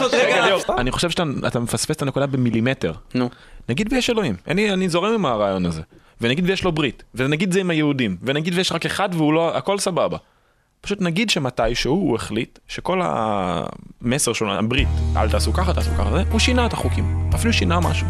עוד. 0.00 0.14
רגע, 0.14 0.46
ליאור, 0.46 0.60
אני 0.78 0.90
חושב 0.90 1.10
שאתה 1.10 1.22
אתה 1.46 1.60
מפספס 1.60 1.96
את 1.96 2.02
הנקודה 2.02 2.26
במילימטר. 2.26 2.92
נו. 3.14 3.28
נגיד 3.68 3.92
ויש 3.92 4.10
אלוהים, 4.10 4.36
אני, 4.48 4.72
אני 4.72 4.88
זורם 4.88 5.14
עם 5.14 5.26
הרעיון 5.26 5.66
הזה, 5.66 5.82
ונגיד 6.20 6.44
ויש 6.48 6.64
לו 6.64 6.72
ברית, 6.72 7.02
ונגיד 7.14 7.52
זה 7.52 7.60
עם 7.60 7.70
היהודים, 7.70 8.16
ונגיד 8.22 8.54
ויש 8.54 8.72
רק 8.72 8.86
אחד 8.86 9.08
והוא 9.12 9.32
לא, 9.32 9.56
הכל 9.56 9.78
סבבה. 9.78 10.16
פשוט 10.80 11.00
נגיד 11.00 11.30
שמתישהו 11.30 11.94
הוא 11.94 12.16
החליט 12.16 12.58
שכל 12.68 13.00
המסר 13.04 14.32
שלו, 14.32 14.52
הברית, 14.52 14.88
אל 15.16 15.30
תעשו 15.30 15.52
ככה, 15.52 15.74
תעשו 15.74 15.90
ככה, 15.98 16.10
זה, 16.12 16.22
הוא 16.30 16.38
שינה 16.38 16.66
את 16.66 16.72
החוקים, 16.72 17.30
אפילו 17.34 17.52
שינה 17.52 17.80
משהו. 17.80 18.06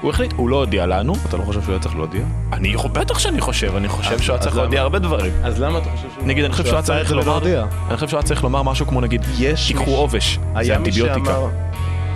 הוא 0.00 0.10
החליט, 0.10 0.32
הוא 0.32 0.48
לא 0.48 0.56
הודיע 0.56 0.86
לנו, 0.86 1.14
אתה 1.28 1.36
לא 1.36 1.42
חושב 1.42 1.62
שהוא 1.62 1.72
היה 1.72 1.82
צריך 1.82 1.96
להודיע? 1.96 2.22
אני 2.52 2.74
בטח 2.92 3.18
שאני 3.18 3.40
חושב, 3.40 3.76
אני 3.76 3.88
חושב 3.88 4.18
שהוא 4.18 4.34
היה 4.34 4.42
צריך? 4.42 4.56
להודיע 4.56 4.80
הרבה 4.80 4.98
דברים. 4.98 5.32
אז 5.44 5.60
למה 5.60 5.78
אתה 5.78 5.90
חושב 5.90 6.08
שהוא... 6.14 6.26
נגיד, 6.26 6.44
אני 6.44 6.52
חושב 6.52 6.64
שהוא 6.64 6.74
היה 6.74 6.82
צריך 6.82 7.12
לומר, 7.12 7.38
אני 7.88 7.94
חושב 7.94 8.08
שהוא 8.08 8.18
היה 8.18 8.26
צריך 8.26 8.44
לומר 8.44 8.62
משהו 8.62 8.86
כמו 8.86 9.00
נגיד, 9.00 9.22
יש 9.38 9.68
תיקחו 9.68 9.90
עובש, 9.90 10.38
זה 10.62 10.76
אנטיביוטיקה. 10.76 11.38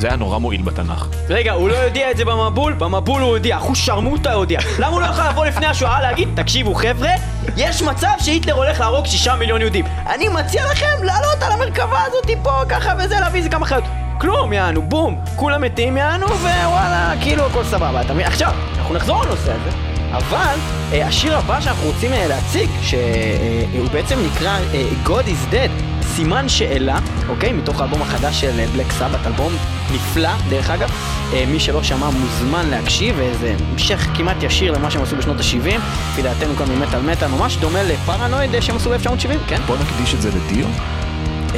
זה 0.03 0.09
היה 0.09 0.17
נורא 0.17 0.39
מועיל 0.39 0.63
בתנ"ך. 0.63 1.07
רגע, 1.29 1.53
הוא 1.53 1.69
לא 1.69 1.75
יודע 1.75 2.11
את 2.11 2.17
זה 2.17 2.25
במבול? 2.25 2.73
במבול 2.73 3.23
הוא 3.23 3.31
הודיע, 3.31 3.57
אחוז 3.57 3.79
שרמוטה 3.79 4.33
הודיע. 4.33 4.61
למה 4.79 4.87
הוא 4.87 5.01
לא 5.01 5.07
יכול 5.07 5.25
לבוא 5.25 5.47
לפני 5.47 5.67
השואה 5.67 6.01
להגיד, 6.01 6.29
תקשיבו 6.37 6.75
חבר'ה, 6.75 7.11
יש 7.57 7.83
מצב 7.83 8.13
שהיטלר 8.21 8.55
הולך 8.55 8.81
להרוג 8.81 9.07
שישה 9.07 9.37
מיליון 9.37 9.61
יהודים. 9.61 9.85
אני 10.07 10.29
מציע 10.29 10.65
לכם 10.73 11.03
לעלות 11.03 11.43
על 11.43 11.53
המרכבה 11.53 11.99
הזאת 12.07 12.31
פה, 12.43 12.51
ככה 12.69 12.93
וזה, 12.99 13.21
להביא 13.21 13.39
איזה 13.39 13.51
כמה 13.51 13.67
חיות. 13.67 13.85
כלום, 14.21 14.53
יענו, 14.53 14.83
בום, 14.83 15.21
כולם 15.37 15.63
מתים 15.63 15.97
יענו, 15.97 16.27
ווואלה, 16.27 17.13
כאילו 17.21 17.47
הכל 17.47 17.65
סבבה, 17.65 18.01
אתה 18.01 18.13
מבין? 18.13 18.27
עכשיו, 18.27 18.53
אנחנו 18.79 18.95
נחזור 18.95 19.25
לנושא 19.25 19.53
הזה, 19.53 19.92
אבל 20.13 20.57
אה, 20.93 21.07
השיר 21.07 21.39
הבא 21.39 21.61
שאנחנו 21.61 21.87
רוצים 21.87 22.13
אה, 22.13 22.29
להציג, 22.29 22.71
שהוא 22.83 23.89
בעצם 23.93 24.19
נקרא 24.27 24.59
אה, 24.75 24.89
God 25.07 25.27
is 25.27 25.55
Dead, 25.55 26.03
סימן 26.17 26.49
שאלה, 26.49 26.99
אוקיי? 27.29 27.53
מתוך 27.53 27.81
האלבום 27.81 28.03
החדש 28.03 28.41
של 28.41 28.65
בלק 28.73 28.93
סבת, 28.93 29.27
אלבום 29.27 29.53
נפלא, 29.95 30.31
דרך 30.49 30.71
אגב. 30.71 30.91
אה, 31.33 31.45
מי 31.49 31.61
שלא 31.61 31.83
שמע 31.83 32.11
מוזמן 32.11 32.69
להקשיב, 32.71 33.21
אה, 33.21 33.33
זה 33.41 33.55
המשך 33.73 34.07
כמעט 34.17 34.43
ישיר 34.43 34.73
למה 34.73 34.91
שהם 34.91 35.03
עשו 35.03 35.17
בשנות 35.17 35.37
ה-70, 35.37 35.81
לפי 36.13 36.23
דעתנו 36.23 36.57
כאן 36.57 36.67
ממטאל 36.69 37.01
מטאל, 37.01 37.29
ממש 37.29 37.57
דומה 37.57 37.83
לפרנואיד 37.83 38.55
אה, 38.55 38.63
שהם 38.63 38.77
עשו 38.77 38.91
ב-1970, 38.91 39.49
כן? 39.49 39.61
בוא 39.67 39.77
נקדיש 39.77 40.15
את 40.15 40.23
זה 40.23 40.31
לדיו. 40.31 40.67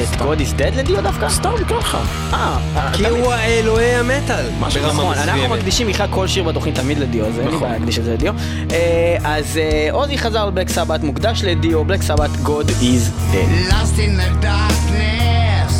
את 0.03 0.21
God 0.21 0.41
is 0.41 0.61
Dead 0.61 0.77
לדיו 0.77 1.03
דווקא? 1.03 1.29
סתם, 1.29 1.51
ככה. 1.69 2.01
אה, 2.33 2.59
כי 2.93 3.07
הוא 3.07 3.33
האלוהי 3.33 3.95
המטאל. 3.95 4.45
ברמה 4.61 4.93
נכון, 4.93 5.15
אנחנו. 5.19 5.49
מקדישים 5.49 5.87
בכלל 5.87 6.07
כל 6.11 6.27
שיר 6.27 6.45
בתוכנית 6.45 6.75
תמיד 6.75 6.99
לדיו, 6.99 7.27
אז 7.27 7.39
אין 7.39 7.49
לי 7.49 7.55
נכון. 7.55 7.61
בעיה 7.61 7.73
להקדיש 7.79 7.99
את 7.99 8.05
זה 8.05 8.13
לדיו. 8.13 8.35
אה, 8.73 9.17
אז 9.25 9.57
אה, 9.57 9.89
עוזי 9.93 10.19
חזר 10.19 10.47
לבלק 10.47 10.69
סבת, 10.69 11.03
מוקדש 11.03 11.45
לדיו, 11.45 11.85
בלק 11.85 12.03
סבת, 12.03 12.31
God 12.45 12.69
is 12.69 13.33
Dead. 13.33 13.73
Lost 13.73 13.99
in 13.99 14.17
the 14.21 14.31
darkness. 14.47 15.75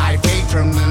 I 0.00 0.16
fade 0.24 0.46
from 0.52 0.68
the 0.78 0.89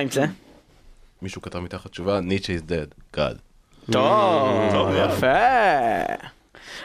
מה 0.00 0.02
עם 0.02 0.10
זה? 0.10 0.24
מישהו 1.22 1.42
כתב 1.42 1.58
מתחת 1.58 1.90
תשובה, 1.90 2.20
ניטשה 2.20 2.52
is 2.52 2.70
dead, 2.70 3.16
God. 3.16 3.92
טוב, 3.92 4.90
יפה. 4.94 5.26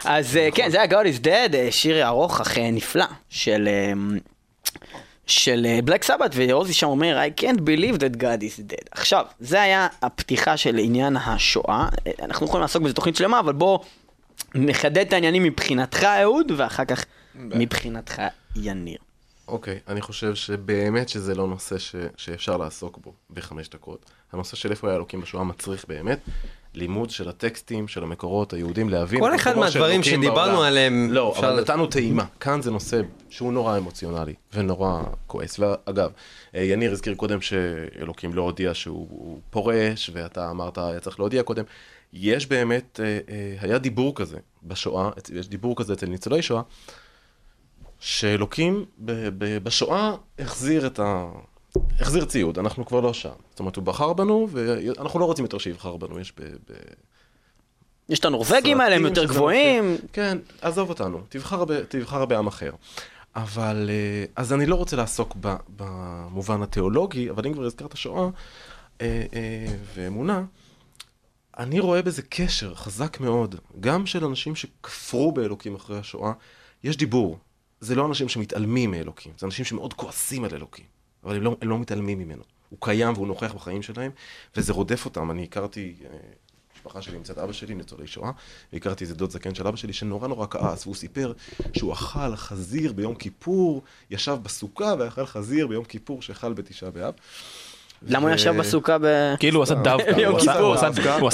אז 0.04 0.36
אה, 0.36 0.48
כן, 0.54 0.70
זה 0.70 0.82
היה 0.82 0.90
God 0.90 1.04
is 1.04 1.24
Dead, 1.24 1.54
אה, 1.54 1.68
שיר 1.70 2.06
ארוך 2.06 2.40
אך 2.40 2.58
אה, 2.58 2.70
נפלא 2.70 3.04
של... 3.28 3.68
של 5.26 5.66
בלק 5.84 6.04
סבת, 6.04 6.30
ועוזי 6.34 6.72
שם 6.72 6.86
אומר, 6.86 7.18
I 7.26 7.40
can't 7.40 7.58
believe 7.60 7.98
that 7.98 8.16
God 8.16 8.40
is 8.40 8.72
dead. 8.72 8.88
עכשיו, 8.90 9.24
זה 9.40 9.62
היה 9.62 9.88
הפתיחה 10.02 10.56
של 10.56 10.78
עניין 10.78 11.16
השואה. 11.16 11.88
אה, 12.06 12.12
אנחנו 12.22 12.46
יכולים 12.46 12.62
לעסוק 12.62 12.82
בזה 12.82 12.94
תוכנית 12.94 13.16
שלמה, 13.16 13.40
אבל 13.40 13.52
בוא 13.52 13.78
נחדד 14.54 14.98
את 14.98 15.12
העניינים 15.12 15.42
מבחינתך, 15.42 16.04
אהוד, 16.04 16.52
ואחר 16.56 16.84
כך 16.84 17.04
מבחינתך, 17.34 18.22
יניר. 18.56 18.98
אוקיי, 19.48 19.78
אני 19.88 20.00
חושב 20.00 20.34
שבאמת 20.34 21.08
שזה 21.08 21.34
לא 21.34 21.46
נושא 21.46 21.78
ש... 21.78 21.96
שאפשר 22.16 22.56
לעסוק 22.56 22.98
בו 22.98 23.12
בחמש 23.30 23.68
דקות. 23.68 24.10
הנושא 24.32 24.56
של 24.56 24.70
איפה 24.70 24.88
היה 24.88 24.96
אלוקים 24.96 25.20
בשואה 25.20 25.44
מצריך 25.44 25.84
באמת 25.88 26.18
לימוד 26.74 27.10
של 27.10 27.28
הטקסטים, 27.28 27.88
של 27.88 28.02
המקורות 28.02 28.52
היהודים, 28.52 28.88
להבין... 28.88 29.20
כל 29.20 29.34
אחד 29.34 29.58
מהדברים 29.58 30.02
שדיברנו 30.02 30.34
בעולם. 30.34 30.62
עליהם, 30.62 31.08
לא, 31.10 31.32
אפשר 31.32 31.48
אבל 31.48 31.60
נתנו 31.60 31.86
טעימה. 31.86 32.24
כאן 32.40 32.62
זה 32.62 32.70
נושא 32.70 33.00
שהוא 33.30 33.52
נורא 33.52 33.78
אמוציונלי 33.78 34.34
ונורא 34.54 35.02
כועס. 35.26 35.58
ואגב, 35.58 36.10
אה, 36.54 36.62
יניר 36.62 36.92
הזכיר 36.92 37.14
קודם 37.14 37.40
שאלוקים 37.40 38.34
לא 38.34 38.42
הודיע 38.42 38.74
שהוא 38.74 39.06
הוא 39.10 39.40
פורש, 39.50 40.10
ואתה 40.12 40.50
אמרת, 40.50 40.78
היה 40.78 41.00
צריך 41.00 41.20
להודיע 41.20 41.42
קודם. 41.42 41.64
יש 42.12 42.46
באמת, 42.46 43.00
אה, 43.02 43.18
אה, 43.28 43.56
היה 43.60 43.78
דיבור 43.78 44.14
כזה 44.14 44.38
בשואה, 44.62 45.10
יש 45.34 45.48
דיבור 45.48 45.76
כזה 45.76 45.92
אצל 45.92 46.06
ניצולי 46.06 46.42
שואה, 46.42 46.62
שאלוקים 48.00 48.84
בשואה 49.62 50.14
החזיר 50.38 50.86
את 50.86 50.98
ה... 50.98 51.28
החזיר 52.00 52.24
ציוד, 52.24 52.58
אנחנו 52.58 52.86
כבר 52.86 53.00
לא 53.00 53.12
שם. 53.12 53.30
זאת 53.50 53.60
אומרת, 53.60 53.76
הוא 53.76 53.84
בחר 53.84 54.12
בנו, 54.12 54.48
ואנחנו 54.50 55.20
לא 55.20 55.24
רוצים 55.24 55.44
יותר 55.44 55.58
שיבחר 55.58 55.96
בנו, 55.96 56.20
יש 56.20 56.32
ב... 56.38 56.42
ב... 56.42 56.74
יש 58.08 58.18
את 58.18 58.24
הנורבגים 58.24 58.80
האלה, 58.80 58.96
הם 58.96 59.04
יותר 59.04 59.24
גבוהים. 59.24 59.96
כן, 60.12 60.38
עזוב 60.60 60.88
אותנו, 60.88 61.20
תבחר, 61.28 61.64
ב, 61.64 61.84
תבחר 61.84 62.24
בעם 62.24 62.46
אחר. 62.46 62.70
אבל, 63.36 63.90
אה, 63.90 64.24
אז 64.36 64.52
אני 64.52 64.66
לא 64.66 64.74
רוצה 64.74 64.96
לעסוק 64.96 65.36
ב, 65.40 65.54
במובן 65.76 66.62
התיאולוגי, 66.62 67.30
אבל 67.30 67.46
אם 67.46 67.52
כבר 67.52 67.64
הזכרת 67.64 67.96
שואה 67.96 68.28
אה, 69.00 69.24
אה, 69.34 69.66
ואמונה, 69.94 70.44
אני 71.58 71.80
רואה 71.80 72.02
בזה 72.02 72.22
קשר 72.22 72.74
חזק 72.74 73.20
מאוד, 73.20 73.54
גם 73.80 74.06
של 74.06 74.24
אנשים 74.24 74.54
שכפרו 74.54 75.32
באלוקים 75.32 75.74
אחרי 75.74 75.98
השואה, 75.98 76.32
יש 76.84 76.96
דיבור. 76.96 77.38
זה 77.80 77.94
לא 77.94 78.06
אנשים 78.06 78.28
שמתעלמים 78.28 78.90
מאלוקים, 78.90 79.32
זה 79.38 79.46
אנשים 79.46 79.64
שמאוד 79.64 79.94
כועסים 79.94 80.44
על 80.44 80.50
אלוקים, 80.54 80.84
אבל 81.24 81.36
הם 81.36 81.42
לא, 81.42 81.56
הם 81.60 81.68
לא 81.68 81.78
מתעלמים 81.78 82.18
ממנו. 82.18 82.42
הוא 82.70 82.78
קיים 82.80 83.12
והוא 83.12 83.26
נוכח 83.26 83.54
בחיים 83.54 83.82
שלהם, 83.82 84.10
וזה 84.56 84.72
רודף 84.72 85.04
אותם. 85.04 85.30
אני 85.30 85.44
הכרתי, 85.44 85.94
אה, 86.04 86.18
משפחה 86.74 87.02
שלי 87.02 87.18
מצד 87.18 87.38
אבא 87.38 87.52
שלי, 87.52 87.74
ניצולי 87.74 88.06
שואה, 88.06 88.30
והכרתי 88.72 89.04
איזה 89.04 89.14
דוד 89.14 89.30
זקן 89.30 89.54
של 89.54 89.66
אבא 89.66 89.76
שלי 89.76 89.92
שנורא 89.92 90.28
נורא 90.28 90.46
כעס, 90.50 90.86
והוא 90.86 90.94
סיפר 90.94 91.32
שהוא 91.72 91.92
אכל 91.92 92.36
חזיר 92.36 92.92
ביום 92.92 93.14
כיפור, 93.14 93.82
ישב 94.10 94.38
בסוכה 94.42 94.94
ואכל 94.98 95.26
חזיר 95.26 95.66
ביום 95.66 95.84
כיפור 95.84 96.22
שאכל 96.22 96.52
בתשעה 96.52 96.90
באב. 96.90 97.14
למה 98.02 98.28
הוא 98.28 98.34
ישב 98.34 98.50
בסוכה 98.58 98.98
ב... 98.98 99.04
כאילו 99.38 99.56
הוא 99.58 99.62
עשה 99.62 99.74
דווקא, 99.74 100.10
יום 100.20 100.32
הוא 100.32 100.38
עשה- 100.38 100.52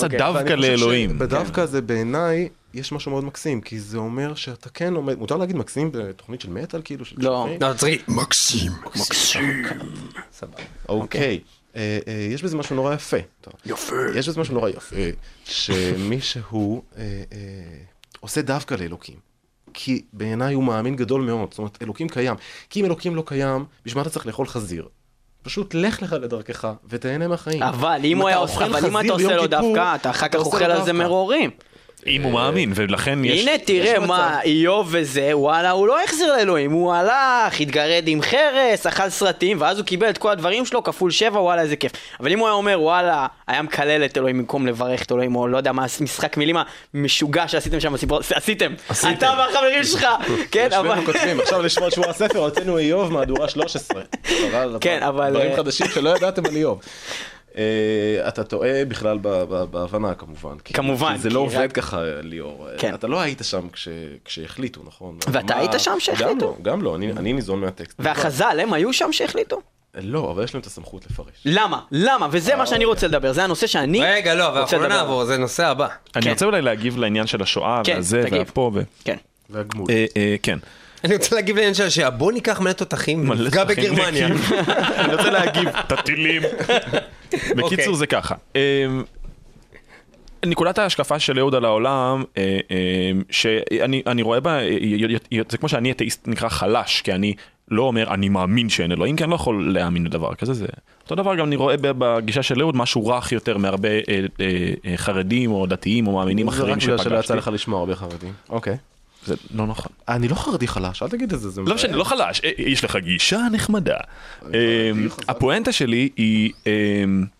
אוקיי. 0.04 0.18
דווקא 0.18 0.40
חושב 0.42 0.54
לאלוהים. 0.54 1.10
שבדווקא 1.10 1.66
זה 1.66 1.80
בעיניי, 1.82 2.48
יש 2.74 2.92
משהו 2.92 3.10
מאוד 3.10 3.24
מקסים, 3.24 3.60
כי 3.60 3.80
זה 3.80 3.98
אומר 3.98 4.34
שאתה 4.34 4.68
כן 4.68 4.94
עומד, 4.94 5.18
מותר 5.18 5.36
להגיד 5.36 5.56
מקסים 5.56 5.90
בתוכנית 5.92 6.40
של 6.40 6.50
מטאל, 6.50 6.80
כאילו? 6.84 7.04
של 7.04 7.16
לא. 7.18 7.48
לא, 7.60 7.72
צריך... 7.76 8.02
אוקיי. 10.88 11.40
אה, 11.76 11.98
אה, 12.08 12.28
יש 12.30 12.42
בזה 12.42 12.56
משהו 12.56 12.76
נורא 12.76 12.94
יפה. 12.94 13.16
יפה. 13.66 13.96
יש 14.14 14.28
בזה 14.28 14.40
משהו 14.40 14.54
נורא 14.54 14.68
יפה, 14.70 14.96
שמישהו 15.44 16.82
אה, 16.96 17.22
עושה 18.20 18.42
דווקא 18.42 18.74
לאלוקים. 18.74 19.16
כי 19.74 20.02
בעיניי 20.12 20.54
הוא 20.54 20.64
מאמין 20.64 20.96
גדול 20.96 21.22
מאוד, 21.22 21.50
זאת 21.50 21.58
אומרת, 21.58 21.78
אלוקים 21.82 22.08
קיים. 22.08 22.36
כי 22.70 22.80
אם 22.80 22.84
אלוקים 22.84 23.16
לא 23.16 23.22
קיים, 23.26 23.64
בשביל 23.84 23.98
מה 23.98 24.02
אתה 24.02 24.10
צריך 24.10 24.26
לאכול 24.26 24.46
חזיר? 24.46 24.88
פשוט 25.42 25.74
לך 25.74 26.02
לך 26.02 26.16
לדרכך 26.20 26.68
ותהנה 26.88 27.28
מהחיים. 27.28 27.62
אבל 27.62 28.00
אם 28.04 28.18
הוא 28.18 28.28
היה 28.28 28.38
אוכל 28.38 28.64
אבל 28.64 28.86
אם 28.86 29.00
אתה 29.00 29.12
עושה 29.12 29.36
לו 29.36 29.46
דווקא, 29.46 29.94
אתה 29.94 30.10
אחר 30.10 30.28
כך 30.28 30.38
אוכל 30.38 30.64
על 30.64 30.84
זה. 30.84 30.92
מרורים. 30.92 31.50
אם 32.06 32.22
הוא 32.22 32.32
מאמין, 32.32 32.72
ולכן 32.74 33.24
יש... 33.24 33.40
הנה 33.42 33.58
תראה. 33.58 33.98
מה, 33.98 34.40
איוב 34.42 34.88
וזה, 34.90 35.30
וואלה, 35.32 35.70
הוא 35.70 35.86
לא 35.86 36.04
החזיר 36.04 36.36
לאלוהים, 36.36 36.70
הוא 36.72 36.92
הלך, 36.94 37.60
התגרד 37.60 38.02
עם 38.06 38.22
חרס, 38.22 38.86
אכל 38.86 39.08
סרטים, 39.08 39.60
ואז 39.60 39.78
הוא 39.78 39.86
קיבל 39.86 40.10
את 40.10 40.18
כל 40.18 40.30
הדברים 40.30 40.66
שלו, 40.66 40.82
כפול 40.82 41.10
שבע, 41.10 41.40
וואלה, 41.40 41.62
איזה 41.62 41.76
כיף. 41.76 41.92
אבל 42.20 42.32
אם 42.32 42.38
הוא 42.38 42.46
היה 42.46 42.54
אומר, 42.54 42.80
וואלה, 42.80 43.26
היה 43.46 43.62
מקלל 43.62 44.04
את 44.04 44.18
אלוהים 44.18 44.38
במקום 44.38 44.66
לברך 44.66 45.02
את 45.02 45.12
אלוהים, 45.12 45.36
או 45.36 45.48
לא 45.48 45.56
יודע 45.56 45.72
מה, 45.72 45.86
משחק 46.00 46.36
מילים 46.36 46.56
המשוגע 46.94 47.48
שעשיתם 47.48 47.80
שם 47.80 47.92
בסיפור, 47.92 48.20
עשיתם, 48.34 48.72
אתה 48.90 49.34
והחברים 49.38 49.84
שלך, 49.84 50.06
כן, 50.52 50.68
אבל... 50.72 50.98
עכשיו 51.42 51.62
לשמוע 51.62 51.90
שבוע 51.90 52.10
הספר, 52.10 52.38
הוצאנו 52.38 52.78
איוב 52.78 53.12
מהדורה 53.12 53.48
13. 53.48 54.02
אבל- 54.52 54.76
כן, 54.80 55.02
אבל, 55.02 55.30
דברים 55.30 55.50
אה, 55.50 55.56
חדשים 55.56 55.86
שלא 55.94 56.16
ידעתם 56.16 56.46
על 56.46 56.56
איוב. 56.56 56.80
אה, 57.58 57.62
אתה 58.28 58.44
טועה 58.44 58.84
בכלל 58.88 59.18
ב- 59.22 59.28
ב- 59.28 59.64
בהבנה 59.70 60.14
כמובן. 60.14 60.58
כי- 60.64 60.74
כמובן, 60.74 61.12
כי 61.12 61.18
זה 61.18 61.28
כי 61.28 61.34
לא 61.34 61.46
רק- 61.46 61.54
עובד 61.54 61.72
ככה, 61.72 62.02
ליאור. 62.22 62.68
אה, 62.68 62.78
כן. 62.78 62.94
אתה 62.94 63.06
לא 63.06 63.20
היית 63.20 63.40
שם 63.44 63.68
כש- 63.72 63.88
כשהחליטו, 64.24 64.80
נכון? 64.86 65.16
ואתה 65.28 65.54
מה- 65.54 65.60
היית 65.60 65.70
שם 65.78 65.94
כשהחליטו? 65.98 66.32
גם 66.34 66.38
לא, 66.40 66.56
גם 66.62 66.82
לא, 66.82 66.96
אני- 66.96 67.12
אני 67.12 67.32
ניזון 67.32 67.60
מהטקסט. 67.60 67.96
והחז"ל, 67.98 68.58
הם 68.62 68.72
היו 68.72 68.92
שם 68.92 69.08
שהחליטו? 69.12 69.60
לא, 69.94 70.30
אבל 70.30 70.44
יש 70.44 70.54
להם 70.54 70.60
את 70.60 70.66
הסמכות 70.66 71.06
לפרש. 71.10 71.26
למה? 71.44 71.80
למה? 71.92 72.28
וזה 72.30 72.56
מה 72.56 72.66
שאני 72.66 72.84
רוצה 72.84 73.06
לדבר, 73.08 73.32
זה 73.32 73.44
הנושא 73.44 73.66
שאני 73.66 74.00
רגע, 74.04 74.34
לא, 74.34 74.48
אבל 74.48 74.60
רוצה 74.60 74.76
אנחנו 74.76 74.88
לא 74.88 74.94
לדבר. 74.94 75.02
נעבור, 75.08 75.24
זה 75.24 75.36
נושא 75.38 75.66
הבא. 75.66 75.88
אני 76.16 76.24
כן. 76.24 76.30
רוצה 76.30 76.44
אולי 76.46 76.62
להגיב 76.62 76.98
לעניין 76.98 77.26
של 77.26 77.42
השואה, 77.42 77.80
כן, 77.84 77.94
והזה, 77.94 78.22
תגיב. 78.26 78.38
והפה, 78.38 78.70
ו... 78.74 78.80
כן. 79.04 79.16
והגמול. 79.50 79.86
אה, 79.90 80.04
אה, 80.16 80.36
כן. 80.42 80.58
אני 81.04 81.14
רוצה 81.16 81.34
להגיב 81.36 81.56
לעניין 81.56 81.74
של 81.74 81.86
השאלה, 81.86 82.10
בוא 82.10 82.32
ניקח 82.32 82.60
מלא 82.60 82.72
תותחים 82.72 83.26
תותחים 83.36 83.66
בגרמניה. 83.66 84.26
אני 84.98 85.14
רוצה 85.14 85.30
להגיב, 85.30 85.68
את 85.68 85.92
הטילים. 85.92 86.42
בקיצור. 87.56 87.94
זה 87.94 88.06
ככה. 88.06 88.34
אמ, 88.54 89.02
נקודת 90.46 90.78
ההשקפה 90.78 91.18
של 91.18 91.38
אהוד 91.38 91.54
על 91.54 91.64
העולם, 91.64 92.24
אה, 92.36 92.58
אה, 92.70 93.10
שאני 93.30 94.02
אני 94.06 94.22
רואה 94.22 94.40
בה, 94.40 94.60
אה, 94.60 95.42
זה 95.48 95.58
כמו 95.58 95.68
שאני 95.68 95.90
אתאיסט 95.90 96.28
נקרא 96.28 96.48
חלש, 96.48 97.00
כי 97.00 97.12
אני 97.12 97.34
לא 97.68 97.82
אומר 97.82 98.14
אני 98.14 98.28
מאמין 98.28 98.68
שאין 98.68 98.92
אלוהים, 98.92 99.16
כי 99.16 99.24
אני 99.24 99.30
לא 99.30 99.34
יכול 99.34 99.72
להאמין 99.72 100.04
לדבר 100.04 100.34
כזה, 100.34 100.54
זה 100.54 100.66
אותו 101.02 101.14
דבר 101.14 101.34
גם 101.34 101.46
אני 101.46 101.56
רואה 101.56 101.74
בגישה 101.80 102.42
של 102.42 102.60
אהוד 102.60 102.76
משהו 102.76 103.06
רך 103.06 103.32
יותר 103.32 103.58
מהרבה 103.58 103.88
אה, 103.88 104.96
חרדים 104.96 105.52
או 105.52 105.66
דתיים 105.66 106.06
או 106.06 106.12
מאמינים 106.12 106.50
זה 106.50 106.56
אחרים 106.56 106.74
רק 106.74 106.82
בגלל 106.82 106.98
שלא 106.98 107.14
יצא 107.14 107.22
שפגשתי. 107.22 107.36
לך 107.38 107.50
לשמוע 107.52 107.80
הרבה 107.80 107.96
חרדים. 107.96 108.32
אוקיי. 108.48 108.76
זה 109.26 109.34
לא 109.54 109.66
נכון. 109.66 109.92
אני 110.08 110.28
לא 110.28 110.34
חרדי 110.34 110.68
חלש, 110.68 111.02
אל 111.02 111.08
תגיד 111.08 111.32
את 111.32 111.40
זה. 111.40 111.60
לא. 111.60 111.74
משנה, 111.74 111.96
לא 111.96 112.04
חלש, 112.04 112.40
אה, 112.44 112.50
יש 112.58 112.84
לך 112.84 112.96
גישה 112.96 113.40
נחמדה. 113.52 113.96
חזק. 114.40 115.24
הפואנטה 115.28 115.72
שלי 115.72 116.08
היא, 116.16 116.50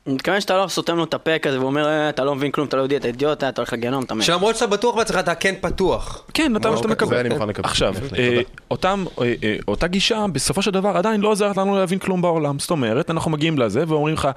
אני 0.07 0.15
מתכוון 0.15 0.41
שאתה 0.41 0.57
לא 0.57 0.69
סותם 0.69 0.97
לו 0.97 1.05
את 1.05 1.15
הפה 1.15 1.39
כזה 1.39 1.61
ואומר, 1.61 1.89
"אה, 1.89 2.09
אתה 2.09 2.25
לא 2.25 2.35
מבין 2.35 2.51
כלום, 2.51 2.67
אתה 2.69 2.77
לא 2.77 2.83
יודע, 2.83 2.97
אתה 2.97 3.07
אידיוט, 3.07 3.45
אתה 3.45 3.61
הולך 3.61 3.73
לגיהנום, 3.73 4.05
אתה 4.05 4.15
מת. 4.15 4.25
שלמרות 4.25 4.57
שאתה 4.57 4.67
בטוח 4.67 4.97
בעצמך, 4.97 5.17
אתה 5.19 5.35
כן 5.35 5.55
פתוח. 5.61 6.25
כן, 6.35 6.57
אתה 6.57 6.71
מה 6.71 6.77
שאתה 6.77 6.89
זה 7.07 7.21
אני 7.21 7.29
מקבל. 7.29 7.29
מוכן 7.35 7.49
לקבל. 7.49 7.65
עכשיו, 7.69 7.95
אה, 8.19 8.41
אה, 8.73 9.35
אה, 9.43 9.57
אותה 9.69 9.87
גישה 9.87 10.27
בסופו 10.33 10.63
של 10.63 10.71
דבר 10.71 10.89
עדיין 10.97 11.21
לא 11.21 11.29
עוזרת 11.29 11.57
לנו 11.57 11.77
להבין 11.77 11.99
כלום 11.99 12.23
בעולם. 12.23 12.59
זאת 12.59 12.71
אומרת, 12.71 13.11
אנחנו 13.11 13.31
מגיעים 13.31 13.59
לזה 13.59 13.85
ואומרים 13.89 14.15
לך, 14.15 14.29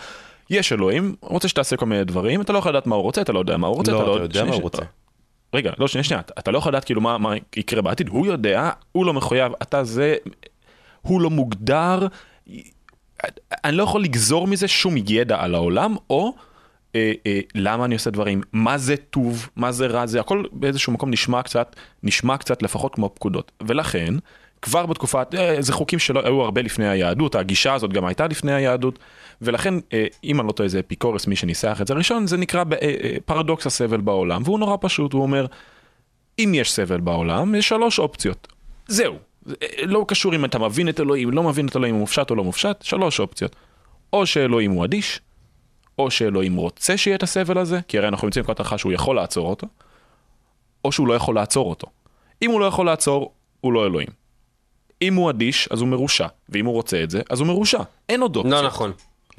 יש 0.49 0.73
אלוהים, 0.73 1.15
רוצה 1.21 1.47
שתעשה 1.47 1.77
כל 1.77 1.85
מיני 1.85 2.03
דברים, 2.03 2.41
אתה 2.41 2.53
לא 2.53 2.57
יכול 2.57 2.71
לדעת 2.71 2.87
מה 2.87 2.95
הוא 2.95 3.03
רוצה, 3.03 3.21
אתה 3.21 3.33
לא 3.33 3.39
יודע 3.39 3.57
מה 3.57 3.67
הוא 3.67 3.75
רוצה, 3.75 3.91
לא, 3.91 4.01
אתה 4.01 4.15
אתה 4.15 4.23
יודע 4.23 4.43
מה 4.45 4.53
הוא 4.53 4.61
רוצה. 4.61 4.81
רגע, 5.55 5.71
לא, 5.79 5.87
שנייה, 5.87 6.03
שנייה, 6.03 6.19
אתה- 6.39 6.51
לא 6.51 6.57
יכול 6.57 6.71
לדעת 6.71 6.83
כאילו 6.83 7.01
מה, 7.01 7.17
מה 7.17 7.33
יקרה 7.55 7.81
בעתיד, 7.81 8.09
הוא 8.09 8.25
יודע, 8.27 8.69
הוא 8.91 9.05
לא 9.05 9.13
מחויב, 9.13 9.51
אתה 9.61 9.83
זה, 9.83 10.15
הוא 11.01 11.21
לא 11.21 11.29
מוגדר, 11.29 12.07
אני 13.63 13.77
לא 13.77 13.83
יכול 13.83 14.03
לגזור 14.03 14.47
מזה 14.47 14.67
שום 14.67 14.95
ידע 15.07 15.41
על 15.41 15.55
העולם, 15.55 15.95
או 16.09 16.33
אה, 16.95 17.11
אה, 17.25 17.39
למה 17.55 17.85
אני 17.85 17.93
עושה 17.93 18.09
דברים, 18.09 18.41
מה 18.53 18.77
זה 18.77 18.95
טוב, 18.97 19.49
מה 19.55 19.71
זה 19.71 19.87
רע, 19.87 20.05
זה 20.05 20.19
הכל 20.19 20.43
באיזשהו 20.51 20.93
מקום 20.93 21.09
נשמע 21.09 21.41
קצת, 21.43 21.75
נשמע 22.03 22.37
קצת 22.37 22.63
לפחות 22.63 22.95
כמו 22.95 23.09
פקודות. 23.15 23.51
ולכן, 23.67 24.13
כבר 24.61 24.85
בתקופת, 24.85 25.35
אה, 25.35 25.61
זה 25.61 25.73
חוקים 25.73 25.99
שלא 25.99 26.21
היו 26.25 26.41
הרבה 26.41 26.61
לפני 26.61 26.89
היהדות, 26.89 27.35
הגישה 27.35 27.73
הזאת 27.73 27.93
גם 27.93 28.05
הייתה 28.05 28.27
לפני 28.27 28.53
היהדות, 28.53 28.99
ולכן, 29.41 29.73
אה, 29.93 30.05
אם 30.23 30.39
אני 30.39 30.47
לא 30.47 30.51
טועה, 30.51 30.69
זה 30.69 30.79
אפיקורס, 30.79 31.27
מי 31.27 31.35
שניסח 31.35 31.77
את 31.81 31.87
זה 31.87 31.93
ראשון, 31.93 32.27
זה 32.27 32.37
נקרא 32.37 32.63
אה, 32.81 33.15
פרדוקס 33.25 33.65
הסבל 33.65 34.01
בעולם, 34.01 34.41
והוא 34.45 34.59
נורא 34.59 34.77
פשוט, 34.81 35.13
הוא 35.13 35.21
אומר, 35.21 35.45
אם 36.39 36.51
יש 36.55 36.71
סבל 36.73 36.99
בעולם, 36.99 37.55
יש 37.55 37.69
שלוש 37.69 37.99
אופציות. 37.99 38.47
זהו. 38.87 39.15
זה, 39.45 39.55
לא 39.83 40.05
קשור 40.07 40.35
אם 40.35 40.45
אתה 40.45 40.59
מבין 40.59 40.89
את 40.89 40.99
אלוהים, 40.99 41.31
לא 41.31 41.43
מבין 41.43 41.67
את 41.67 41.75
אלוהים, 41.75 41.95
הוא 41.95 41.99
מופשט 41.99 42.29
או 42.29 42.35
לא 42.35 42.43
מופשט, 42.43 42.81
שלוש 42.81 43.19
אופציות. 43.19 43.55
או 44.13 44.25
שאלוהים 44.25 44.71
הוא 44.71 44.85
אדיש, 44.85 45.21
או 45.99 46.11
שאלוהים 46.11 46.55
רוצה 46.55 46.97
שיהיה 46.97 47.15
את 47.15 47.23
הסבל 47.23 47.57
הזה, 47.57 47.79
כי 47.87 47.97
הרי 47.97 48.07
אנחנו 48.07 48.27
נמצאים 48.27 48.43
בנקודת 48.43 48.59
הנחה 48.59 48.77
שהוא 48.77 48.91
יכול 48.91 49.15
לעצור 49.15 49.49
אותו, 49.49 49.67
או 50.85 50.91
שהוא 50.91 51.07
לא 51.07 51.13
יכול 51.13 51.35
לעצור 51.35 51.69
אותו. 51.69 51.87
אם 52.41 52.51
הוא 52.51 52.59
לא 52.59 52.65
יכול 52.65 52.85
לעצור, 52.85 53.33
הוא 53.61 53.73
לא 53.73 53.85
אלוהים. 53.85 54.24
אם 55.01 55.15
הוא 55.15 55.29
אדיש, 55.29 55.67
אז 55.71 55.81
הוא 55.81 55.87
מרושע, 55.87 56.27
ואם 56.49 56.65
הוא 56.65 56.73
רוצה 56.73 57.03
את 57.03 57.09
זה, 57.09 57.21
אז 57.29 57.39
הוא 57.39 57.47
מרושע. 57.47 57.81
אין 58.09 58.21
עוד 58.21 58.35
אופציה. 58.35 58.51
לא 58.61 58.67
נכון. 58.67 58.91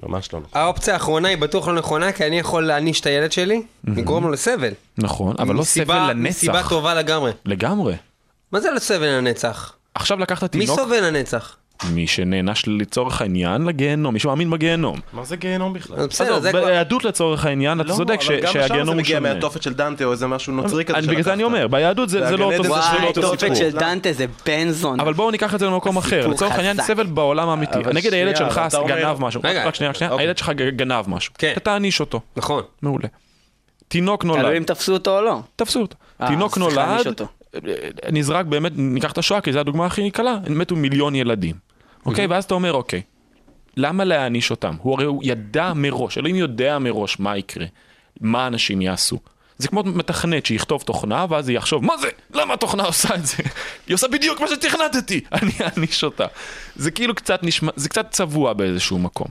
ממש 0.03 0.33
לא 0.33 0.41
נכון. 0.41 0.61
האופציה 0.63 0.95
האחרונה 0.95 1.29
היא 1.29 1.39
בטוח 1.39 1.69
לא 1.69 1.75
נכונה, 1.75 2.13
כי 2.13 2.27
אני 2.27 2.39
יכול 2.39 2.67
להעניש 2.67 3.01
את 3.01 3.07
הילד 3.07 3.33
שלי, 3.33 3.63
לגרום 3.85 4.25
לו 4.25 4.31
לסבל. 4.31 4.73
נכון, 4.99 5.35
אבל 5.39 5.55
לא 5.55 5.63
סבל 5.63 6.11
לנצח. 6.11 6.29
מסיבה 6.29 6.63
טובה 6.69 6.95
לגמרי. 6.95 7.33
לגמרי. 7.45 7.95
מה 8.53 8.61
זה 8.61 8.71
לא 8.71 8.79
סבל 8.79 9.07
לנצח? 9.07 9.73
עכשיו 9.95 10.19
לקחת 10.19 10.55
מי 10.57 10.61
תינוק, 10.61 10.81
סובל 10.81 11.05
לנצח? 11.05 11.57
מי 11.85 12.07
שנענש 12.07 12.65
לצורך 12.67 13.21
העניין 13.23 13.65
לגיהנום, 13.65 14.15
מי 14.15 14.21
שמאמין 14.21 14.51
בגיהנום. 14.51 15.01
מה 15.13 15.25
זה 15.25 15.37
גיהנום 15.37 15.73
בכלל? 15.73 16.07
בסדר, 16.07 16.41
זה 16.41 16.51
כבר... 16.51 16.65
ביהדות 16.65 17.05
לצורך 17.05 17.45
העניין, 17.47 17.81
אתה 17.81 17.89
לא, 17.89 17.95
צודק 17.95 18.21
ש- 18.21 18.31
אבל 18.31 18.41
גם 18.41 18.53
שם 18.53 18.61
זה 18.61 18.69
שהגיהנום 18.69 18.89
הוא 18.89 19.03
מגיע 19.03 19.17
שונה. 19.19 19.35
מהתופת 19.35 19.63
של 19.63 19.75
דנטה 19.75 20.05
או 20.05 20.13
איזה 20.13 20.27
משהו 20.27 20.53
נוצרי 20.53 20.85
כזה 20.85 20.99
אני- 20.99 21.07
בגלל 21.07 21.23
זה 21.23 21.33
אני 21.33 21.43
שלקחת. 21.43 21.55
אומר, 21.55 21.67
ביהדות 21.69 22.09
זה 22.09 22.27
זה 22.29 22.37
לא 22.37 22.45
אותו 22.45 22.55
עדן 22.55 22.63
זה 22.63 22.71
וואי, 22.71 23.13
תופת 23.15 23.41
סיפור. 23.41 23.55
של 23.55 23.71
דנטה 23.71 24.13
זה 24.13 24.25
בנזון. 24.47 25.01
אבל 25.01 25.13
בואו 25.13 25.31
ניקח 25.31 25.55
את 25.55 25.61
זה 25.61 25.67
למקום 25.67 25.97
אחר, 25.97 26.17
סיפור 26.21 26.33
לצורך 26.35 26.53
העניין. 26.53 26.83
סבל 26.83 27.07
בעולם 27.07 27.49
האמיתי, 27.49 27.79
נגיד 27.95 28.13
הילד 28.15 28.37
שנייה, 28.37 28.51
שלך 28.51 28.61
גנב 28.87 29.17
משהו, 29.21 29.41
רגע, 29.45 29.65
רק 29.67 29.75
שנייה, 29.75 29.91
רק 29.91 29.97
שנייה, 29.97 30.13
אוקיי. 30.13 30.25
הילד 30.27 30.39
שלך 30.39 30.51
גנב 30.51 31.05
משהו. 31.09 31.33
אתה 31.53 31.61
תעניש 31.61 32.01
אותו, 32.01 32.21
נכון. 32.37 32.63
מעולה. 32.83 33.09
תינוק 33.89 34.23
תלוי 34.23 34.37
אם 34.39 34.43
נולד, 34.43 34.63
תפסו 34.63 34.93
אותו 34.93 35.19
או 35.19 35.25
לא. 35.25 35.41
תפסו 35.57 35.81
אותו, 35.81 35.97
אה, 36.23 36.27
תינוק 36.29 36.59
נולד, 36.59 37.23
נזרק 38.13 38.47
באמת, 38.47 38.73
ניקח 38.77 39.13
את 39.13 39.19
השואה 39.19 39.41
כי 39.41 39.53
זו 39.53 39.59
הדוגמה 39.59 39.87
הכי 39.87 40.11
קלה, 40.11 40.39
מתו 40.51 40.77
מיליון 40.77 41.15
ילדים, 41.15 41.55
אוקיי, 42.07 42.27
ואז 42.27 42.45
אתה 42.45 42.55
אומר 42.55 42.73
אוקיי, 42.73 43.03
למה 43.77 44.05
להעניש 44.05 44.51
אותם? 44.51 44.75
הוא 44.83 44.95
הרי 44.95 45.05
הוא 45.05 45.23
ידע 45.25 45.73
מראש, 45.75 46.19
אלוהים 46.19 46.37
יודע 46.37 46.79
מראש 46.79 47.21
מה 47.21 47.37
יקרה, 47.37 47.67
מה 48.21 48.47
אנשים 48.47 48.83
יעשו. 48.83 49.19
זה 49.59 49.69
כמו 49.69 49.83
מתכנת 49.83 50.47
שיכתוב 50.47 50.83
תוכנה, 50.83 51.27
ואז 51.29 51.49
היא 51.49 51.57
יחשוב, 51.57 51.85
מה 51.85 51.97
זה? 51.97 52.09
למה 52.35 52.55
התוכנה 52.55 52.85
עושה 52.85 53.15
את 53.15 53.27
זה? 53.27 53.37
היא 53.87 53.95
עושה 53.95 54.09
בדיוק 54.09 54.41
מה 54.41 54.49
שתכנתתי, 54.49 55.21
אני 55.43 55.53
אעניש 55.61 56.05
אותה. 56.05 56.27
זה 56.77 56.91
כאילו 56.91 57.15
קצת 57.15 57.43
נשמע, 57.43 57.73
זה 57.77 57.89
קצת 57.89 58.11
צבוע 58.11 58.53
באיזשהו 58.53 58.99
מקום. 58.99 59.29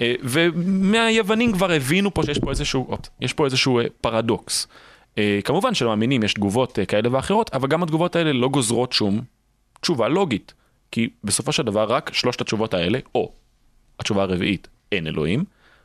אה, 0.00 0.14
ומהיוונים 0.22 1.52
כבר 1.52 1.72
הבינו 1.72 2.14
פה 2.14 2.22
שיש 2.22 2.38
פה 2.38 2.50
איזשהו, 2.50 2.98
יש 3.20 3.32
פה 3.32 3.44
איזשהו 3.44 3.78
אה, 3.78 3.84
פרדוקס. 4.00 4.66
אה, 5.18 5.40
כמובן 5.44 5.74
שלמאמינים 5.74 6.22
יש 6.22 6.34
תגובות 6.34 6.78
אה, 6.78 6.86
כאלה 6.86 7.08
ואחרות, 7.12 7.50
אבל 7.54 7.68
גם 7.68 7.82
התגובות 7.82 8.16
האלה 8.16 8.32
לא 8.32 8.48
גוזרות 8.48 8.92
שום 8.92 9.20
תשובה 9.80 10.08
לוגית. 10.08 10.54
כי 10.90 11.08
בסופו 11.24 11.52
של 11.52 11.62
דבר 11.62 11.84
רק 11.84 12.12
שלושת 12.12 12.40
התשובות 12.40 12.74
האלה, 12.74 12.98
או 13.14 13.32
התשובה 14.00 14.22
הרביעית, 14.22 14.68
אין 14.92 15.06
אלוהים, 15.06 15.44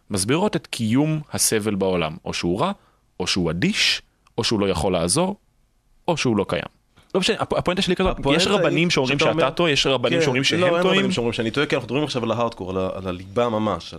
מסבירות 0.09 0.55
את 0.55 0.67
קיום 0.67 1.21
הסבל 1.32 1.75
בעולם, 1.75 2.17
או 2.25 2.34
שהוא 2.34 2.61
רע, 2.61 2.71
או 3.19 3.27
שהוא 3.27 3.51
אדיש, 3.51 4.01
או 4.38 4.43
שהוא 4.43 4.59
לא 4.59 4.69
יכול 4.69 4.93
לעזור, 4.93 5.36
או 6.07 6.17
שהוא 6.17 6.38
לא 6.38 6.45
קיים. 6.49 6.80
לא 7.16 7.20
משנה, 7.20 7.36
הפ- 7.39 7.53
הפואנטה 7.53 7.82
שלי 7.82 7.95
כזאת, 7.95 8.18
יש 8.36 8.47
רבנים 8.47 8.89
שאומרים 8.89 9.20
שאתה 9.20 9.51
טועה, 9.51 9.72
יש 9.72 9.86
רבנים 9.88 10.20
כן, 10.20 10.24
שאומרים 10.26 10.41
לא, 10.41 10.43
שהם 10.47 10.64
אין 10.64 10.70
טועים. 10.70 10.86
רבנים 10.97 11.12
שאומרים 11.12 11.34
שאני 11.34 11.51
טועה, 11.51 11.68
כי 11.68 11.76
אנחנו 11.76 11.86
מדברים 11.86 12.03
עכשיו 12.03 12.24
על 12.24 12.32
ההארדקור, 12.32 12.72
על 12.95 13.07
הליבה 13.07 13.49
ממש, 13.49 13.93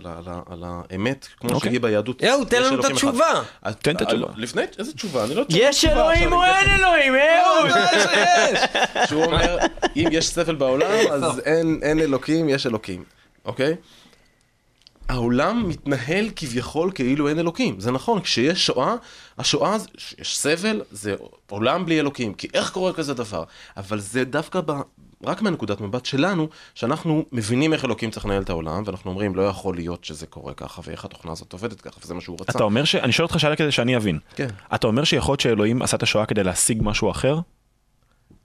על 0.49 0.63
האמת, 0.63 1.27
כמו 1.39 1.49
אוקיי. 1.53 1.71
שהיא 1.71 1.79
ביהדות. 1.81 2.23
יאו, 2.23 2.45
תן 2.45 2.57
יש 2.61 2.67
לנו 2.67 2.79
את. 2.79 2.85
התשובה. 2.85 3.41
תן 3.81 3.95
את 3.95 4.01
אה, 4.01 4.07
התשובה. 4.07 4.27
לפני, 4.37 4.61
איזה 4.79 4.93
תשובה? 4.93 5.23
אני 5.23 5.35
לא 5.35 5.43
יש 5.49 5.77
תשובה 5.77 5.93
אלוהים 5.93 6.33
עכשיו, 6.33 6.39
או 6.39 6.43
אני 6.43 6.51
אין 6.69 6.79
אלוהים, 6.79 7.13
אהוד? 7.15 7.71
שהוא 9.09 9.25
אומר, 9.25 9.57
אם 9.95 10.07
יש 10.11 10.27
סבל 10.27 10.55
בעולם, 10.55 10.91
אז 11.11 11.39
אין, 11.45 11.79
אין 11.83 11.99
אלוקים, 11.99 12.49
יש 12.49 12.67
אלוקים, 12.67 13.03
אוקיי? 13.45 13.75
העולם 15.09 15.69
מתנהל 15.69 16.29
כביכול 16.35 16.91
כאילו 16.95 17.29
אין 17.29 17.39
אלוקים, 17.39 17.79
זה 17.79 17.91
נכון, 17.91 18.21
כשיש 18.21 18.65
שואה, 18.65 18.95
השואה, 19.37 19.77
יש 20.19 20.39
סבל, 20.39 20.81
זה 20.91 21.15
עולם 21.49 21.85
בלי 21.85 21.99
אלוקים, 21.99 22.33
כי 22.33 22.47
איך 22.53 22.71
קורה 22.71 22.93
כזה 22.93 23.13
דבר? 23.13 23.43
אבל 23.77 23.99
זה 23.99 24.23
דווקא 24.23 24.61
ב... 24.65 24.71
רק 25.25 25.41
מהנקודת 25.41 25.81
מבט 25.81 26.05
שלנו, 26.05 26.47
שאנחנו 26.75 27.25
מבינים 27.31 27.73
איך 27.73 27.85
אלוקים 27.85 28.11
צריך 28.11 28.25
לנהל 28.25 28.41
את 28.41 28.49
העולם, 28.49 28.83
ואנחנו 28.85 29.11
אומרים, 29.11 29.35
לא 29.35 29.41
יכול 29.41 29.75
להיות 29.75 30.05
שזה 30.05 30.25
קורה 30.25 30.53
ככה, 30.53 30.81
ואיך 30.85 31.05
התוכנה 31.05 31.31
הזאת 31.31 31.53
עובדת 31.53 31.81
ככה, 31.81 31.99
וזה 32.03 32.13
מה 32.13 32.21
שהוא 32.21 32.37
רצה. 32.41 32.51
אתה 32.51 32.63
אומר 32.63 32.83
ש... 32.83 32.95
אני 32.95 33.11
שואל 33.11 33.25
אותך 33.25 33.39
שאלה 33.39 33.55
כדי 33.55 33.71
שאני 33.71 33.97
אבין. 33.97 34.19
כן. 34.35 34.47
אתה 34.75 34.87
אומר 34.87 35.03
שיכול 35.03 35.33
להיות 35.33 35.39
שאלוהים 35.39 35.81
עשה 35.81 35.97
את 35.97 36.03
השואה 36.03 36.25
כדי 36.25 36.43
להשיג 36.43 36.79
משהו 36.81 37.11
אחר? 37.11 37.39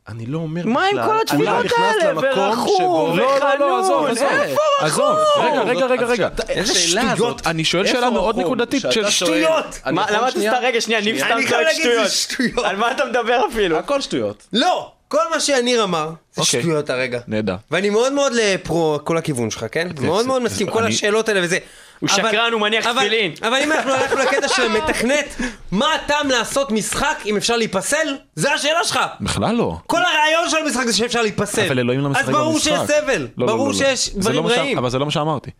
אני 0.09 0.27
לא 0.27 0.39
אומר 0.39 0.63
מה 0.67 0.85
עם 0.87 0.97
בכלל, 0.97 1.07
כל 1.07 1.21
התפילות 1.21 1.67
האלה? 1.79 2.13
ורחום, 2.17 3.19
לא, 3.19 3.39
לא, 3.41 3.59
לא, 3.59 3.81
עזוב, 3.81 4.07
וחנון. 4.13 4.41
איפה 4.41 4.61
עזוב, 4.81 5.17
רגע, 5.37 5.63
רגע, 5.63 5.87
רגע, 5.87 6.07
רגע. 6.07 6.29
איזה 6.49 6.75
שטויות. 6.75 7.47
אני 7.47 7.65
שואל 7.65 7.87
שאלה 7.87 8.11
מאוד? 8.11 8.39
נקודתית 8.39 8.83
שטויות! 9.09 9.81
למה 9.87 10.05
אתה? 10.05 10.31
סתם, 10.31 10.53
רגע, 10.63 10.81
שנייה, 10.81 11.01
ניב 11.01 11.19
סתם 11.19 11.33
אני 11.33 11.43
יכול 11.43 11.59
צועק 11.83 12.09
שטויות. 12.09 12.65
על 12.65 12.77
מה 12.77 12.91
אתה 12.93 13.05
מדבר 13.05 13.41
אפילו? 13.53 13.77
הכל 13.77 14.01
שטויות. 14.01 14.47
לא! 14.53 14.93
כל 15.09 15.31
מה 15.31 15.41
שניר 15.41 15.85
אמר, 15.85 16.11
זה 16.35 16.41
אוקיי. 16.41 16.63
שטויות 16.63 16.91
הרגע. 16.91 17.21
נהדר. 17.29 17.55
ואני 17.71 17.91
מאוד 17.91 18.13
מאוד 18.13 18.33
לפרו 18.33 18.99
כל 19.05 19.19
הכיוון 19.19 19.51
שלך, 19.51 19.67
כן? 19.73 19.89
מאוד 20.01 20.27
מאוד 20.27 20.43
מסכים, 20.43 20.71
כל 20.71 20.87
השאלות 20.87 21.29
האלה 21.29 21.41
וזה. 21.43 21.59
הוא 22.01 22.09
אבל- 22.11 22.29
שקרן, 22.31 22.53
הוא 22.53 22.61
מניח 22.61 22.87
אבל- 22.87 22.99
תפילין. 23.01 23.33
אבל 23.43 23.57
אם 23.65 23.73
אנחנו 23.73 23.93
הלכנו 23.93 24.19
לקטע 24.19 24.49
של 24.49 24.63
המתכנת, 24.63 25.37
מה 25.73 25.95
הטעם 25.95 26.31
לעשות 26.31 26.71
משחק 26.71 27.19
אם 27.27 27.37
אפשר 27.37 27.57
להיפסל? 27.57 28.17
זה 28.35 28.53
השאלה 28.55 28.85
שלך! 28.85 29.01
בכלל 29.21 29.55
לא. 29.55 29.77
כל 29.87 29.97
הרעיון 30.03 30.51
של 30.51 30.57
המשחק 30.57 30.87
זה 30.87 30.97
שאפשר 30.97 31.23
להיפסל. 31.23 31.67
אבל 31.67 31.79
אלוהים 31.79 32.01
לא 32.01 32.09
משחק 32.09 32.23
אז 32.25 32.31
ברור 32.31 32.53
במשחק. 32.53 32.71
שיש 32.71 32.81
סבל, 32.81 33.23
לא, 33.23 33.29
לא, 33.37 33.47
ברור 33.47 33.67
לא, 33.69 33.73
לא. 33.73 33.79
שיש 33.79 34.11
דברים 34.17 34.45
לא 34.45 34.49
רעים. 34.51 34.79
אבל 34.79 34.91
זה 34.91 34.99
לא 34.99 35.05
מה 35.05 35.11
שאמרתי. 35.11 35.51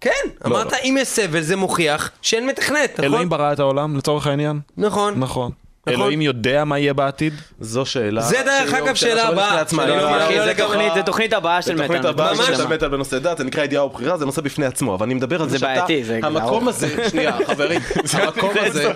כן, 0.00 0.10
אמרת. 0.46 0.72
אם 0.72 0.96
יש 1.00 1.08
סבל 1.08 1.40
זה 1.40 1.56
מוכיח 1.56 2.10
שאין 2.22 2.46
מתכנת, 2.46 2.90
נכון? 2.92 3.04
אלוהים 3.04 3.28
ברא 3.28 3.52
את 3.52 3.58
העולם 3.60 3.96
לצורך 3.96 4.26
העניין? 4.26 4.60
נכון. 4.76 5.14
נכון. 5.18 5.50
נכון. 5.86 6.00
אלוהים 6.00 6.22
יודע 6.22 6.64
מה 6.64 6.78
יהיה 6.78 6.94
בעתיד? 6.94 7.34
זו 7.60 7.86
שאלה. 7.86 8.22
זה 8.22 8.36
דרך 8.44 8.74
אגב 8.74 8.94
שאלה 8.94 9.28
הבאה. 9.28 9.62
לא, 9.72 10.44
זה. 10.44 10.52
תוכנית- 10.56 10.92
זה 11.30 11.36
הבאה 11.36 11.62
של 11.62 11.68
זה 11.76 11.84
מטאל. 11.84 11.86
תוכנית 11.86 12.04
הבאה. 12.04 12.36
של 12.56 12.66
מטאל 12.66 12.88
בנושא 12.88 13.18
דת, 13.18 13.38
זה 13.38 13.44
נקרא 13.44 13.64
ידיעה 13.64 13.84
ובחירה, 13.84 14.16
זה 14.18 14.26
נושא 14.26 14.40
בפני 14.42 14.66
עצמו, 14.66 14.94
אבל 14.94 15.06
אני 15.06 15.14
מדבר 15.14 15.42
על 15.42 15.48
זה 15.48 15.52
זה 15.52 15.58
שאתה, 15.58 15.68
בעייתי, 15.74 16.04
זה 16.04 16.20
המקום. 16.22 16.68
הזה, 16.68 17.08
שנייה, 17.10 17.36
חברים, 17.46 17.80
המקום 18.12 18.50
זה 18.54 18.66
הזה. 18.66 18.92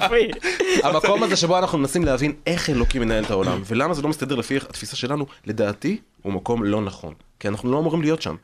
המקום 0.82 1.22
הזה 1.22 1.37
שבו 1.37 1.59
אנחנו 1.59 1.78
מנסים 1.78 2.05
להבין 2.05 2.32
איך 2.47 2.70
אלוקים 2.70 3.03
מנהל 3.03 3.24
את 3.24 3.30
העולם, 3.30 3.62
ולמה 3.66 3.95
זה 3.95 4.03
לא 4.03 4.09
מסתדר 4.09 4.34
לפי 4.34 4.57
התפיסה 4.57 4.97
שלנו, 4.97 5.26
לדעתי, 5.47 5.99
הוא 6.22 6.32
מקום 6.32 6.64
לא 6.64 6.80
נכון, 6.80 7.14
כי 7.41 7.49
אנחנו 7.49 7.72
לא 7.72 7.78
אמורים 7.78 8.03
להיות 8.03 8.22
שם. 8.22 8.37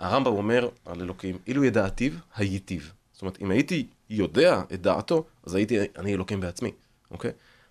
הרמב"ם 0.00 0.32
אומר 0.32 0.68
על 0.86 1.00
אלוקים, 1.00 1.38
אילו 1.46 1.64
ידעתיו, 1.64 2.12
הייתיו. 2.36 2.80
זאת 3.12 3.22
אומרת, 3.22 3.38
אם 3.42 3.50
הייתי 3.50 3.86
יודע 4.10 4.60
את 4.74 4.82
דעתו, 4.82 5.24
אז 5.46 5.54
הייתי 5.54 5.78
אני 5.98 6.14
אלוקים 6.14 6.40
בעצמי, 6.40 6.70
אוקיי? 7.10 7.30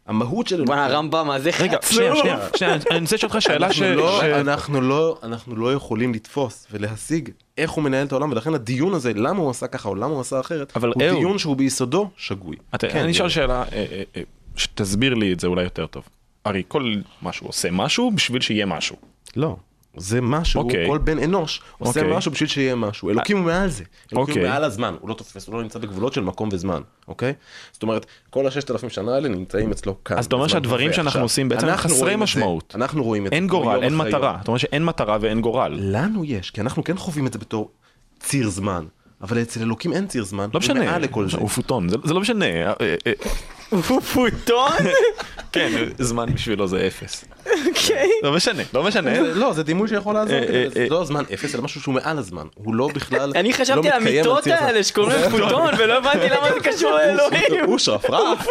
המהות 0.10 0.48
של 0.48 0.56
אלוקים... 0.56 0.76
בואנה 0.76 0.86
הרמב"ם, 0.86 1.28
מה 1.28 1.40
זה 1.40 1.52
רגע, 1.60 1.78
שנייה, 1.92 2.12
חצוף. 2.12 2.22
שנייה, 2.22 2.40
שנייה, 2.58 2.74
אני 2.92 3.00
רוצה 3.00 3.16
לשאול 3.16 3.32
אותך 3.32 3.42
שאלה 3.42 3.74
ש... 3.74 3.82
אנחנו 3.82 3.96
לא, 4.02 4.20
ש- 4.22 4.24
אנחנו, 4.24 4.82
לא, 4.82 5.18
אנחנו 5.24 5.56
לא 5.56 5.74
יכולים 5.74 6.14
לתפוס 6.14 6.68
ולהשיג 6.72 7.30
איך 7.58 7.72
הוא 7.72 7.84
מנהל 7.84 8.06
את 8.08 8.12
העולם, 8.12 8.32
ולכן 8.32 8.54
הדיון 8.54 8.94
הזה, 8.94 9.14
למה 9.16 9.40
הוא 9.40 9.50
עשה 9.50 9.68
ככה 9.68 9.90
או 9.90 9.96
למה 9.96 10.06
הוא 10.06 10.22
עשה 10.22 10.40
אחרת, 10.40 10.72
אבל 10.76 10.88
הוא. 10.90 11.04
דיון 11.04 11.38
שהוא 11.38 11.56
ביסודו 11.56 12.10
שגוי. 12.18 12.56
אתה- 12.76 12.88
כן, 12.90 13.00
אני 13.00 13.12
אשאל. 13.12 13.30
שאלה, 13.30 13.64
אה, 13.64 13.86
אה, 13.92 14.04
אה, 14.18 14.22
שתסביר 14.56 15.14
לי 15.14 15.34
את 15.34 15.40
זה 15.40 15.48
אולי 15.48 15.64
יותר 15.64 15.86
טוב. 15.88 16.04
הרי 16.46 16.64
כל 16.68 16.94
משהו 17.22 17.48
עושה 17.48 17.72
משהו 17.72 18.12
בשביל 18.16 18.42
שיהיה 18.42 18.66
משהו. 18.66 18.96
לא. 19.36 19.56
זה 19.98 20.22
משהו, 20.22 20.62
אוקיי. 20.62 20.88
כל 20.88 20.98
בן 20.98 21.20
אנוש 21.20 21.62
עושה 21.78 22.00
אוקיי. 22.00 22.18
משהו 22.18 22.32
בשביל 22.32 22.50
שיהיה 22.50 22.76
משהו. 22.76 23.10
אלוקים 23.10 23.38
הוא 23.38 23.46
מעל 23.46 23.70
זה. 23.70 23.84
אלוקים 23.84 24.18
הוא 24.18 24.22
אוקיי. 24.30 24.44
מעל 24.44 24.64
הזמן, 24.64 24.96
הוא 25.00 25.10
לא 25.10 25.14
תופס, 25.14 25.48
הוא 25.48 25.56
לא 25.56 25.62
נמצא 25.64 25.80
בגבולות 25.80 26.14
של 26.14 26.22
מקום 26.22 26.50
וזמן, 26.52 26.82
אוקיי? 27.08 27.34
זאת 27.72 27.84
אומרת, 27.84 28.06
כל 28.30 28.48
הששת 28.48 28.72
אלפים 28.72 28.90
שנה 28.90 29.16
האלה 29.16 29.30
נמצאים 29.30 29.72
אצלו 29.72 30.04
כאן. 30.04 30.18
אז 30.18 30.26
אתה 30.26 30.36
אומר 30.36 30.48
שהדברים. 30.48 30.94
שאנחנו 30.94 31.08
עכשיו, 31.08 31.22
עושים 31.22 31.50
בעצם 31.50 31.76
חסרי 31.76 32.14
את 32.14 32.18
זה, 32.20 32.24
משמעות. 32.24 32.74
אנחנו 32.76 33.04
רואים 33.04 33.26
את 33.26 33.30
זה. 33.30 33.36
אין 33.36 33.48
גורל, 33.48 33.84
אין 33.84 33.98
מטרה. 33.98 34.38
אתה 34.42 34.48
אומר 34.48 34.58
שאין 34.58 34.86
מטרה 34.86 35.18
ואין 35.22 35.42
גורל. 35.42 35.78
לנו 35.80 36.26
יש, 36.26 36.52
כי 36.52 36.62
אנחנו 36.62 36.84
כן 36.84 36.98
חווים 36.98 37.28
את 37.28 37.34
זה 37.34 37.40
בתור 37.40 37.72
ציר 38.20 38.50
זמן. 38.50 38.86
אבל 39.22 39.42
אצל 39.42 39.62
אלוקים 39.62 39.94
אין 39.94 40.08
ציר 40.08 40.24
זמן, 40.24 40.44
לא 40.44 40.50
הוא 40.54 40.60
משנה, 40.60 40.86
מעל 40.86 41.02
לכל 41.02 41.30
זה. 41.30 41.38
הוא 41.38 41.50
פוטון, 41.50 41.90
זה 41.90 41.98
זה 42.04 42.14
לא 42.14 42.22
משנה. 42.22 42.46
אה, 43.74 43.78
אה, 43.78 43.84
אה, 43.84 43.88
הוא 43.90 44.02
פוטון? 44.02 44.72
כן, 45.52 45.72
זמן 46.00 46.34
בשבילו 46.34 46.68
זה 46.68 46.88
אפס. 46.88 47.26
אוקיי. 47.68 48.10
לא 48.24 48.32
משנה, 48.32 48.64
לא 48.74 48.84
משנה. 48.84 49.20
לא, 49.20 49.54
זה 49.54 49.64
דימוי 49.64 49.88
שיכול 49.88 50.14
לעזור, 50.14 50.36
אה, 50.36 50.64
אה, 50.64 50.66
זה 50.70 50.88
לא 50.90 51.06
זמן 51.06 51.24
אפס, 51.34 51.56
אלא 51.56 51.64
משהו 51.64 51.82
שהוא 51.82 51.96
מעל 51.96 52.18
הזמן. 52.18 52.48
הוא 52.56 52.76
לא 52.76 52.88
בכלל, 52.94 53.32
אני 53.36 53.50
לא 53.50 53.54
חשבתי 53.54 53.90
על 53.90 54.00
מתקיים 54.00 54.26
המיטות. 54.26 54.48
האלה 54.48 54.84
שקוראים 54.84 55.22
להם 55.22 55.32
פוטון 55.32 55.74
ולא 55.78 55.98
הבנתי 55.98 56.30
למה 56.30 56.54
זה 56.54 56.60
קשור 56.60 56.92
לאלוהים. 56.92 57.64
הוא 57.66 57.78
שרפרף. 57.78 58.48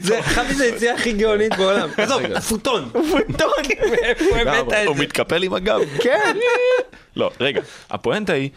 זה 0.00 0.22
חשבתי 0.22 0.54
שזה 0.54 0.64
היציאה 0.64 0.94
הכי 0.94 1.12
גאונית 1.12 1.56
בעולם. 1.56 1.88
עזוב. 1.96 2.38
פוטון. 2.40 2.88
פוטון. 2.92 3.50
מאיפה 3.90 4.40
הבאת 4.40 4.72
את 4.72 4.86
הוא? 4.86 4.96
מתקפל 4.96 5.42
עם 5.42 5.54
הגב. 5.54 5.80
כן. 6.04 6.36
לא, 7.16 7.30
רגע, 7.40 7.60
הפואנטה 7.90 8.32
היא, 8.32 8.50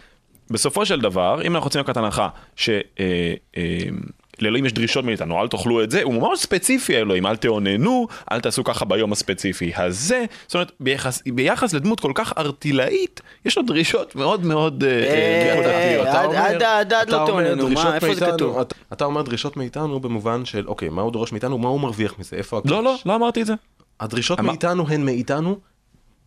בסופו 0.50 0.86
של 0.86 1.00
דבר, 1.00 1.42
אם 1.44 1.54
אנחנו 1.54 1.64
רוצים 1.64 1.80
לקחת 1.80 1.96
הנחה 1.96 2.28
שלאלוהים 4.40 4.64
יש 4.66 4.72
דרישות 4.72 5.04
מאיתנו, 5.04 5.40
אל 5.42 5.48
תאכלו 5.48 5.82
את 5.82 5.90
זה, 5.90 6.02
הוא 6.02 6.14
ממש 6.14 6.38
ספציפי 6.38 6.96
האלוהים, 6.96 7.26
אל 7.26 7.36
תאוננו, 7.36 8.06
אל 8.32 8.40
תעשו 8.40 8.64
ככה 8.64 8.84
ביום 8.84 9.12
הספציפי 9.12 9.72
הזה, 9.76 10.24
זאת 10.46 10.54
אומרת, 10.54 10.72
ביחס, 10.80 11.22
ביחס 11.34 11.72
לדמות 11.74 12.00
כל 12.00 12.12
כך 12.14 12.32
ארטילאית, 12.38 13.20
יש 13.44 13.56
לו 13.56 13.62
דרישות 13.62 14.16
מאוד 14.16 14.44
מאוד 14.44 14.84
אה, 14.84 14.90
אה, 14.90 16.80
עד- 16.80 16.92
לא 17.10 17.26
תאוננו, 17.26 17.68
איפה 17.68 18.14
זה 18.14 18.20
מאיתנו- 18.20 18.32
כתוב? 18.36 18.58
אתה- 18.92 19.04
אומר 19.04 19.22
דרישות 19.22 19.56
מאיתנו 19.56 20.00
במובן 20.00 20.44
של, 20.44 20.68
אוקיי, 20.68 20.88
מה 20.88 21.02
הוא 21.02 21.12
דורש 21.12 21.32
מאיתנו, 21.32 21.58
מה 21.58 21.68
הוא 21.68 21.80
מרוויח 21.80 22.14
מזה, 22.18 22.36
איפה 22.36 22.58
הקש? 22.58 22.70
לא, 22.70 22.82
לא, 22.82 22.94
לא 23.06 23.14
אמרתי 23.14 23.40
את 23.42 23.46
זה. 23.46 23.54
הדרישות 24.00 24.40
אמר- 24.40 24.48
מאיתנו 24.50 24.88
הן 24.88 25.04
מאיתנו 25.04 25.58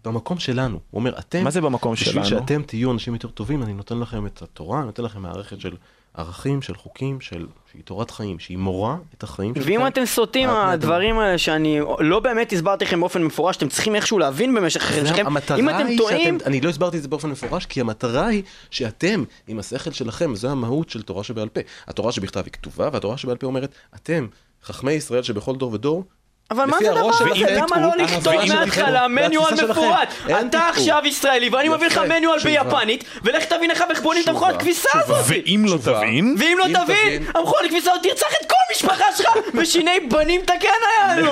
במקום 0.05 0.39
שלנו. 0.39 0.79
הוא 0.91 0.99
אומר, 0.99 1.13
אתם, 1.19 1.43
מה 1.43 1.51
זה 1.51 1.61
במקום 1.61 1.93
בשביל 1.93 2.11
שלנו? 2.13 2.25
שאתם 2.25 2.61
תהיו 2.61 2.91
אנשים 2.91 3.13
יותר 3.13 3.27
טובים, 3.27 3.63
אני 3.63 3.73
נותן 3.73 3.99
לכם 3.99 4.25
את 4.25 4.41
התורה, 4.41 4.77
אני 4.77 4.85
נותן 4.85 5.03
לכם 5.03 5.21
מערכת 5.21 5.59
של 5.61 5.73
ערכים, 6.17 6.61
של 6.61 6.75
חוקים, 6.75 7.21
של, 7.21 7.47
שהיא 7.71 7.81
תורת 7.83 8.11
חיים, 8.11 8.39
שהיא 8.39 8.57
מורה 8.57 8.97
את 9.17 9.23
החיים 9.23 9.55
שלכם. 9.55 9.69
ואם 9.69 9.87
אתם 9.87 10.05
סוטים 10.05 10.49
מהדברים 10.49 11.19
האלה 11.19 11.37
שאני 11.37 11.79
לא 11.99 12.19
באמת 12.19 12.53
הסברתי 12.53 12.85
לכם 12.85 12.99
באופן 12.99 13.23
מפורש, 13.23 13.57
אתם 13.57 13.69
צריכים 13.69 13.95
איכשהו 13.95 14.19
להבין 14.19 14.55
במשך 14.55 14.83
החיים 14.83 15.05
שלכם. 15.05 15.25
אם 15.57 15.69
אתם 15.69 15.87
טועים, 15.97 16.37
אני 16.45 16.61
לא 16.61 16.69
הסברתי 16.69 16.97
את 16.97 17.01
זה 17.01 17.07
באופן 17.07 17.29
מפורש, 17.29 17.65
כי 17.65 17.81
המטרה 17.81 18.27
היא 18.27 18.43
שאתם, 18.71 19.23
עם 19.47 19.59
השכל 19.59 19.91
שלכם, 19.91 20.35
זו 20.35 20.49
המהות 20.49 20.89
של 20.89 21.01
תורה 21.01 21.23
שבעל 21.23 21.49
פה. 21.49 21.61
התורה 21.87 22.11
שבכתב 22.11 22.43
היא 22.45 22.51
כתובה, 22.53 22.89
והתורה 22.93 23.17
שבעל 23.17 23.37
פה 23.37 23.47
אומרת, 23.47 23.73
אתם, 23.95 24.27
חכמי 24.63 24.91
ישראל 24.91 25.23
שבכל 25.23 25.55
דור 25.55 25.73
ודור, 25.73 26.03
אבל 26.51 26.65
מה 26.65 26.77
זה 26.79 26.91
הדבר 26.91 27.09
הזה? 27.09 27.55
למה 27.55 27.81
לא 27.81 28.03
לכתוב 28.03 28.33
מההתחלה 28.47 29.07
מניואל 29.07 29.53
מפורט? 29.69 30.13
אתה. 30.25 30.67
עכשיו 30.67 31.01
ישראלי 31.05 31.49
ואני 31.49 31.69
מביא 31.69 31.87
לך 31.87 31.97
מניואל. 31.97 32.39
ביפנית, 32.43 33.03
ולך 33.23 33.45
תבין 33.45 33.71
איך 33.71 33.83
איך 33.89 34.01
בונים 34.01 34.23
את 34.23 34.27
המכונת 34.27 34.59
כביסה 34.59 34.89
הזאת. 34.93 35.17
ואם 35.27 35.65
לא. 35.67 35.77
תבין, 35.77 36.35
ואם 36.39 36.57
לא 36.57 36.85
תבין, 36.85 37.23
המכונת 37.35 37.69
כביסה 37.69 37.91
הזאת 37.91 38.03
תרצח 38.03 38.27
את 38.41 38.49
כל 38.49 38.55
המשפחה 38.69 39.05
שלך, 39.17 39.29
ושיני 39.61 39.99
בנים 40.11 40.41
תקן 40.41 40.67
היה 40.89 41.17
לנו. 41.17 41.31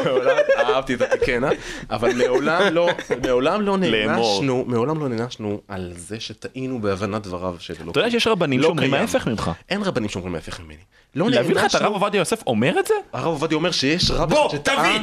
אהבתי 0.58 0.94
את 0.94 1.02
התיקנה, 1.02 1.50
אבל 1.90 2.14
מעולם 2.14 2.62
לא, 2.74 2.90
מעולם 3.28 3.62
לא. 3.62 3.78
נענשנו, 3.78 4.66
מעולם 4.68 5.00
לא 5.00 5.10
נענשנו 5.10 5.62
על 5.68 5.92
זה 5.96 6.20
שטעינו 6.20 6.82
בהבנת 6.82 7.22
דבריו 7.22 7.56
של 7.60 7.74
אלוקים. 7.74 7.92
אתה 7.92 8.00
יודע 8.00 8.12
שיש 8.12 8.28
רבנים 8.28 8.60
לא 8.60 8.68
שאומרים. 8.68 8.94
ההפך 8.94 9.28
ממך. 9.28 9.52
אין 9.70 9.82
רבנים 9.84 10.10
שאומרים 10.10 10.36
ההפך 10.36 10.60
ממני. 10.60 10.78
לא 11.16 11.30
להביא 11.30 11.56
לך 11.56 11.66
את 11.66 11.82
הרב 11.82 11.94
עובדיה 11.94 12.20
יוסף 12.20 12.44
אומר 12.48 12.80
את 12.80 12.88
זה? 12.88 12.94
הרב 13.14 13.26
עובדיה 13.26 13.56
אומר 13.56 13.72
שיש 13.72 14.12
רב 14.12 14.34
שטען... 14.52 15.03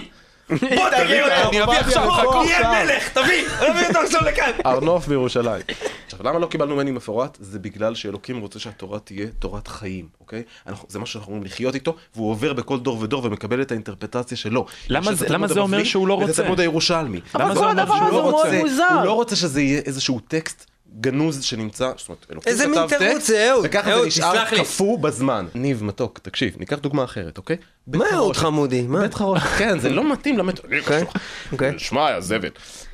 בוא 0.51 0.59
תביא 0.91 1.23
אותו! 1.23 1.49
אני 1.51 1.63
אביא 1.63 1.73
עכשיו, 1.75 2.11
חכו. 2.11 2.45
תהיה 2.45 2.85
מלך, 2.85 3.09
תביא! 3.09 3.45
תביא 3.73 3.87
אותו 3.89 3.99
עכשיו 3.99 4.21
לכאן! 4.25 4.51
ארנוף 4.67 5.07
בירושלים. 5.09 5.63
עכשיו, 6.07 6.21
למה 6.25 6.39
לא 6.39 6.47
קיבלנו 6.47 6.75
ממני 6.75 6.91
מפורט? 6.91 7.37
זה 7.41 7.59
בגלל 7.59 7.95
שאלוקים 7.95 8.41
רוצה 8.41 8.59
שהתורה 8.59 8.99
תהיה 8.99 9.27
תורת 9.39 9.69
חיים, 9.69 10.09
אוקיי? 10.21 10.43
אנחנו, 10.67 10.87
זה 10.91 10.99
משהו 10.99 11.13
שאנחנו 11.13 11.33
אומרים 11.33 11.45
לחיות 11.47 11.75
איתו, 11.75 11.97
והוא 12.15 12.31
עובר 12.31 12.53
בכל 12.53 12.79
דור 12.81 13.01
ודור 13.01 13.25
ומקבל 13.25 13.63
את 13.63 13.71
האינטרפרטציה 13.71 14.37
שלו. 14.37 14.67
למה 14.89 15.05
זה- 15.15 15.25
התלמוד 15.25 15.31
למה 15.31 15.55
זה 15.55 15.61
אומר 15.61 15.85
שהוא 15.85 16.09
לא 16.09 16.15
ואת 16.15 16.29
רוצה? 16.29 16.43
התלמוד 16.43 16.61
הירושלמי. 16.61 17.21
אבל 17.35 17.45
למה 17.45 17.55
כל 17.55 17.61
זה 17.61 17.67
אומר 17.67 17.83
הדבר 17.83 17.95
שהוא 17.97 18.07
הזה 18.07 18.17
לא 18.17 18.23
הוא 18.23 18.31
מאוד 18.31 18.45
רוצה? 18.47 18.59
מוזר. 18.61 18.85
הוא 18.95 19.05
לא 19.05 19.13
רוצה 19.13 19.37
שזה 19.37 19.61
יהיה 19.61 19.81
איזשהו 19.87 20.21
טקסט 20.29 20.67
גנוז 21.01 21.43
שנמצא, 21.45 21.93
זאת 21.97 22.09
אומרת, 22.09 22.27
אלוקים 22.33 22.53
איזה 22.53 22.65
כתב 22.65 22.79
מין 22.79 22.87
תירוץ 22.89 23.15
טקסט, 23.15 23.27
זה, 23.27 23.51
אהוד? 23.51 23.65
וככה 23.69 24.01
זה 24.01 24.07
נשאר. 24.07 24.45
קפוא 24.57 24.99
בזמן. 24.99 25.47
ניב 25.55 25.85
מתוק, 25.85 26.19
תקשיב, 26.23 26.55
ניקח 26.59 26.79
דוגמה 26.79 27.05
אחרת, 27.05 27.39
אוקיי? 27.39 27.57
מה 27.93 28.05
חרושת. 28.11 28.41
חמודי? 28.41 28.83
מה? 28.83 29.01
בית 29.01 29.15
חרושת, 29.15 29.45
כן, 29.45 29.79
זה 29.79 29.89
לא 29.89 30.13
מתאים 30.13 30.39
למת... 30.39 30.59
אוקיי, 30.59 31.05
אוקיי. 31.53 31.73
שמע, 31.79 32.11
יא 32.11 32.21
זבל. 32.21 32.49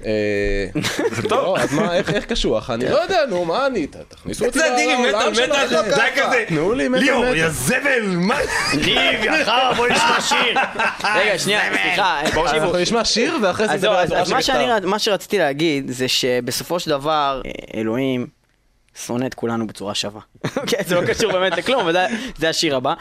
אה, 0.04 0.66
טוב. 1.28 1.56
אז 1.56 1.72
מה, 1.72 1.94
איך 1.94 2.10
איך 2.10 2.24
קשוח? 2.24 2.70
אני 2.70 2.84
לא 2.90 3.02
יודע, 3.02 3.20
נו, 3.28 3.44
מה 3.44 3.66
אני? 3.66 3.86
תכניסו 4.08 4.46
אותי 4.46 4.58
זה 4.58 4.86
לעולם 5.02 5.34
שלכם 5.34 5.50
מטאל, 5.50 5.68
זה 5.68 6.02
היה. 6.02 6.16
כזה. 6.16 6.44
תנו 6.48 6.72
לי 6.72 6.88
מטאל 6.88 7.02
ליאור. 7.02 7.24
יא 7.24 7.48
זבל, 7.48 8.06
מה? 8.06 8.38
ניב, 8.74 9.24
יחר, 9.40 9.72
בוא 9.76 9.88
נשמע 9.88 10.20
שיר. 10.20 10.58
רגע, 11.16 11.38
שנייה, 11.38 11.60
סליחה, 11.82 12.20
אז 12.20 12.28
תקשיבו. 12.28 12.46
אנחנו 12.46 12.78
נשמע 12.78 13.04
שיר 13.04 13.38
ואחרי 13.42 13.78
זה 13.78 13.90
אז 13.90 14.32
מה 14.84 14.98
שרציתי 14.98 15.38
להגיד 15.38 15.90
זה 15.90 16.08
שבסופו 16.08 16.80
של 16.80 16.90
דבר 16.90 17.40
אה, 17.46 17.50
אלוהים 17.80 18.26
שונא 19.06 19.26
את 19.26 19.34
כולנו 19.34 19.66
בצורה 19.66 19.94
שווה. 19.94 20.20
כן, 20.70 20.76
זה 20.86 20.94
לא 20.94 21.06
קשור 21.06 21.32
באמת 21.32 21.56
לכלום, 21.58 21.80
אבל 21.80 21.92
זה- 21.92 22.06
זה 22.38 22.48
השיר 22.48 22.76
הבא. 22.76 22.94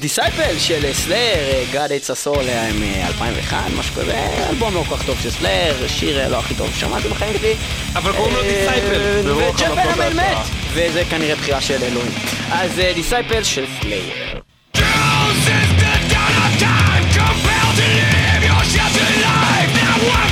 Disciple 0.00 0.58
של 0.58 0.92
Slayer, 0.92 1.34
God 1.72 1.76
Hates 1.88 2.10
Us 2.10 2.36
All 2.36 2.48
אה, 2.48 2.70
מ-2001, 2.72 3.54
משהו 3.78 3.94
כזה, 3.94 4.26
אלבום 4.50 4.74
לא 4.74 4.82
כל 4.88 4.96
כך 4.96 5.06
טוב 5.06 5.18
של 5.22 5.30
Slayer, 5.30 5.74
שיר 5.88 6.20
אה, 6.20 6.28
לא 6.28 6.38
הכי 6.38 6.54
טוב 6.54 6.70
ששמעתי 6.76 7.08
בחיים 7.08 7.38
שלי. 7.38 7.54
אבל 7.94 8.12
קוראים 8.12 8.34
לו 8.34 8.42
אה, 8.42 8.78
וג'ף 9.24 9.62
הנמן 9.62 10.16
מת. 10.16 10.36
וזה 10.72 11.02
כנראה 11.10 11.36
בחירה 11.36 11.60
של 11.60 11.82
אלוהים. 11.82 12.12
אז 12.52 12.70
Disciple 12.94 13.42
של 13.42 13.64
Slayer. 13.82 14.36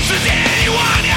Suicide, 0.09 1.14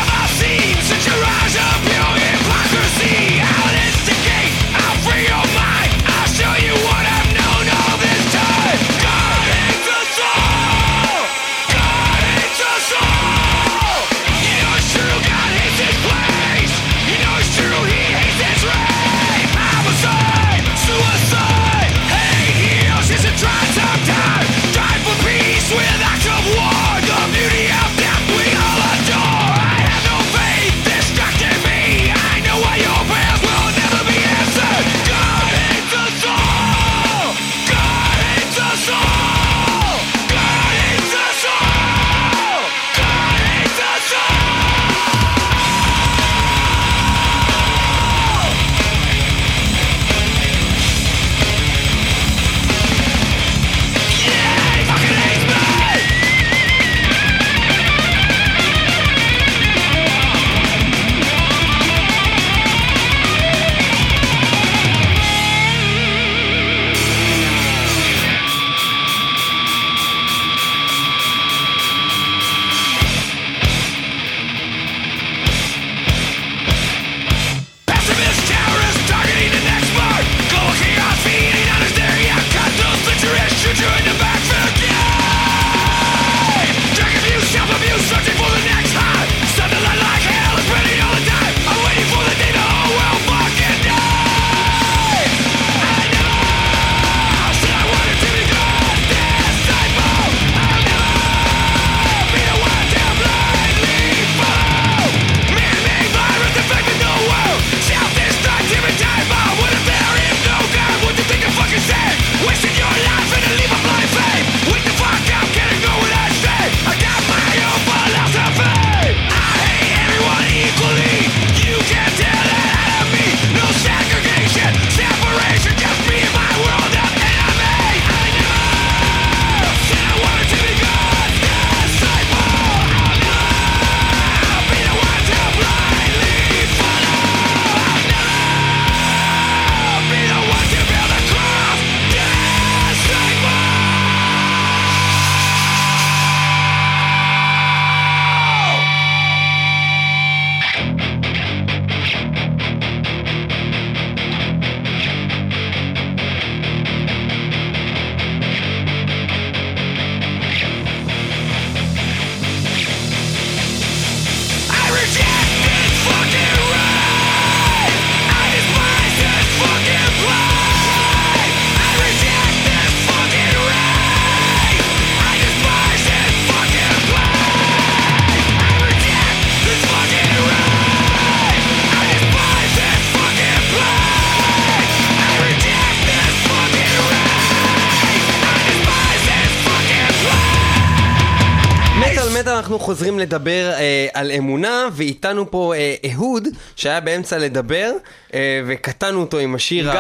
חוזרים 192.88 193.20
לדבר 193.20 193.72
אה, 193.74 194.08
על 194.14 194.32
אמונה, 194.32 194.88
ואיתנו 194.92 195.52
פה 195.52 195.74
אה, 195.76 195.96
אהוד, 196.14 196.48
שהיה 196.76 197.00
באמצע 197.00 197.38
לדבר, 197.38 197.92
אה, 198.34 198.62
וקטענו 198.68 199.22
אותו 199.22 199.38
עם 199.40 199.56
השיר. 199.56 199.92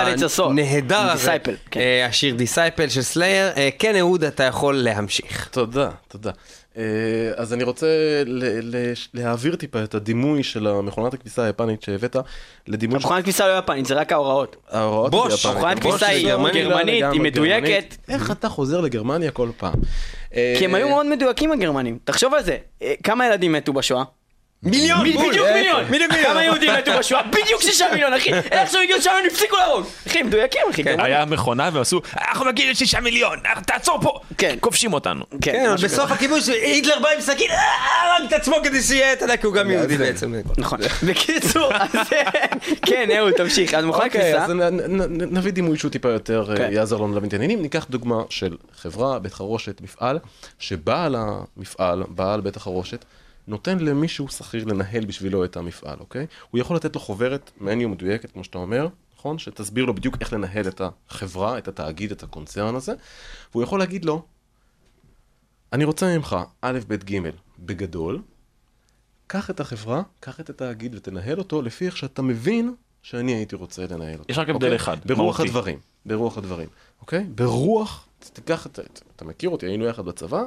הנהדר 0.49 1.11
הזה, 1.11 1.35
Disciple, 1.35 1.51
כן. 1.71 1.79
אה, 1.79 2.05
השיר 2.05 2.35
Disciple 2.35 2.89
של 2.89 3.01
סלייר. 3.01 3.51
אה, 3.57 3.69
כן 3.79 3.95
אהוד, 3.95 4.23
אתה 4.23 4.43
יכול 4.43 4.75
להמשיך. 4.75 5.47
תודה, 5.51 5.89
תודה. 6.07 6.31
אה, 6.77 6.83
אז 7.35 7.53
אני 7.53 7.63
רוצה 7.63 7.87
להעביר 9.13 9.55
טיפה 9.55 9.83
את 9.83 9.95
הדימוי 9.95 10.43
של 10.43 10.67
המכונת 10.67 11.13
הכביסה 11.13 11.43
היפנית 11.43 11.81
שהבאת 11.81 12.15
לדימוי 12.67 12.95
המכונת 12.95 13.23
כביסה 13.23 13.47
לא 13.47 13.57
יפנית, 13.57 13.85
זה 13.85 13.93
רק 13.93 14.11
ההוראות. 14.11 14.55
ההוראות 14.69 15.11
בוש, 15.11 15.33
ביפנית. 15.45 15.57
מכונת 15.57 15.79
בוש 15.79 15.91
כביסה 15.91 16.05
זה 16.05 16.11
היא 16.11 16.27
גרמנית, 16.53 17.03
היא 17.11 17.21
מדויקת. 17.21 17.95
איך 18.09 18.31
אתה 18.31 18.49
חוזר 18.49 18.81
לגרמניה 18.81 19.31
כל 19.31 19.49
פעם? 19.57 19.73
אה, 20.35 20.55
כי 20.57 20.65
הם 20.65 20.75
היו 20.75 20.89
מאוד 20.89 21.05
מדויקים 21.05 21.51
הגרמנים. 21.51 21.97
תחשוב 22.03 22.33
על 22.33 22.43
זה, 22.43 22.57
אה, 22.81 22.93
כמה 23.03 23.27
ילדים 23.27 23.51
מתו 23.51 23.73
בשואה? 23.73 24.03
מיליון! 24.63 24.99
בדיוק 24.99 25.21
בול, 25.21 25.53
מיליון! 25.53 25.85
בדיוק 25.85 26.11
מיליון! 26.11 26.31
כמה 26.31 26.43
יהודים 26.43 26.73
מתו 26.73 26.91
בשואה? 26.99 27.23
בדיוק 27.23 27.61
שישה 27.61 27.85
מיליון 27.91 28.13
אחי! 28.13 28.33
איך 28.33 28.71
שהם 28.71 28.81
הגיעו 28.83 29.01
שם 29.01 29.11
הם 29.19 29.25
הפסיקו 29.31 29.55
להרוג! 29.55 29.85
אחי, 30.07 30.19
הם 30.19 30.27
מדויקים 30.27 30.61
אחי. 30.71 30.83
גרמנים. 30.83 31.05
היה 31.05 31.25
מכונה 31.25 31.69
והם 31.73 31.81
עשו, 31.81 32.01
אנחנו 32.29 32.45
מגיעים 32.45 32.71
לשישה 32.71 32.99
מיליון, 32.99 33.39
תעצור 33.65 34.01
פה! 34.01 34.19
כן. 34.37 34.55
כובשים 34.59 34.93
אותנו. 34.93 35.25
כן, 35.41 35.71
משהו 35.73 35.87
בסוף 35.87 36.11
הכיבוש 36.11 36.49
היטלר 36.49 36.99
בא 36.99 37.09
עם 37.09 37.21
סכין, 37.21 37.51
אה, 37.51 38.15
הרג 38.15 38.27
את 38.27 38.33
עצמו 38.33 38.55
כדי 38.63 38.81
שיהיה, 38.81 39.13
אתה 39.13 39.25
יודע, 39.25 39.37
כי 39.37 39.45
הוא 39.45 39.53
גם 39.53 39.71
יהודי 39.71 39.97
בעצם. 39.97 40.33
נכון. 40.57 40.79
בקיצור, 41.07 41.73
אז 41.73 41.89
כן, 42.87 43.09
אהוד, 43.17 43.33
תמשיך. 43.33 43.73
אז 43.73 43.85
מכונת 43.85 44.05
אוקיי, 44.05 44.21
כביסה. 44.21 44.45
אז 44.45 44.51
נביא 45.09 45.51
דימוי 45.51 45.77
שהוא 45.77 45.91
טיפה 45.91 46.09
יותר 46.09 46.45
אה, 46.49 46.57
כן. 46.57 46.69
יעזור 46.71 47.03
לנו 47.03 47.13
להבין 47.13 47.27
את 47.27 47.33
העניינים. 47.33 47.61
ניקח 47.61 47.85
דוגמה 47.89 48.21
של 48.29 48.57
חברה, 48.81 49.19
בית 49.19 49.33
חרושת, 49.33 49.81
מפעל, 49.81 50.19
שבעל 50.59 51.15
המפעל, 51.17 52.03
בעל 52.07 52.41
בית 52.41 52.55
החרושת, 52.55 53.05
נותן 53.47 53.79
למישהו 53.79 54.27
שכיר 54.27 54.65
לנהל 54.65 55.05
בשבילו 55.05 55.45
את 55.45 55.57
המפעל, 55.57 55.99
אוקיי? 55.99 56.27
הוא 56.51 56.59
יכול 56.59 56.75
לתת 56.75 56.95
לו 56.95 57.01
חוברת 57.01 57.51
מניו 57.61 57.89
מדויקת, 57.89 58.31
כמו 58.31 58.43
שאתה 58.43 58.57
אומר, 58.57 58.87
נכון? 59.17 59.39
שתסביר 59.39 59.85
לו 59.85 59.93
בדיוק 59.95 60.15
איך 60.21 60.33
לנהל 60.33 60.67
את 60.67 60.81
החברה, 61.09 61.57
את 61.57 61.67
התאגיד, 61.67 62.11
את 62.11 62.23
הקונצרן 62.23 62.75
הזה, 62.75 62.93
והוא 63.51 63.63
יכול 63.63 63.79
להגיד 63.79 64.05
לו, 64.05 64.21
אני 65.73 65.83
רוצה 65.83 66.17
ממך 66.17 66.35
א', 66.61 66.79
ב', 66.87 66.93
ג', 66.93 67.19
בגדול, 67.59 68.21
קח 69.27 69.49
את 69.49 69.59
החברה, 69.59 70.01
קח 70.19 70.39
את 70.39 70.49
התאגיד 70.49 70.95
ותנהל 70.95 71.39
אותו 71.39 71.61
לפי 71.61 71.85
איך 71.85 71.97
שאתה 71.97 72.21
מבין 72.21 72.73
שאני 73.01 73.33
הייתי 73.33 73.55
רוצה 73.55 73.85
לנהל 73.91 74.19
אותו. 74.19 74.31
יש 74.31 74.37
רק 74.37 74.49
הבדל 74.49 74.65
אוקיי? 74.65 74.75
אחד, 74.75 74.97
ברוח 75.05 75.19
מהותי. 75.39 75.49
הדברים, 75.49 75.79
ברוח 76.05 76.37
הדברים, 76.37 76.69
אוקיי? 77.01 77.23
ברוח, 77.35 78.07
תיקח 78.33 78.65
את, 78.65 78.79
את- 78.79 79.01
אתה 79.15 79.25
מכיר 79.25 79.49
אותי, 79.49 79.65
היינו 79.65 79.85
יחד 79.85 80.05
בצבא, 80.05 80.43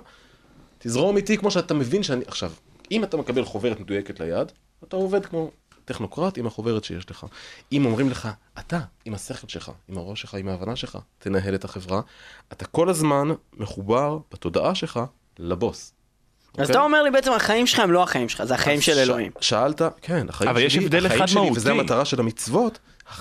תזרום 0.78 1.16
איתי 1.16 1.36
כמו 1.38 1.50
שאתה 1.50 1.74
מבין 1.74 2.02
שאני, 2.02 2.24
עכשיו, 2.26 2.52
אם 2.90 3.04
אתה 3.04 3.16
מקבל 3.16 3.44
חוברת 3.44 3.80
מדויקת 3.80 4.20
ליד, 4.20 4.52
אתה 4.84 4.96
עובד 4.96 5.26
כמו 5.26 5.50
טכנוקרט 5.84 6.38
עם 6.38 6.46
החוברת 6.46 6.84
שיש 6.84 7.10
לך. 7.10 7.26
אם 7.72 7.84
אומרים 7.84 8.10
לך, 8.10 8.28
אתה, 8.58 8.80
עם 9.04 9.14
השכל 9.14 9.48
שלך, 9.48 9.70
עם 9.88 9.98
הראש 9.98 10.20
שלך, 10.20 10.34
עם 10.34 10.48
ההבנה 10.48 10.76
שלך, 10.76 10.98
תנהל 11.18 11.54
את 11.54 11.64
החברה, 11.64 12.00
אתה 12.52 12.64
כל 12.64 12.88
הזמן 12.88 13.28
מחובר 13.56 14.18
בתודעה 14.32 14.74
שלך 14.74 15.00
לבוס. 15.38 15.92
אז 16.54 16.60
אוקיי? 16.60 16.70
אתה 16.70 16.80
אומר 16.80 17.02
לי 17.02 17.10
בעצם 17.10 17.32
החיים 17.32 17.66
שלך 17.66 17.78
הם 17.78 17.90
לא 17.90 18.02
החיים 18.02 18.28
שלך, 18.28 18.44
זה 18.44 18.54
החיים 18.54 18.80
של 18.80 18.94
ש- 18.94 18.98
אלוהים. 18.98 19.32
שאלת, 19.40 19.82
כן, 20.02 20.28
החיים 20.28 20.50
אבל 20.50 20.58
שלי, 20.60 20.66
יש 20.66 20.76
הבדל 20.76 21.06
אחד 21.06 21.26
שלי, 21.26 21.40
מהותי. 21.40 21.56
וזה 21.56 21.70
המטרה 21.70 22.04
של 22.04 22.20
המצוות, 22.20 22.78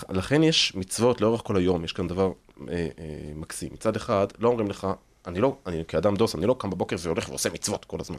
לכן 0.09 0.43
יש 0.43 0.75
מצוות 0.75 1.21
לאורך 1.21 1.41
כל 1.43 1.57
היום, 1.57 1.83
יש 1.83 1.93
כאן 1.93 2.07
דבר 2.07 2.31
אה, 2.69 2.73
אה, 2.73 2.87
מקסים. 3.35 3.69
מצד 3.73 3.95
אחד, 3.95 4.27
לא 4.39 4.47
אומרים 4.49 4.69
לך, 4.69 4.87
אני 5.27 5.39
לא, 5.39 5.55
אני 5.65 5.83
כאדם 5.87 6.15
דוס, 6.15 6.35
אני 6.35 6.45
לא 6.45 6.55
קם 6.57 6.69
בבוקר 6.69 6.95
והולך 6.99 7.29
ועושה 7.29 7.49
מצוות 7.49 7.85
כל 7.85 7.97
הזמן. 7.99 8.17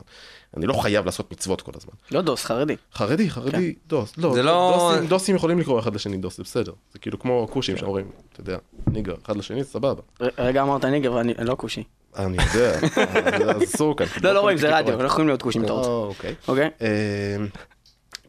אני 0.57 0.67
לא 0.67 0.73
חייב 0.73 1.05
לעשות 1.05 1.33
מצוות 1.33 1.63
כל 1.63 1.73
הזמן. 1.75 1.93
לא 2.11 2.21
דוס, 2.21 2.45
חרדי. 2.45 2.77
חרדי, 2.95 3.31
חרדי, 3.31 3.75
דוס, 3.87 4.13
לא, 4.19 4.35
זה 4.35 4.43
לא- 4.43 4.91
דוסים, 4.93 5.09
דוסים 5.09 5.37
יכולים 5.37 5.59
לקרוא 5.59 5.81
אחד 5.81 5.95
לשני 5.95 6.17
דוס, 6.17 6.37
זה 6.37 6.43
בסדר. 6.43 6.73
זה 6.93 6.99
כאילו 6.99 7.19
כמו 7.19 7.49
כושים 7.51 7.77
שאומרים, 7.77 8.11
אתה 8.33 8.41
יודע, 8.41 8.59
nigger, 8.87 9.15
אחד 9.25 9.37
לשני, 9.37 9.65
סבבה. 9.65 10.03
רגע 10.39 10.63
אמרת 10.63 10.85
nigger 10.85 11.13
ואני 11.13 11.35
אני 11.39 11.47
לא 11.49 11.55
כושי. 11.55 11.83
אני 12.17 12.37
יודע, 12.55 12.79
אז 13.57 13.63
אסור 13.65 13.97
כאן. 13.97 14.07
לא, 14.23 14.33
לא 14.33 14.41
רואים, 14.41 14.59
זה 14.59 14.79
רדיו, 14.79 15.03
לא 15.03 15.07
יכולים 15.07 15.29
להיות 15.29 15.43
כושים 15.43 15.61
אם 15.61 15.65
אתה 15.65 15.73
רוצה. 15.73 15.89
אוקיי. 15.89 16.35
אוקיי? 16.49 16.71
אמ, 16.81 17.49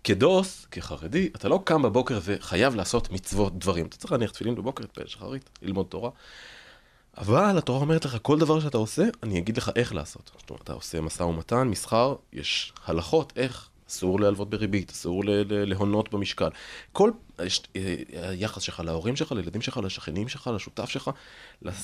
כדוס, 0.04 0.66
כחרדי, 0.72 1.30
אתה 1.36 1.50
לא 1.50 1.60
קם 1.64 1.82
בבוקר 1.82 2.20
וחייב 2.24 2.76
לעשות 2.76 3.12
מצוות 3.12 3.60
דברים. 3.60 3.86
אתה 3.86 3.98
צריך 3.98 4.12
להניח 4.12 4.32
תפילין 4.32 4.56
בבוקר, 4.56 4.84
להתפלל 4.84 5.08
שחרית, 5.08 5.50
ללמוד 5.62 5.86
תורה. 5.90 6.10
אבל 7.18 7.58
התורה 7.58 7.80
אומרת 7.80 8.06
לך, 8.06 8.18
כל 8.22 8.40
דבר 8.40 8.60
שאתה 8.60 8.78
עושה, 8.78 9.04
אני 9.24 9.40
אגיד 9.40 9.58
לך 9.58 9.72
איך 9.76 9.94
לעשות. 9.94 10.32
זאת 10.38 10.50
אומרת, 10.50 10.64
אתה 10.64 10.74
עושה 10.74 11.02
משא 11.02 11.24
ומתן, 11.24 11.68
מסחר, 11.68 12.16
יש 12.34 12.74
הלכות 12.86 13.34
איך. 13.36 13.68
אסור 13.92 14.20
להלוות 14.20 14.50
בריבית, 14.50 14.92
אסור 14.92 15.24
להונות 15.50 16.14
במשקל. 16.14 16.50
כל 16.92 17.12
אה, 17.40 17.46
היחס 18.14 18.62
שלך 18.62 18.80
להורים 18.80 19.16
שלך, 19.16 19.32
לילדים 19.32 19.62
שלך, 19.62 19.78
לשכנים 19.78 20.28
שלך, 20.28 20.50
לשותף 20.56 20.90
שלך, 20.90 21.10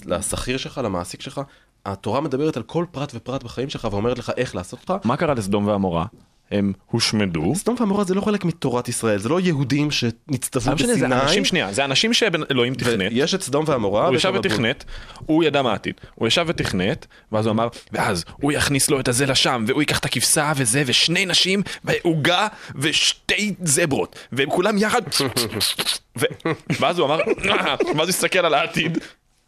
לשכיר 0.06 0.58
שלך, 0.58 0.78
למעסיק 0.84 1.22
שלך, 1.22 1.42
התורה 1.86 2.22
מדברת 2.22 2.58
על 2.58 2.64
כל 2.64 2.86
פרט 2.92 3.12
ופרט 3.16 3.44
בחיים 3.44 3.70
שלך 3.70 3.88
ואומרת 3.92 4.18
לך 4.18 4.32
איך 4.38 4.56
לעשות 4.56 4.80
אותך. 4.90 5.06
מה 5.06 5.18
קרה 5.18 5.34
לסדום 5.34 5.68
ועמורה? 5.68 6.06
הם 6.52 6.74
הושמדו. 6.86 7.56
סדום 7.56 7.76
ועמורה 7.80 8.04
זה 8.04 8.16
לא 8.16 8.22
חלק 8.22 8.46
מתורת 8.46 8.90
ישראל, 8.90 9.20
זה 9.20 9.30
לא 9.30 9.40
יהודים 9.40 9.92
שנצטוו 9.92 10.70
לא 10.70 10.76
משנה, 10.76 10.88
זה 10.88 10.94
בסיני. 10.94 11.22
אנשים 11.22 11.46
שנייה, 11.46 11.74
זה 11.74 11.86
אנשים 11.86 12.14
שאלוהים 12.14 12.76
תכנת. 12.76 13.12
יש 13.12 13.34
את 13.34 13.42
סדום 13.42 13.66
ועמורה. 13.68 14.08
הוא 14.08 14.16
ישב. 14.16 14.34
ותכנת, 14.36 14.86
הוא 15.26 15.44
ידע 15.44 15.62
מה 15.62 15.72
העתיד, 15.72 15.94
הוא 16.16 16.28
ישב 16.28 16.46
ותכנת, 16.48 17.06
ואז 17.32 17.46
הוא 17.46 17.52
אמר, 17.52 17.68
ואז 17.92 18.26
הוא 18.42 18.52
יכניס 18.52 18.90
לו 18.90 19.00
את 19.00 19.08
הזה 19.08 19.26
לשם, 19.26 19.66
והוא 19.68 19.82
ייקח 19.82 20.00
את 20.00 20.06
הכבשה 20.06 20.54
וזה, 20.56 20.84
ושני 20.86 21.26
נשים, 21.26 21.62
ועוגה, 21.84 22.48
ושתי 22.76 23.54
זברות, 23.64 24.20
והם 24.32 24.50
כולם 24.50 24.78
יחד. 24.78 25.02
ואז 26.80 27.00
הוא 27.00 27.06
אמר, 27.06 27.20
ואז 27.96 27.98
הוא 27.98 28.10
הסתכל 28.10 28.46
על 28.46 28.54
העתיד, 28.54 28.98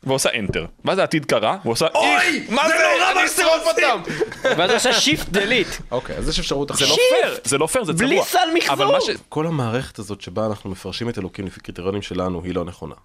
ועושה 0.04 0.30
enter, 0.30 0.66
ואז 0.86 0.98
העתיד 0.98 1.26
קרה, 1.26 1.58
והוא 1.62 1.72
עושה, 1.72 1.88
אוי, 1.96 2.46
מה 2.50 2.68
זה 2.68 2.74
נורא, 2.74 3.12
אני 3.12 3.26
אשרוף 3.26 3.68
אותם! 3.68 4.12
ואז 4.58 4.72
עשה 4.72 4.94
shift 4.94 5.30
delete. 5.30 5.68
אוקיי, 5.92 6.16
אז 6.18 6.30
יש 6.30 6.40
אפשרות 6.40 6.68
זה 6.68 6.74
אחרת. 6.74 6.90
לא 6.90 6.96
פייר, 6.96 7.38
זה 7.44 7.58
לא 7.58 7.68
פייר, 7.68 7.84
זה 7.84 7.94
צבוע. 7.94 8.08
בלי 8.08 8.20
סל 8.24 8.40
מחזור. 8.56 8.74
אבל 8.74 8.86
מה 8.86 9.02
ש... 9.02 9.10
כל 9.30 9.48
המערכת 9.48 10.00
הזאת 10.00 10.22
שבה 10.22 10.46
אנחנו 10.46 10.70
מפרשים 10.70 11.10
את 11.10 11.18
אלוקים 11.18 11.46
לפי 11.46 11.60
קריטריונים 11.60 12.02
שלנו 12.02 12.42
היא 12.44 12.56
לא 12.56 12.66
נכונה. 12.66 12.96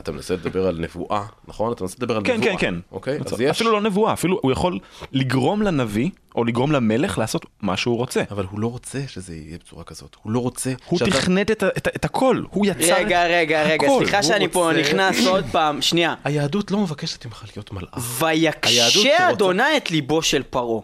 אתה 0.00 0.12
מנסה 0.12 0.34
לדבר 0.34 0.66
על 0.66 0.76
נבואה, 0.78 1.24
נכון? 1.48 1.72
אתה 1.72 1.82
מנסה 1.84 1.96
לדבר 1.98 2.16
על 2.16 2.22
כן, 2.24 2.36
נבואה. 2.36 2.52
כן, 2.52 2.58
כן. 2.58 2.74
אוקיי? 2.92 3.18
אז 3.26 3.40
יש... 3.40 3.50
אפילו 3.50 3.72
לא 3.72 3.80
נבואה, 3.80 4.12
אפילו 4.12 4.38
הוא 4.42 4.52
יכול 4.52 4.78
לגרום 5.12 5.62
לנביא, 5.62 6.10
או 6.34 6.44
לגרום 6.44 6.72
למלך 6.72 7.18
לעשות 7.18 7.46
מה 7.62 7.76
שהוא 7.76 7.96
רוצה. 7.96 8.22
אבל 8.30 8.44
הוא 8.50 8.60
לא 8.60 8.66
רוצה 8.66 8.98
שזה 9.08 9.34
יהיה 9.34 9.58
בצורה 9.58 9.84
כזאת. 9.84 10.16
הוא 10.22 10.32
לא 10.32 10.38
רוצה... 10.38 10.72
הוא 10.86 10.98
שאתה- 10.98 11.10
תכנת 11.10 11.50
את 11.50 11.64
את 11.64 11.88
את 11.96 12.04
הכל, 12.04 12.42
הוא 12.50 12.66
יצר... 12.66 12.94
רגע, 12.94 13.24
רגע, 13.26 13.62
רגע, 13.62 13.86
הכל. 13.86 13.96
סליחה 13.98 14.22
שאני 14.22 14.48
פה 14.48 14.66
רוצה- 14.68 14.80
נכנס 14.80 15.26
עוד 15.26 15.44
פעם, 15.52 15.82
שנייה. 15.82 16.14
היהדות 16.24 16.70
לא 16.70 16.78
מבקשת 16.78 17.26
ממך 17.26 17.44
להיות 17.56 17.72
מלאך. 17.72 17.90
ויקשה 18.20 19.30
אדוני 19.30 19.76
את 19.76 19.90
ליבו 19.90 20.22
של 20.22 20.42
פרעה. 20.42 20.80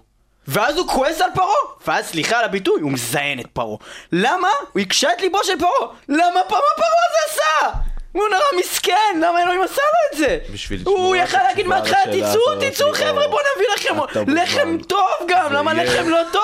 ואז 0.49 0.77
הוא 0.77 0.89
כועס 0.89 1.21
על 1.21 1.31
פרעה, 1.35 1.55
ואז 1.87 2.07
סליחה 2.07 2.39
על 2.39 2.45
הביטוי, 2.45 2.81
הוא 2.81 2.93
מזיין 2.93 3.41
את 3.41 3.47
פרעה. 3.53 3.77
למה? 4.13 4.49
הוא 4.73 4.81
הקשה 4.81 5.09
את 5.17 5.21
ליבו 5.21 5.39
של 5.45 5.59
פרעה. 5.59 5.93
למה 6.09 6.21
פרעה 6.49 6.61
פרעה 6.77 7.07
זה 7.13 7.33
עשה? 7.33 7.79
הוא 8.17 8.29
נורא 8.29 8.61
מסכן, 8.61 8.93
למה 9.21 9.43
אלוהים 9.43 9.63
עשה 9.63 9.83
לו 9.83 10.13
את 10.13 10.19
זה? 10.19 10.39
בשביל 10.53 10.81
הוא 10.85 10.95
לשמוע 10.97 11.17
יכל 11.17 11.39
להגיד 11.49 11.67
מההתחלה, 11.67 11.99
תצאו, 12.13 12.71
תצאו. 12.71 12.93
חבר'ה, 12.95 13.29
בוא 13.29 13.41
נביא 13.57 13.67
לכם 13.77 13.95
לחם. 14.29 14.77
טוב 14.89 15.01
גם, 15.29 15.53
למה 15.53 15.75
לחם 15.75 16.09
לא 16.09 16.21
טוב? 16.33 16.43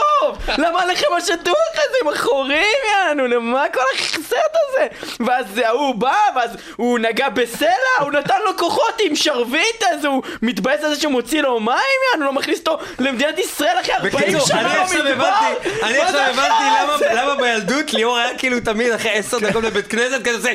למה 0.59 0.83
הלחם 0.83 1.07
השטוח 1.19 1.39
הזה 1.75 1.97
עם 2.03 2.09
החורים 2.09 2.63
יענו, 2.91 3.27
למה 3.27 3.65
כל 3.75 3.81
הסרט 3.99 4.31
הזה? 4.69 4.87
ואז 5.27 5.59
ההוא 5.65 5.95
בא, 5.95 6.17
ואז 6.37 6.51
הוא 6.77 6.99
נגע 6.99 7.29
בסלע, 7.29 7.69
הוא 8.01 8.13
נתן 8.13 8.39
לו 8.45 8.57
כוחות 8.59 8.95
עם 9.05 9.17
שרביט, 9.17 9.83
אז 9.93 10.05
הוא 10.05 10.23
מתבאס 10.43 10.85
על 10.85 10.95
זה 10.95 11.01
שהוא 11.01 11.13
מוציא 11.13 11.43
לו 11.43 11.61
מים 11.61 11.77
יענו, 12.13 12.25
לא 12.27 12.33
מכניס 12.33 12.59
אותו 12.59 12.79
למדינת 12.99 13.39
ישראל 13.39 13.77
אחרי 13.81 13.95
40 13.95 14.15
בקיצור, 14.15 14.47
שנה 14.47 14.61
אני 14.61 14.79
עכשיו 14.83 15.03
במדבר? 15.05 15.27
הבנתי, 15.27 15.69
אני 15.83 15.99
עכשיו 15.99 16.21
הבנתי? 16.21 16.65
למה- 17.13 17.23
למה 17.23 17.35
בילדות 17.35 17.93
ליאור 17.93 18.19
היה 18.19 18.39
כאילו 18.39 18.57
תמיד 18.65 18.93
אחרי 18.93 19.11
עשר 19.11 19.39
דקות 19.39 19.65
בבית 19.65 19.87
כנסת 19.87 20.21
כזה 20.29 20.53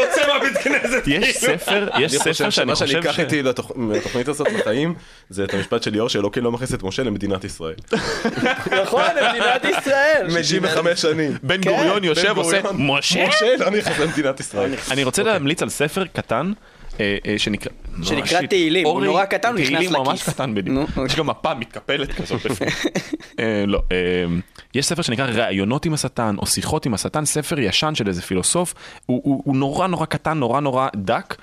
ויוצא 0.00 0.26
מהבית 0.32 0.56
כנסת. 0.58 1.02
יש 1.06 1.36
ספר, 1.36 1.88
יש 1.98 2.12
אני 2.12 2.18
ספר 2.18 2.18
חושב 2.32 2.34
שאני 2.34 2.50
שמה 2.50 2.76
שאני 2.76 2.88
חושב 2.88 2.98
אקח 2.98 3.16
ש... 3.16 3.20
איתי 3.20 3.42
לתוכ- 3.42 3.72
מהתוכנית 3.76 4.28
הזאת 4.28 4.46
בחיים, 4.60 4.94
זה 5.30 5.44
את 5.44 5.54
המשפט 5.54 5.82
של 5.82 5.90
ליאור 5.90 6.08
שאלוקים 6.08 6.44
לא 6.44 6.52
מכניס 6.52 6.74
את 6.74 6.82
משה 6.82 7.02
למדינת 7.02 7.44
ישראל. 7.44 7.74
נכון, 8.82 9.02
למדינת 9.22 9.64
ישראל. 9.64 10.26
65 10.42 11.00
שנים. 11.02 11.32
בן 11.42 11.60
גוריון 11.60 12.04
יושב 12.04 12.36
עושה. 12.36 12.60
משה? 12.74 13.28
משה 13.28 13.56
לא 13.58 13.70
נכנס 13.70 13.98
למדינת 13.98 14.40
ישראל. 14.40 14.70
אני 14.90 15.04
רוצה 15.04 15.22
להמליץ 15.22 15.62
על 15.62 15.68
ספר 15.68 16.04
קטן. 16.12 16.52
אה, 17.00 17.16
אה, 17.26 17.38
שנקרא, 17.38 17.72
שנקרא 18.02 18.40
שיט, 18.40 18.50
תהילים, 18.50 18.86
הוא 18.86 19.04
נורא 19.04 19.24
קטן, 19.24 19.48
הוא 19.48 19.58
נכנס 19.60 19.68
תהילים 19.78 19.92
ממש 19.92 20.20
לכיס. 20.22 20.34
קטן 20.34 20.54
בדיוק, 20.54 20.78
אוקיי. 20.90 21.04
יש 21.04 21.16
גם 21.16 21.26
מפה 21.26 21.54
מתקפלת 21.54 22.12
כזאת 22.12 22.46
בפנים. 22.46 22.70
אה, 23.40 23.64
לא, 23.66 23.82
יש 24.74 24.86
ספר 24.86 25.02
שנקרא 25.02 25.26
ראיונות 25.26 25.86
עם 25.86 25.94
השטן, 25.94 26.34
או 26.38 26.46
שיחות 26.46 26.86
עם 26.86 26.94
השטן, 26.94 27.24
ספר 27.24 27.58
ישן 27.60 27.94
של 27.94 28.08
איזה 28.08 28.22
פילוסוף, 28.22 28.74
הוא- 29.06 29.56
נורא 29.56 29.86
נורא 29.86 30.06
קטן, 30.06 30.38
נורא 30.38 30.60
נורא 30.60 30.88
דק. 30.96 31.34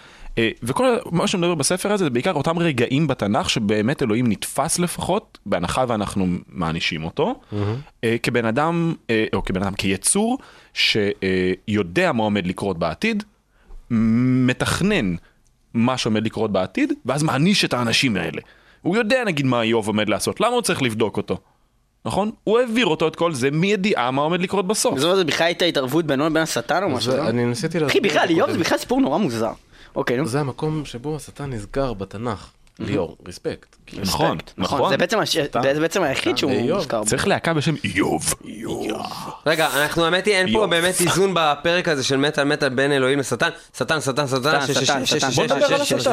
וכל 0.63 0.97
מה 1.11 1.27
שמדבר 1.27 1.55
בספר 1.55 1.91
הזה 1.91 2.03
זה 2.03 2.09
בעיקר 2.09 2.33
אותם 2.33 2.59
רגעים 2.59 3.07
בתנ"ך 3.07 3.49
שבאמת 3.49 4.03
אלוהים 4.03 4.27
נתפס 4.27 4.79
לפחות, 4.79 5.37
בהנחה 5.45 5.85
ואנחנו 5.87 6.27
מענישים 6.49 7.03
אותו, 7.03 7.35
אה, 8.03 8.15
כבן 8.23 8.45
אדם, 8.45 8.93
או 9.33 9.43
כבן 9.43 9.63
אדם, 9.63 9.73
כיצור, 9.73 10.37
שיודע 10.73 12.11
מה 12.11 12.23
עומד 12.23 12.47
לקרות 12.47 12.79
בעתיד, 12.79 13.23
מתכנן 13.89 15.15
מה 15.77 15.97
שעומד 15.97 16.25
לקרות 16.25 16.51
בעתיד, 16.51 16.93
ואז 17.05 17.23
מעניש 17.23 17.65
את 17.65 17.73
האנשים 17.73 18.15
האלה. 18.15 18.41
הוא 18.81 18.95
יודע 18.97 19.23
נגיד 19.23 19.45
מה 19.45 19.61
איוב 19.61 19.87
עומד 19.87 20.09
לעשות, 20.09 20.41
למה 20.41 20.49
הוא 20.49 20.61
צריך 20.61 20.81
לבדוק 20.81 21.17
אותו? 21.17 21.37
נכון? 22.05 22.31
הוא 22.43 22.59
העביר 22.59 22.85
אותו 22.85 23.07
את 23.07 23.15
כל 23.15 23.33
זה 23.33 23.51
מידיעה 23.51 24.11
מה 24.11 24.21
עומד 24.21 24.41
לקרות 24.41 24.67
בסוף. 24.67 24.95
של 24.95 25.01
דבר 25.01 25.23
בכלל 25.23 25.47
הייתה 25.47 25.65
התערבות 25.65 26.05
בינו 26.05 26.25
לבין 26.25 26.43
השטן 26.43 26.83
או 26.83 26.89
משהו, 26.89 27.17
לא? 27.17 27.29
אני 27.29 27.45
ניסיתי 27.45 27.77
אחי, 27.77 27.83
להסביר 27.85 28.01
בכלל, 28.03 28.23
את 28.23 28.27
זה 28.27 28.33
איוב 28.33 28.51
זה. 28.51 28.57
בכלל 28.57 28.77
סיפור 28.77 29.01
נורא 29.01 29.17
מוזר. 29.17 29.51
אוקיי, 29.95 30.17
נו. 30.17 30.25
זה 30.25 30.39
המקום 30.39 30.85
שבו 30.85 31.15
השטן 31.15 31.49
נסגר 31.49 31.93
בתנ"ך. 31.93 32.51
ליאור, 32.79 33.17
רספקט. 33.27 33.75
נכון, 33.93 34.37
נכון. 34.57 34.89
זה 34.89 34.97
בעצם 34.97 35.19
הש- 35.19 35.37
זה 35.37 35.79
בעצם 35.79 36.03
היחיד 36.03 36.37
שהוא 36.37 36.51
איוב. 36.51 36.77
מוזכר. 36.77 37.03
צריך 37.03 37.27
להקה 37.27 37.53
בשם 37.53 37.73
איוב. 37.83 38.33
רגע, 39.45 39.67
אנחנו 39.75 40.05
האמת 40.05 40.25
היא, 40.25 40.33
אין 40.35 40.53
פה. 40.53 40.67
באמת 40.67 41.01
איזון 41.01 41.31
בפרק 41.35 41.87
הזה 41.87 42.03
של 42.03 42.17
מטאל 42.17 42.43
מטאל 42.43 42.69
בין 42.69 42.91
אלוהים 42.91 43.19
לשטן. 43.19 43.49
שטן, 43.77 44.01
שטן, 44.01 44.27
שטן, 44.27 44.37
שטן, 44.73 45.05
שטן. 45.05 45.29
בוא 45.29 45.43
נדבר 45.43 45.65
על 45.75 45.81
השטן. 45.81 46.11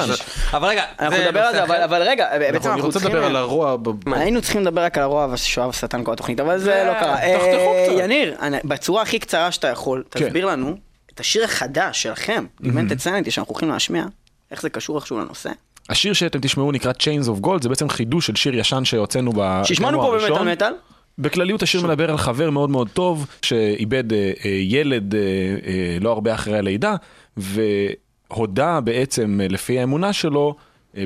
אבל 0.52 0.68
רגע, 0.68 0.84
אנחנו 1.00 1.18
נדבר 1.18 1.40
על 1.40 1.52
זה, 1.54 1.84
אבל- 1.84 2.02
רגע, 2.02 2.28
בעצם 2.38 2.56
נכון, 2.56 2.70
אני 2.70 2.74
אנחנו 2.74 2.86
רוצה 2.86 2.98
צריכים... 3.00 3.16
לדבר 3.16 3.26
על 3.26 3.36
הרוע. 3.36 3.76
היינו 4.12 4.42
צריכים 4.42 4.60
לדבר 4.62 4.80
רק 4.84 4.98
על 4.98 5.04
הרוע 5.04 5.26
והשואה 5.30 5.66
והשטן 5.66 6.04
כל 6.04 6.12
התוכנית, 6.12 6.40
אבל 6.40 6.58
זה 6.58 6.84
לא 6.86 7.00
קרה. 7.00 7.18
אה. 7.22 7.86
יניר, 8.04 8.34
אני- 8.42 8.56
בצורה 8.64 9.02
הכי 9.02 9.18
קצרה 9.18 9.52
שאתה 9.52 9.68
יכול, 9.68 10.04
כן. 10.10 10.26
תסביר 10.26 10.46
לנו 10.46 10.76
את 11.14 11.20
השיר 11.20 11.44
החדש 11.44 12.02
שלכם, 12.02 12.44
Demented 12.62 12.66
Sanity, 13.04 13.30
שאנחנו 13.30 13.52
הולכים 13.52 13.68
להשמיע, 13.68 14.04
איך 14.50 14.62
זה 14.62 14.70
קשור 14.70 14.96
איכשהו 14.96 15.18
לנושא. 15.18 15.50
השיר 15.88 16.12
שאתם 16.12 16.38
תשמעו 16.40 16.72
נקרא 16.72 16.92
Chains 16.92 17.26
of 17.26 17.46
Gold, 17.46 17.62
זה 17.62 17.68
בעצם 17.68 17.88
חידוש 17.88 18.26
של 18.26 18.36
שיר 18.36 18.54
ישן 18.54 18.84
שהוצאנו 18.84 19.32
ב... 19.36 19.60
שהשמענו 19.64 20.00
פה 20.00 20.06
הראשון. 20.06 20.30
במטאל 20.30 20.52
מטאל. 20.52 20.72
בכלליות 21.18 21.62
השיר 21.62 21.86
מדבר 21.86 22.10
על 22.10 22.18
חבר 22.18 22.50
מאוד 22.50 22.70
מאוד 22.70 22.88
טוב 22.88 23.26
שאיבד 23.42 24.12
אה, 24.12 24.32
אה, 24.44 24.50
ילד 24.50 25.14
אה, 25.14 25.20
אה, 25.66 25.96
לא 26.00 26.10
הרבה 26.10 26.34
אחרי 26.34 26.58
הלידה 26.58 26.94
והודה 27.36 28.80
בעצם 28.80 29.40
אה, 29.42 29.48
לפי 29.48 29.78
האמונה 29.78 30.12
שלו 30.12 30.54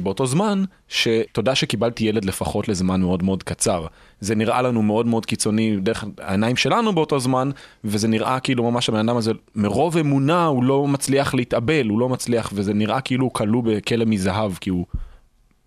באותו 0.03 0.27
זמן 0.27 0.65
שתודה 0.89 1.55
שקיבלתי 1.55 2.05
ילד 2.05 2.25
לפחות 2.25 2.69
לזמן 2.69 3.01
מאוד 3.01 3.23
מאוד 3.23 3.43
קצר. 3.43 3.87
זה 4.21 4.35
נראה 4.35 4.63
לנו 4.63 4.83
מאוד 4.83 5.07
מאוד 5.07 5.27
קיצוני 5.27 5.77
דרך 5.77 6.05
העיניים 6.19 6.57
שלנו 6.57 6.93
באותו 6.93 7.19
זמן 7.19 7.51
וזה 7.85 8.09
נראה 8.09 8.41
כאילו 8.41 8.71
ממש 8.71 8.89
הבן 8.89 9.09
אדם 9.09 9.17
הזה 9.17 9.33
מרוב 9.55 9.97
אמונה 9.97 10.47
הוא 10.47 10.65
לא 10.65 10.87
מצליח 10.87 11.35
להתאבל 11.35 11.89
הוא 11.89 12.01
לא 12.01 12.09
מצליח 12.09 12.51
וזה 12.55 12.75
נראה 12.75 13.01
כאילו 13.01 13.25
הוא 13.25 13.33
כלוא 13.35 13.63
בכלא 13.63 14.05
מזהב 14.05 14.53
כי 14.61 14.71
הוא 14.71 14.87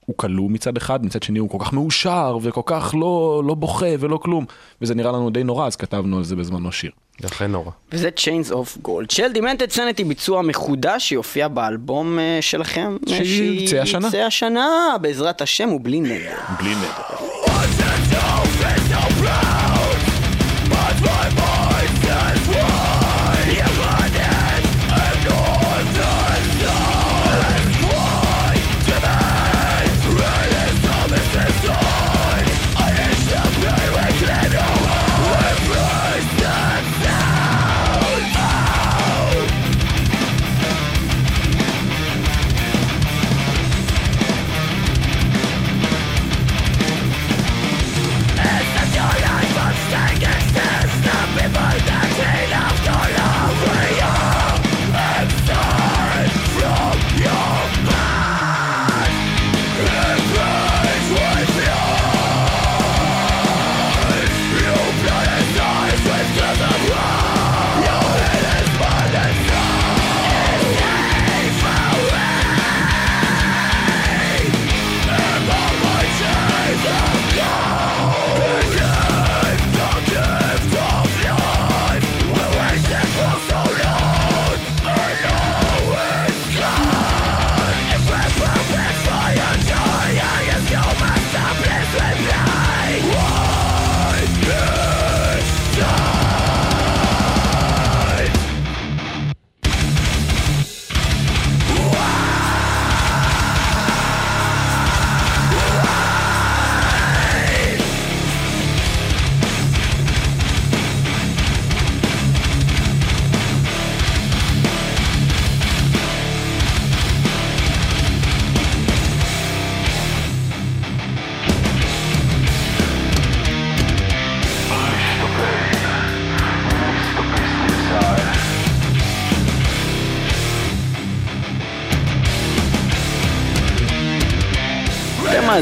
הוא 0.05 0.17
כלוא 0.17 0.49
מצד 0.49 0.77
אחד, 0.77 1.05
מצד 1.05 1.23
שני 1.23 1.39
הוא 1.39 1.49
כל 1.49 1.57
כך 1.59 1.73
מאושר 1.73 2.37
וכל 2.41 2.61
כך 2.65 2.95
לא, 2.99 3.43
לא 3.47 3.53
בוכה 3.53 3.85
ולא 3.99 4.17
כלום, 4.17 4.45
וזה 4.81 4.95
נראה 4.95 5.11
לנו 5.11 5.29
די 5.29 5.43
נורא, 5.43 5.67
אז 5.67 5.75
כתבנו 5.75 6.17
על 6.17 6.23
זה 6.23 6.35
בזמנו 6.35 6.71
שיר. 6.71 6.91
זה 7.21 7.27
אכן 7.27 7.51
נורא. 7.51 7.71
וזה 7.91 8.09
Chains 8.15 8.51
of 8.51 8.87
Gold 8.87 9.13
של 9.13 9.31
Demented 9.33 9.75
Sanity 9.75 10.03
ביצוע 10.07 10.41
מחודש 10.41 11.09
שיופיע 11.09 11.47
באלבום 11.47 12.19
אה, 12.19 12.37
שלכם. 12.41 12.97
אה, 13.09 13.25
שיצא 13.25 13.77
השנה. 13.77 14.11
שיצא 14.11 14.23
השנה, 14.23 14.95
בעזרת 15.01 15.41
השם 15.41 15.69
ובלי 15.73 15.99
נדר. 15.99 16.37
בלי 16.59 16.75
נדר. 16.75 17.21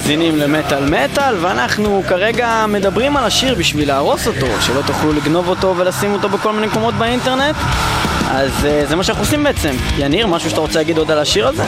מאזינים 0.10 0.38
למטאל 0.38 0.86
מטאל, 0.86 1.36
ואנחנו 1.41 2.03
כרגע 2.07 2.65
מדברים 2.68 3.18
על 3.18 3.23
השיר 3.23 3.56
בשביל 3.56 3.88
להרוס 3.88 4.27
אותו, 4.27 4.48
שלא 4.61 4.81
תוכלו 4.88 5.14
לגנוב 5.14 5.48
אותו 5.48 5.76
ולשים 5.77 6.14
אותו 6.14 6.30
בכל 6.30 6.53
מיני 6.53 6.68
מקומות 6.68 6.94
באינטרנט. 6.94 7.56
אז 8.30 8.49
uh, 8.49 8.90
זה 8.90 8.95
מה 8.95 9.03
שאנחנו 9.03 9.23
עושים 9.23 9.44
בעצם. 9.44 9.76
יניר, 9.98 10.27
משהו 10.27 10.49
שאתה 10.49 10.61
רוצה 10.61 10.80
להגיד 10.80 10.98
עוד 10.98 11.11
על 11.11 11.19
השיר 11.19 11.48
הזה? 11.48 11.64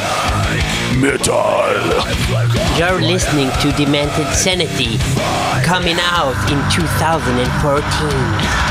You're 2.77 3.01
listening 3.13 3.49
to 3.61 3.68
Demented 3.77 4.30
Sanity, 4.43 4.91
coming 5.65 5.99
out 5.99 6.51
in 6.51 6.59
2014. 6.69 8.70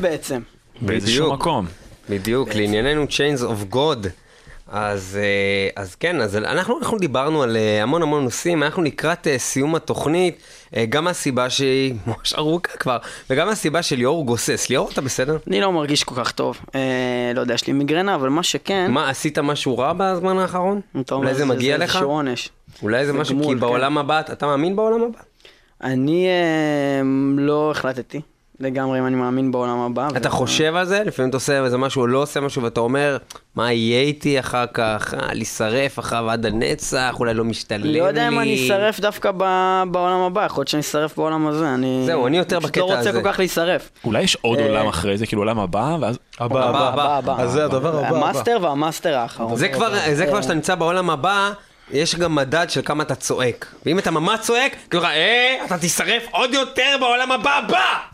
בעצם. 0.00 0.40
באיזשהו. 0.80 1.32
מקום. 1.32 1.66
בדיוק, 2.10 2.54
לענייננו 2.54 3.04
Chains 3.04 3.40
of 3.42 3.74
God. 3.74 4.08
אז, 4.68 5.18
אה, 5.22 5.82
אז 5.82 5.94
כן, 5.94 6.20
אז 6.20 6.36
אנחנו, 6.36 6.78
אנחנו 6.78 6.98
דיברנו 6.98 7.42
על 7.42 7.56
אה, 7.56 7.82
המון 7.82 8.02
המון 8.02 8.24
נושאים, 8.24 8.62
אנחנו 8.62 8.82
לקראת 8.82 9.26
אה, 9.26 9.38
סיום 9.38 9.74
התוכנית, 9.74 10.42
גם 10.88 11.04
מהסיבה 11.04 11.50
שהיא 11.50 11.94
ממש 12.06 12.34
ארוכה 12.34 12.76
כבר, 12.76 12.98
וגם 13.30 13.46
מהסיבה 13.46 13.82
שליאור 13.82 14.26
גוסס. 14.26 14.70
ליאור, 14.70 14.90
אתה 14.92 15.00
בסדר? 15.00 15.36
אני 15.46 15.60
לא 15.60 15.72
מרגיש 15.72 16.04
כל 16.04 16.14
כך 16.14 16.32
טוב. 16.32 16.58
אה, 16.74 17.32
לא 17.34 17.40
יודע, 17.40 17.54
יש 17.54 17.66
לי 17.66 17.72
מיגרנה, 17.72 18.14
אבל 18.14 18.28
מה 18.28 18.42
שכן... 18.42 18.90
מה, 18.90 19.10
עשית 19.10 19.38
משהו 19.38 19.78
רע 19.78 19.92
בזמן 19.96 20.38
האחרון? 20.38 20.80
אולי 21.12 21.34
זה 21.34 21.44
מגיע 21.44 21.78
לך? 21.78 21.82
איזשהו 21.82 22.10
עונש. 22.10 22.48
אולי 22.82 23.06
זה 23.06 23.12
זה 23.12 23.18
משהו, 23.18 23.34
גמול, 23.34 23.46
כי 23.48 23.54
כן. 23.54 23.60
בעולם 23.60 23.98
הבא, 23.98 24.20
אתה 24.20 24.46
מאמין 24.46 24.76
בעולם 24.76 25.02
הבא? 25.02 25.18
אני 25.82 26.26
אה, 26.26 27.02
לא 27.36 27.70
החלטתי 27.70 28.20
לגמרי 28.62 28.98
אם 28.98 29.06
אני 29.06 29.16
מאמין 29.16 29.52
בעולם 29.52 29.78
הבא. 29.78 30.08
אתה 30.16 30.28
ו- 30.28 30.32
חושב 30.32 30.76
על 30.76 30.86
זה? 30.86 31.02
לפעמים 31.06 31.28
אתה 31.28 31.36
עושה 31.36 31.64
איזה 31.64 31.78
משהו 31.78 32.02
או 32.02 32.06
לא 32.06 32.18
עושה 32.18 32.40
משהו 32.40 32.62
ואתה 32.62 32.80
אומר, 32.80 33.16
מה 33.56 33.72
יהיה 33.72 34.00
איתי 34.00 34.40
אחר 34.40 34.64
כך? 34.74 35.14
אה, 35.14 35.34
להישרף 35.34 35.98
אחריו 35.98 36.30
עד 36.30 36.46
הנצח, 36.46 37.14
אולי 37.18 37.34
לא 37.34 37.44
משתלם 37.44 37.84
לי. 37.84 37.98
לא 38.00 38.04
יודע 38.04 38.28
אם 38.28 38.38
אני 38.38 38.66
אשרף 38.66 39.00
דווקא 39.00 39.30
ב- 39.36 39.82
בעולם 39.90 40.20
הבא, 40.20 40.44
יכול 40.44 40.60
להיות 40.60 40.68
שאני 40.68 40.80
אשרף 40.80 41.16
בעולם 41.16 41.46
הזה, 41.46 41.74
אני... 41.74 42.02
זהו, 42.06 42.26
אני 42.26 42.38
יותר 42.38 42.58
פשוט 42.60 42.70
בקטע 42.70 42.80
לא 42.80 42.84
רוצה 42.84 42.98
הזה. 43.10 43.12
כל 43.22 43.32
כך 43.32 43.38
להישרף. 43.38 43.90
אולי 44.04 44.22
יש 44.22 44.36
עוד 44.40 44.58
אה, 44.58 44.64
עולם 44.68 44.86
אחרי 44.86 45.18
זה, 45.18 45.26
כאילו 45.26 45.42
עולם 45.42 45.58
הבא, 45.58 45.96
ואז... 46.00 46.18
הבא, 46.40 46.68
הבא, 46.68 46.88
הבא, 46.88 47.18
הבא. 47.18 47.36
אז 47.38 47.50
זה 47.50 47.64
הדבר 47.64 47.98
הבא. 47.98 48.08
הבא. 48.08 48.16
המאסטר 48.16 48.58
והמאסטר 48.62 49.16
האחרון. 49.16 49.56
זה 49.56 49.68
כבר, 49.68 49.92
זה 50.12 50.26
כבר 50.26 50.42
שאתה 50.42 50.54
נמצא 50.54 50.74
בעולם 50.74 51.10
הבא, 51.10 51.50
יש 51.90 52.14
גם 52.16 52.34
מדד 52.34 52.66
של 52.68 52.80
כמה 52.84 53.02
אתה 53.02 53.14
צועק. 53.14 53.66
ואם 53.86 53.98
אתה 53.98 54.10
ממש 54.10 54.40
צועק, 54.40 54.76
כאילו, 54.90 55.04
אה, 55.04 55.54
אתה 55.66 55.78
תישרף 55.78 56.22
עוד 56.30 56.54
יותר 56.54 56.96
בעולם 57.00 57.32
הבא 57.32 57.58
הבא! 57.58 58.11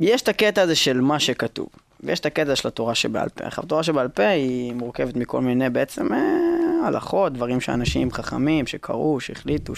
יש 0.00 0.22
את 0.22 0.28
הקטע 0.28 0.62
הזה 0.62 0.76
של 0.76 1.00
מה 1.00 1.20
שכתוב, 1.20 1.68
ויש 2.00 2.20
את 2.20 2.26
הקטע 2.26 2.56
של 2.56 2.68
התורה 2.68 2.94
שבעל 2.94 3.28
פה. 3.28 3.46
עכשיו, 3.46 3.64
התורה 3.64 3.82
שבעל 3.82 4.08
פה 4.08 4.26
היא 4.26 4.72
מורכבת 4.72 5.16
מכל 5.16 5.40
מיני 5.40 5.70
בעצם 5.70 6.14
אה, 6.14 6.86
הלכות, 6.86 7.32
דברים 7.32 7.60
שאנשים 7.60 8.12
חכמים 8.12 8.66
שקראו, 8.66 9.20
שהחליטו, 9.20 9.72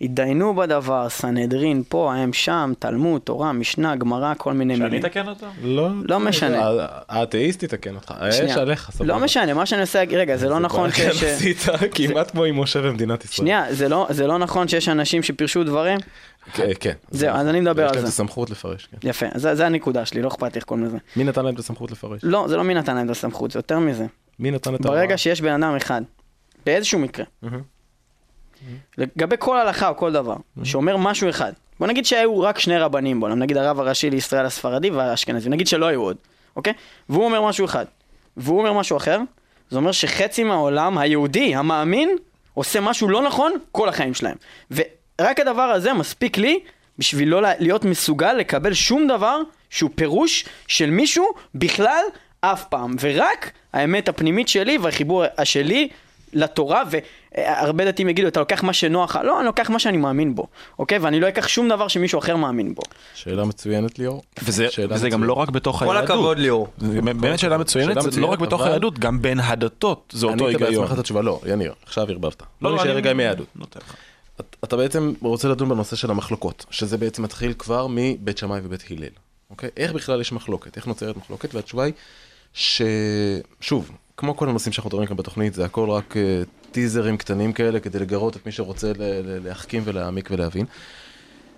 שהתדיינו 0.00 0.54
בדבר, 0.54 1.08
סנהדרין 1.08 1.82
פה, 1.88 2.14
הם 2.14 2.32
שם, 2.32 2.72
תלמוד, 2.78 3.20
תורה, 3.20 3.52
משנה, 3.52 3.96
גמרא, 3.96 4.34
כל 4.38 4.52
מיני 4.52 4.76
שאני 4.76 4.84
מילים. 4.88 5.06
אתקן 5.06 5.28
אותו? 5.28 5.46
לא, 5.62 5.88
לא 6.08 6.20
משנה. 6.20 6.58
ה- 6.68 6.86
האתאיסט 7.08 7.62
יתקן 7.62 7.94
אותך, 7.94 8.14
האש 8.18 8.34
שנייה. 8.36 8.56
עליך, 8.60 8.90
סבבה. 8.92 9.04
לא 9.14 9.18
משנה, 9.18 9.54
מה 9.54 9.66
שאני 9.66 9.80
עושה, 9.80 10.02
רגע, 10.10 10.36
זה 10.36 10.48
לא 10.48 10.58
נכון 10.60 10.90
שיש... 10.92 11.22
עשית 11.22 11.58
כמעט 11.94 12.30
כמו 12.30 12.44
עם 12.44 12.60
משה 12.60 12.82
במדינת 12.82 13.24
ישראל. 13.24 13.36
שנייה, 13.36 13.64
זה 13.70 13.88
לא, 13.88 14.06
זה 14.10 14.26
לא 14.26 14.38
נכון 14.38 14.68
שיש 14.68 14.88
אנשים 14.88 15.22
שפירשו 15.22 15.64
דברים? 15.64 15.98
כן, 16.52 16.68
כן. 16.80 16.92
זהו, 17.10 17.30
אז 17.34 17.46
אני 17.48 17.60
מדבר 17.60 17.82
יש 17.82 17.88
על 17.88 17.94
להם 17.94 17.98
את 17.98 18.02
זה. 18.02 18.08
הסמכות 18.08 18.50
לפרש, 18.50 18.88
כן. 19.00 19.08
יפה, 19.08 19.26
זה, 19.34 19.54
זה 19.54 19.66
הנקודה 19.66 20.06
שלי, 20.06 20.22
לא 20.22 20.28
אכפת 20.28 20.42
לי 20.54 20.56
איך 20.56 20.64
קוראים 20.64 20.86
לזה. 20.86 20.96
מי 21.16 21.24
נתן 21.24 21.44
להם 21.44 21.54
את 21.54 21.58
הסמכות 21.58 21.90
לפרש? 21.90 22.20
לא, 22.22 22.44
זה 22.48 22.56
לא 22.56 22.64
מי 22.64 22.74
נתן 22.74 22.94
להם 22.96 23.06
את 23.06 23.10
הסמכות, 23.10 23.50
זה 23.50 23.58
יותר 23.58 23.78
מזה. 23.78 24.06
מי 24.38 24.50
נתן 24.50 24.74
את 24.74 24.84
ההוראה? 24.84 25.00
ברגע 25.00 25.18
שיש 25.18 25.40
בן 25.40 25.62
אדם 25.62 25.76
אחד, 25.76 26.02
באיזשהו 26.66 26.98
מקרה, 26.98 27.24
לגבי 28.98 29.36
כל 29.38 29.58
הלכה 29.58 29.88
או 29.88 29.96
כל 29.96 30.12
דבר, 30.12 30.36
שאומר 30.64 30.96
משהו 30.96 31.30
אחד, 31.30 31.52
בוא 31.80 31.86
נגיד 31.86 32.06
שהיו 32.06 32.40
רק 32.40 32.58
שני 32.58 32.78
רבנים 32.78 33.20
בעולם, 33.20 33.38
נגיד 33.38 33.56
הרב 33.56 33.80
הראשי 33.80 34.10
לישראל 34.10 34.46
הספרדי 34.46 34.90
והאשכנזי, 34.90 35.48
נגיד 35.48 35.66
שלא 35.66 35.86
היו 35.86 36.02
עוד, 36.02 36.16
אוקיי? 36.56 36.72
והוא 37.08 37.24
אומר 37.24 37.42
משהו 37.42 37.64
אחד, 37.64 37.84
והוא 38.36 38.58
אומר 38.58 38.72
משהו 38.72 38.96
אחר, 38.96 39.20
זה 39.70 39.76
אומר 39.76 39.92
שחצי 39.92 40.44
מהעולם 40.44 40.98
היהודי, 40.98 41.54
המאמין, 41.54 42.16
עושה 42.54 42.80
משהו 42.80 43.08
לא 43.08 43.22
נכון 43.22 43.52
כל 43.72 43.88
החיים 43.88 44.14
שלהם. 44.14 44.36
ורק 44.70 45.40
הדבר 45.40 45.62
הזה 45.62 45.92
מספיק 45.92 46.38
לי 46.38 46.60
בשביל 46.98 47.28
לא 47.28 47.40
להיות 47.58 47.84
מסוגל 47.84 48.32
לקבל 48.32 48.74
שום 48.74 49.06
דבר 49.06 49.38
שהוא 49.70 49.90
פירוש 49.94 50.44
של 50.66 50.90
מישהו 50.90 51.26
בכלל 51.54 52.02
אף 52.40 52.64
פעם. 52.64 52.96
ורק 53.00 53.50
האמת 53.72 54.08
הפנימית 54.08 54.48
שלי 54.48 54.78
והחיבור 54.78 55.24
שלי 55.44 55.88
לתורה, 56.34 56.82
והרבה 57.36 57.84
דתיים 57.84 58.08
יגידו, 58.08 58.28
אתה 58.28 58.40
לוקח 58.40 58.62
מה 58.62 58.72
שנוח, 58.72 59.16
לא, 59.16 59.38
אני 59.38 59.46
לוקח 59.46 59.70
מה 59.70 59.78
שאני 59.78 59.96
מאמין 59.96 60.34
בו, 60.34 60.46
אוקיי? 60.78 60.98
ואני 60.98 61.20
לא 61.20 61.28
אקח 61.28 61.48
שום 61.48 61.68
דבר 61.68 61.88
שמישהו 61.88 62.18
אחר 62.18 62.36
מאמין 62.36 62.74
בו. 62.74 62.82
שאלה 63.14 63.44
מצוינת 63.44 63.98
ליאור. 63.98 64.22
וזה, 64.42 64.70
שאלה 64.70 64.94
וזה 64.94 65.08
גם 65.08 65.20
מצוינת. 65.20 65.28
לא 65.28 65.42
רק 65.42 65.48
בתוך 65.50 65.78
כל 65.78 65.96
היהדות. 65.96 66.10
הכבוד, 66.10 66.38
ליאור. 66.38 66.68
באמת 66.78 67.38
שאלה 67.38 67.58
מצוינת, 67.58 67.88
שאלה 67.88 68.00
זה 68.00 68.06
לא 68.06 68.08
מצוינת, 68.08 68.30
רק 68.32 68.38
בתוך 68.38 68.60
אבל- 68.60 68.70
היהדות, 68.70 68.98
גם 68.98 69.22
בין 69.22 69.40
הדתות, 69.40 70.12
זה 70.16 70.26
אותו 70.26 70.46
ענית 70.46 70.60
היגיון. 70.60 70.82
בעצמך 70.82 70.94
את 70.94 70.98
התשובה, 70.98 71.22
לא, 71.22 71.40
יניר, 71.46 71.72
עכשיו 71.86 72.06
ערבבת. 72.10 72.42
לא 72.62 72.68
אני 72.68 72.76
נשאר 72.76 72.90
רגע 72.96 73.10
עם 73.10 73.20
היהדות. 73.20 73.46
לך. 73.76 73.94
אתה 74.64 74.76
בעצם 74.76 75.12
רוצה 75.20 75.48
לדון 75.48 75.68
בנושא 75.68 75.96
של 75.96 76.10
המחלוקות, 76.10 76.66
שזה 76.70 76.98
בעצם 76.98 77.22
מתחיל 77.22 77.54
כבר 77.58 77.86
מבית 77.90 78.38
שמאי 78.38 78.60
ובית 78.64 78.84
הלל, 78.90 79.08
אוקיי? 79.50 79.70
איך 79.76 79.92
בכלל 79.92 80.20
יש 80.20 80.32
מחלוקת? 80.32 80.76
איך 80.76 80.86
נוצרת 80.86 81.16
מחלוקת? 81.16 81.54
והתשובה 81.54 81.84
היא 81.84 81.92
ששוב, 83.60 83.90
כמו 84.16 84.36
כל 84.36 84.48
הנושאים 84.48 84.72
שאנחנו 84.72 84.88
מדברים 84.88 85.06
כאן 85.08 85.16
בתוכנית, 85.16 85.54
זה 85.54 85.64
הכל 85.64 85.90
רק 85.90 86.16
אה, 86.16 86.42
טיזרים 86.72 87.16
קטנים 87.16 87.52
כאלה 87.52 87.80
כדי 87.80 87.98
לגרות 87.98 88.36
את 88.36 88.46
מי 88.46 88.52
שרוצה 88.52 88.92
להחכים 89.44 89.82
ולהעמיק 89.84 90.28
ולהבין. 90.30 90.66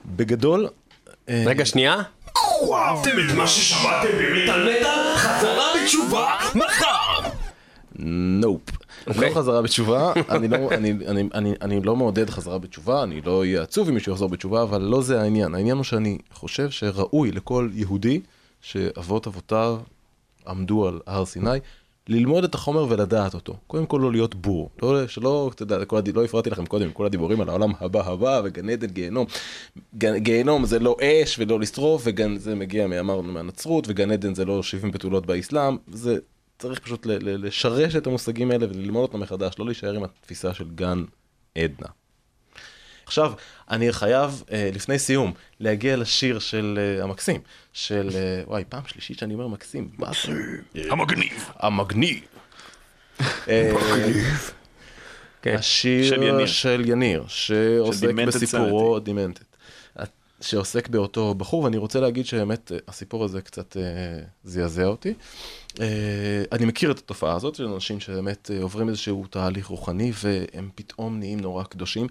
בגדול... 0.07 0.69
אה, 1.28 1.45
רגע, 1.47 1.65
שנייה. 1.65 2.03
אהבתם 2.74 3.11
את 3.11 3.35
מה 3.37 3.47
ששמעתם 3.47 4.09
במטאל 4.09 4.78
מטאל? 4.78 5.16
חזרה 5.16 5.65
בתשובה 5.83 6.37
מחר! 6.55 7.28
נופ. 7.99 8.61
אוקיי. 9.07 9.28
לא 9.31 9.35
חזרה 9.35 9.62
בתשובה, 9.62 10.12
אני 10.31 10.49
לא, 10.49 10.57
אני, 10.70 10.91
אני, 11.07 11.28
אני, 11.35 11.55
אני 11.62 11.81
לא 11.81 11.97
מעודד 11.97 12.31
חזרה 12.31 12.59
בתשובה, 12.59 13.03
אני 13.03 13.20
לא 13.20 13.41
אהיה 13.41 13.62
עצוב 13.62 13.89
אם 13.89 13.95
מישהו 13.95 14.12
יחזור 14.12 14.28
בתשובה, 14.28 14.62
אבל 14.62 14.83
לא 14.83 15.03
זה 15.03 15.20
העניין. 15.20 15.55
העניין 15.55 15.77
הוא 15.77 15.85
שאני 15.85 16.19
חושב 16.33 16.70
שראוי 16.70 17.33
לכל 17.33 17.69
יהודי 17.73 18.20
שאבות 18.61 19.27
אבותיו 19.27 19.78
עמדו 20.47 20.89
על 20.89 21.01
הר 21.07 21.24
סיני, 21.24 21.59
ללמוד 22.09 22.45
את 22.45 22.55
החומר 22.55 22.87
ולדעת 22.89 23.35
אותו. 23.35 23.57
קודם 23.66 23.87
כל 23.87 23.99
לא 24.03 24.12
להיות 24.12 24.35
בור. 24.35 24.70
לא, 24.83 25.07
שלא, 25.07 25.51
אתה 25.55 25.62
יודע, 25.62 25.85
כל 25.85 25.97
הד... 25.97 26.09
לא 26.09 26.24
הפרעתי 26.24 26.51
לכם 26.51 26.66
קודם, 26.66 26.93
כל 26.93 27.07
הדיבורים 27.07 27.41
על 27.41 27.49
העולם 27.49 27.73
הבא 27.81 28.07
הבא 28.07 28.41
וגן 28.45 28.69
עדן 28.70 28.87
גיהנום. 28.87 29.27
גיהנום 29.97 30.65
זה 30.66 30.78
לא 30.78 30.97
אש 31.03 31.39
ולא 31.39 31.61
לשרוף, 31.61 32.03
וגן 32.05 32.37
זה 32.37 32.55
מגיע 32.55 32.87
מאמרנו 32.87 33.33
מהנצרות, 33.33 33.85
וגן 33.89 34.11
עדן 34.11 34.35
זה 34.35 34.45
לא 34.45 34.62
70 34.62 34.93
בתולות 34.93 35.27
באסלאם. 35.27 35.77
זה 35.93 36.19
צריך 36.59 36.78
פשוט 36.78 37.07
ל- 37.07 37.12
ל- 37.12 37.47
לשרש 37.47 37.97
את 37.97 38.07
המושגים 38.07 38.51
האלה 38.51 38.66
וללמוד 38.70 39.03
אותם 39.03 39.20
מחדש, 39.20 39.55
לא 39.59 39.66
להישאר 39.66 39.95
עם 39.95 40.03
התפיסה 40.05 40.55
של 40.55 40.69
גן 40.74 41.05
עדנה. 41.59 41.89
עכשיו, 43.07 43.33
אני 43.70 43.93
חייב, 43.93 44.43
אה, 44.53 44.70
לפני 44.74 44.99
סיום, 44.99 45.33
להגיע 45.61 45.97
לשיר 45.97 46.39
של 46.39 46.78
אה, 46.78 47.05
המקסים, 47.05 47.41
של, 47.73 48.11
אה, 48.15 48.43
וואי, 48.47 48.65
פעם 48.69 48.83
שלישית 48.87 49.19
שאני 49.19 49.35
אומר 49.35 49.47
מקסים, 49.47 49.89
באסה. 49.99 50.33
המגניב. 50.74 51.51
המגניב. 51.57 52.20
אה, 53.49 53.73
השיר 55.47 56.09
של 56.09 56.23
יניר. 56.23 56.47
של 56.47 56.83
יניר, 56.87 57.24
שעוסק 57.28 58.09
Demented 58.09 58.27
בסיפורו, 58.27 58.99
דימנטד, 58.99 59.45
שעוסק 60.41 60.89
באותו 60.89 61.35
בחור, 61.35 61.62
ואני 61.62 61.77
רוצה 61.77 62.01
להגיד 62.01 62.27
שבאמת 62.27 62.73
הסיפור 62.89 63.24
הזה 63.24 63.43
קצת 63.43 63.77
אה, 63.77 63.83
זעזע 64.45 64.85
אותי. 64.85 65.15
אה, 65.81 65.87
אני 66.53 66.65
מכיר 66.65 66.91
את 66.91 66.99
התופעה 66.99 67.35
הזאת 67.35 67.55
של 67.55 67.65
אנשים 67.65 68.01
שבאמת 68.01 68.51
אה, 68.51 68.62
עוברים 68.62 68.89
איזשהו 68.89 69.27
תהליך 69.31 69.66
רוחני 69.66 70.12
והם 70.23 70.70
פתאום 70.74 71.19
נהיים 71.19 71.41
נורא 71.41 71.65
קדושים. 71.65 72.07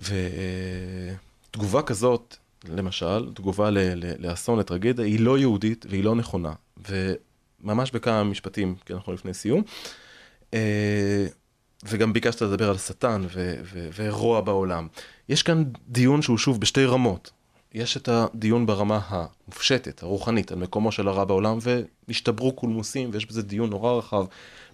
ותגובה 0.00 1.82
כזאת, 1.82 2.36
למשל, 2.68 3.30
תגובה 3.34 3.70
לאסון, 4.18 4.58
לטרגדיה, 4.58 5.04
היא 5.04 5.20
לא 5.20 5.38
יהודית 5.38 5.86
והיא 5.88 6.04
לא 6.04 6.14
נכונה. 6.14 6.52
וממש 6.88 7.90
בכמה 7.90 8.24
משפטים, 8.24 8.74
כי 8.86 8.92
אנחנו 8.92 9.12
לפני 9.12 9.34
סיום. 9.34 9.62
אה, 10.54 11.26
וגם 11.84 12.12
ביקשת 12.12 12.42
לדבר 12.42 12.70
על 12.70 12.78
שטן 12.78 13.22
ורוע 13.94 14.40
בעולם. 14.40 14.88
יש 15.28 15.42
כאן 15.42 15.64
דיון 15.88 16.22
שהוא 16.22 16.38
שוב 16.38 16.60
בשתי 16.60 16.84
רמות. 16.84 17.30
יש 17.74 17.96
את 17.96 18.08
הדיון 18.08 18.66
ברמה 18.66 19.00
המופשטת, 19.06 20.02
הרוחנית, 20.02 20.52
על 20.52 20.58
מקומו 20.58 20.92
של 20.92 21.08
הרע 21.08 21.24
בעולם, 21.24 21.58
והשתברו 22.08 22.52
קולמוסים, 22.52 23.10
ויש 23.12 23.26
בזה 23.26 23.42
דיון 23.42 23.70
נורא 23.70 23.92
רחב 23.92 24.24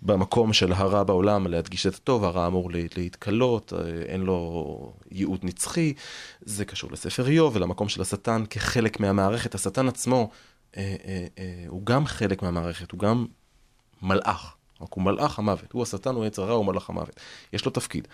במקום 0.02 0.52
של 0.52 0.72
הרע 0.72 1.02
בעולם, 1.02 1.46
להדגיש 1.46 1.86
את 1.86 1.94
הטוב, 1.94 2.24
הרע 2.24 2.46
אמור 2.46 2.70
לה- 2.70 2.80
להתכלות, 2.96 3.72
אה, 3.72 3.78
אין 4.02 4.20
לו 4.20 4.92
ייעוד 5.10 5.40
נצחי, 5.42 5.94
זה 6.40 6.64
קשור 6.64 6.92
לספר 6.92 7.28
איוב 7.28 7.56
ולמקום 7.56 7.88
של 7.88 8.02
השטן 8.02 8.44
כחלק 8.50 9.00
מהמערכת. 9.00 9.54
השטן 9.54 9.88
עצמו 9.88 10.30
אה, 10.76 10.96
אה, 11.04 11.26
אה, 11.38 11.64
הוא 11.68 11.86
גם 11.86 12.06
חלק 12.06 12.42
מהמערכת, 12.42 12.90
הוא 12.90 13.00
גם 13.00 13.26
מלאך, 14.02 14.54
רק 14.80 14.92
הוא 14.92 15.04
מלאך 15.04 15.38
המוות, 15.38 15.72
הוא 15.72 15.82
השטן, 15.82 16.14
הוא 16.14 16.26
יצר 16.26 16.42
הרע, 16.42 16.54
הוא 16.54 16.66
מלאך 16.66 16.90
המוות, 16.90 17.20
יש 17.52 17.64
לו 17.64 17.70
תפקיד. 17.70 18.08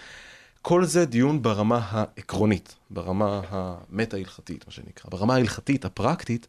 כל 0.66 0.85
זה 0.85 1.05
דיון 1.05 1.43
ברמה 1.43 1.81
העקרונית, 1.91 2.77
ברמה 2.91 3.41
המטה-הלכתית, 3.49 4.66
מה 4.66 4.73
שנקרא. 4.73 5.11
ברמה 5.11 5.35
ההלכתית, 5.35 5.85
הפרקטית, 5.85 6.47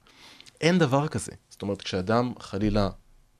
אין 0.61 0.79
דבר 0.79 1.07
כזה. 1.07 1.31
זאת 1.49 1.61
אומרת, 1.61 1.81
כשאדם 1.81 2.33
חלילה 2.39 2.89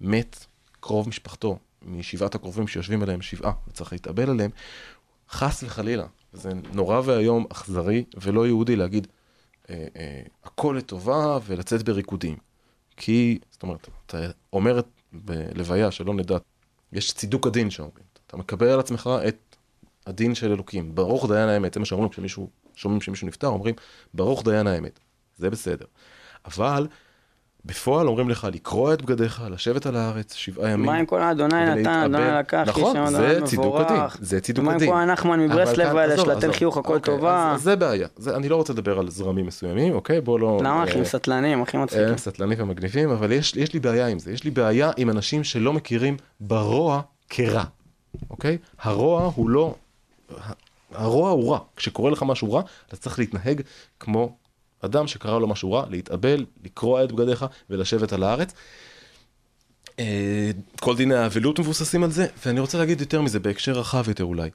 מת, 0.01 0.45
קרוב 0.79 1.09
משפחתו, 1.09 1.57
משבעת 1.81 2.35
הקרובים 2.35 2.67
שיושבים 2.67 3.03
עליהם 3.03 3.21
שבעה, 3.21 3.51
וצריך 3.67 3.91
להתאבל 3.91 4.29
עליהם, 4.29 4.51
חס 5.29 5.63
וחלילה, 5.63 6.05
זה 6.33 6.49
נורא 6.73 7.01
ואיום, 7.05 7.45
אכזרי 7.49 8.03
ולא 8.21 8.47
יהודי 8.47 8.75
להגיד, 8.75 9.07
אה, 9.69 9.87
אה, 9.95 10.21
הכל 10.43 10.75
לטובה 10.77 11.37
ולצאת 11.45 11.83
בריקודים. 11.83 12.37
כי, 12.97 13.39
זאת 13.51 13.63
אומרת, 13.63 13.87
אתה 14.05 14.17
אומר 14.53 14.81
בלוויה 15.13 15.91
שלא 15.91 16.13
נדע, 16.13 16.37
יש 16.91 17.13
צידוק 17.13 17.47
הדין 17.47 17.69
שאומרים, 17.69 18.05
אתה 18.27 18.37
מקבל 18.37 18.67
על 18.67 18.79
עצמך 18.79 19.09
את 19.27 19.37
הדין 20.07 20.35
של 20.35 20.51
אלוקים, 20.51 20.95
ברוך 20.95 21.31
דיין 21.31 21.49
האמת, 21.49 21.73
זה 21.73 21.79
מה 21.79 21.85
שאומרים 21.85 22.09
כשמישהו, 22.09 22.49
שומעים 22.75 23.01
שמישהו 23.01 23.27
נפטר, 23.27 23.47
אומרים, 23.47 23.75
ברוך 24.13 24.43
דיין 24.43 24.67
האמת, 24.67 24.99
זה 25.37 25.49
בסדר. 25.49 25.85
אבל 26.45 26.87
בפועל 27.65 28.07
אומרים 28.07 28.29
לך 28.29 28.47
לקרוע 28.51 28.93
את 28.93 29.01
בגדיך, 29.01 29.43
לשבת 29.51 29.85
על 29.85 29.95
הארץ 29.95 30.33
שבעה 30.33 30.69
ימים. 30.69 30.85
מה 30.85 30.95
עם 30.95 31.05
כל 31.05 31.21
האדוני 31.21 31.65
נתן. 31.65 31.89
אדוני 31.89 32.39
לקח, 32.39 32.63
נכון, 32.67 32.97
איש 32.97 33.09
זה 33.09 33.31
אדוני 33.31 33.47
צידוק 33.47 33.75
הדין. 33.79 34.01
זה 34.19 34.41
צידוק 34.41 34.63
ומה 34.63 34.71
עם 34.71 34.77
הדין. 34.77 34.89
כל 34.89 34.97
הנחמן 34.97 35.39
מברסלב 35.39 35.95
האלה, 35.95 36.13
עזוב, 36.13 36.25
של 36.25 36.31
התל 36.31 36.37
עזוב. 36.37 36.55
חיוך 36.55 36.77
הכל 36.77 36.95
אוקיי, 36.95 37.15
טובה? 37.15 37.51
אז 37.51 37.61
זה 37.61 37.75
בעיה, 37.75 38.07
זה, 38.17 38.35
אני 38.35 38.49
לא 38.49 38.55
רוצה 38.55 38.73
לדבר 38.73 38.99
על 38.99 39.09
זרמים 39.09 39.45
מסוימים, 39.45 39.93
אוקיי? 39.93 40.21
בוא 40.21 40.39
לא... 40.39 40.57
למה 40.61 40.79
אה, 40.79 40.83
אחים 40.83 41.05
סטלנים, 41.05 41.61
אחים 41.61 41.81
מצחיקים? 41.81 42.07
הם 42.07 42.17
סטלנים 42.17 42.57
ומגניבים, 42.61 43.09
אבל 43.09 43.31
יש, 43.31 43.55
יש 43.55 43.73
לי 43.73 43.79
בעיה 43.79 44.07
עם 44.07 44.19
זה. 44.19 44.31
יש 44.31 44.43
לי 44.43 44.51
בעיה 44.51 44.91
עם 44.97 45.09
אנשים 45.09 45.43
שלא 45.43 45.73
מכירים 45.73 46.17
ברוע 46.39 47.01
כרע, 47.29 47.63
אוקיי? 48.29 48.57
הרוע 48.79 49.31
הוא 49.35 49.49
לא... 49.49 49.75
הרוע 50.91 51.29
הוא 51.29 51.51
רע. 51.51 51.59
כשקורה 51.75 52.11
לך 52.11 52.23
משהו 52.23 52.53
רע, 52.53 52.61
אתה 52.87 52.95
צריך 52.95 53.19
להתנהג 53.19 53.61
כמו 53.99 54.37
אדם 54.81 55.07
שקרה 55.07 55.39
לו 55.39 55.47
משהו 55.47 55.71
רע, 55.71 55.85
להתאבל, 55.89 56.45
לקרוע 56.63 57.03
את 57.03 57.11
בגדיך 57.11 57.45
ולשבת 57.69 58.13
על 58.13 58.23
הארץ. 58.23 58.53
אה, 59.99 60.51
כל 60.79 60.95
דיני 60.95 61.15
האבלות 61.15 61.59
מבוססים 61.59 62.03
על 62.03 62.11
זה, 62.11 62.27
ואני 62.45 62.59
רוצה 62.59 62.77
להגיד 62.77 63.01
יותר 63.01 63.21
מזה, 63.21 63.39
בהקשר 63.39 63.71
רחב 63.71 64.03
יותר 64.07 64.23
אולי. 64.23 64.49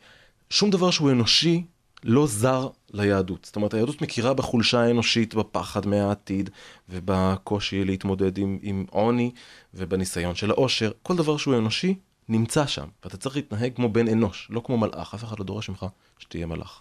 שום 0.50 0.70
דבר 0.70 0.90
שהוא 0.90 1.10
אנושי 1.10 1.64
לא 2.04 2.26
זר 2.26 2.68
ליהדות. 2.90 3.44
זאת 3.44 3.56
אומרת, 3.56 3.74
היהדות 3.74 4.02
מכירה 4.02 4.34
בחולשה 4.34 4.80
האנושית, 4.80 5.34
בפחד 5.34 5.86
מהעתיד, 5.86 6.50
ובקושי 6.88 7.84
להתמודד 7.84 8.38
עם, 8.38 8.58
עם 8.62 8.86
עוני, 8.90 9.30
ובניסיון 9.74 10.34
של 10.34 10.50
העושר. 10.50 10.90
כל 11.02 11.16
דבר 11.16 11.36
שהוא 11.36 11.58
אנושי 11.58 11.94
נמצא 12.30 12.66
שם, 12.66 12.84
ואתה 13.04 13.16
צריך 13.16 13.36
להתנהג 13.36 13.72
כמו 13.76 13.88
בן 13.88 14.08
אנוש, 14.08 14.48
לא 14.50 14.62
כמו 14.64 14.78
מלאך. 14.78 15.14
אף 15.14 15.24
אחד 15.24 15.38
לא 15.38 15.44
דורש 15.44 15.68
ממך 15.68 15.86
שתהיה 16.18 16.46
מלאך. 16.46 16.80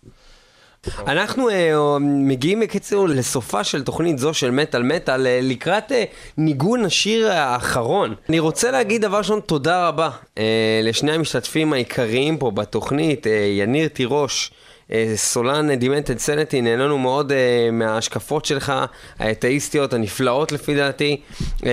אנחנו 1.08 1.50
אה, 1.50 1.98
מגיעים 2.00 2.60
בקיצור 2.60 3.08
לסופה 3.08 3.64
של 3.64 3.84
תוכנית 3.84 4.18
זו 4.18 4.34
של 4.34 4.52
מטאל 4.52 4.84
מטאל 4.84 5.28
אה, 5.28 5.40
לקראת 5.44 5.92
אה, 5.92 6.04
ניגון 6.38 6.86
השיר 6.86 7.32
האחרון. 7.32 8.16
אני 8.30 8.40
רוצה 8.40 8.72
להגיד 8.72 9.02
דבר 9.02 9.18
ראשון 9.18 9.40
תודה 9.40 9.88
רבה 9.88 10.10
אה, 10.38 10.82
לשני 10.84 11.12
המשתתפים 11.12 11.74
העיקריים 11.74 12.38
פה 12.38 12.52
בתוכנית, 12.52 13.28
אה, 13.28 13.32
יניר 13.32 13.88
תירוש. 13.88 14.52
אה, 14.92 15.12
סולן 15.16 15.76
דימנטד 15.76 16.18
סנטי, 16.18 16.62
נהנינו 16.62 16.98
מאוד 16.98 17.32
אה, 17.32 17.70
מההשקפות 17.72 18.46
שלך, 18.46 18.74
האתאיסטיות 19.20 19.94
הנפלאות 19.94 20.52
לפי 20.52 20.76
דעתי. 20.76 21.22
אה, 21.66 21.70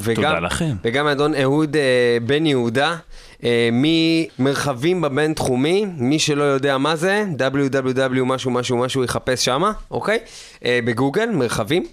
וגם, 0.00 0.14
תודה 0.14 0.38
לכם. 0.40 0.74
וגם 0.84 1.06
אדון 1.06 1.34
אהוד 1.34 1.76
אה, 1.76 2.18
בן 2.26 2.46
יהודה, 2.46 2.96
אה, 3.44 3.68
ממרחבים 3.72 5.00
בבינתחומי, 5.00 5.86
מי 5.98 6.18
שלא 6.18 6.44
יודע 6.44 6.78
מה 6.78 6.96
זה, 6.96 7.24
www 7.38 8.24
משהו 8.24 8.50
משהו 8.50 8.76
משהו 8.76 9.04
יחפש 9.04 9.44
שמה, 9.44 9.72
אוקיי? 9.90 10.18
אה, 10.64 10.80
בגוגל, 10.84 11.30
מרחבים. 11.30 11.86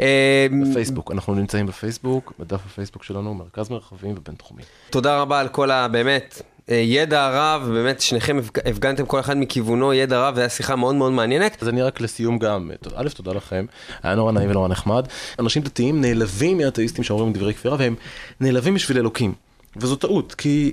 אה, 0.00 0.46
בפייסבוק, 0.62 1.12
אנחנו 1.12 1.34
נמצאים 1.34 1.66
בפייסבוק, 1.66 2.32
בדף 2.38 2.60
הפייסבוק 2.66 3.04
שלנו, 3.04 3.34
מרכז 3.34 3.70
מרחבים 3.70 4.14
ובינתחומי. 4.18 4.62
תודה 4.90 5.20
רבה 5.20 5.40
על 5.40 5.48
כל 5.48 5.70
ה... 5.70 5.88
באמת, 5.88 6.42
אה, 6.44 6.57
ידע 6.68 7.30
רב, 7.32 7.68
באמת 7.72 8.00
שניכם 8.00 8.38
הפג- 8.38 8.68
הפגנתם 8.68 9.06
כל 9.06 9.20
אחד 9.20 9.36
מכיוונו 9.36 9.94
ידע 9.94 10.28
רב, 10.28 10.34
והייתה 10.36 10.54
שיחה 10.54 10.76
מאוד 10.76 10.94
מאוד 10.94 11.12
מעניינת. 11.12 11.62
אז 11.62 11.68
אני 11.68 11.82
רק 11.82 12.00
לסיום 12.00 12.38
גם, 12.38 12.70
א', 12.96 13.08
תודה 13.08 13.32
לכם, 13.32 13.64
היה 14.02 14.14
נורא 14.14 14.32
נעים 14.32 14.50
ונורא 14.50 14.68
נחמד. 14.68 15.06
אנשים 15.38 15.62
דתיים 15.62 16.00
נעלבים 16.00 16.58
מאתאיסטים 16.58 17.04
שאומרים 17.04 17.32
דברי 17.32 17.54
כפירה, 17.54 17.76
והם 17.78 17.94
נעלבים 18.40 18.74
בשביל 18.74 18.98
אלוקים. 18.98 19.32
וזו 19.76 19.96
טעות, 19.96 20.34
כי 20.34 20.72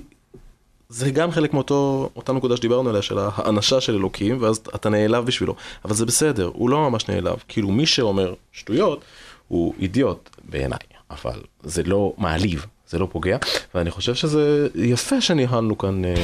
זה 0.88 1.10
גם 1.10 1.30
חלק 1.30 1.54
מאותו, 1.54 2.10
אותה 2.16 2.32
נקודה 2.32 2.56
שדיברנו 2.56 2.88
עליה, 2.90 3.02
של 3.02 3.18
האנשה 3.20 3.80
של 3.80 3.94
אלוקים, 3.94 4.42
ואז 4.42 4.56
אתה 4.74 4.88
נעלב 4.88 5.26
בשבילו. 5.26 5.54
אבל 5.84 5.94
זה 5.94 6.06
בסדר, 6.06 6.50
הוא 6.54 6.70
לא 6.70 6.90
ממש 6.90 7.08
נעלב. 7.08 7.36
כאילו, 7.48 7.68
מי 7.70 7.86
שאומר 7.86 8.34
שטויות, 8.52 9.00
הוא 9.48 9.74
אידיוט 9.78 10.30
בעיניי, 10.44 10.78
אבל 11.10 11.40
זה 11.62 11.82
לא 11.82 12.12
מעליב, 12.18 12.66
זה 12.88 12.98
לא 12.98 13.08
פוגע, 13.12 13.36
ואני 13.74 13.90
חושב 13.90 14.14
שזה 14.14 14.68
יפה 14.74 15.20
שניהלנו 15.20 15.78
כאן 15.78 16.04
אה, 16.04 16.10
אה, 16.10 16.16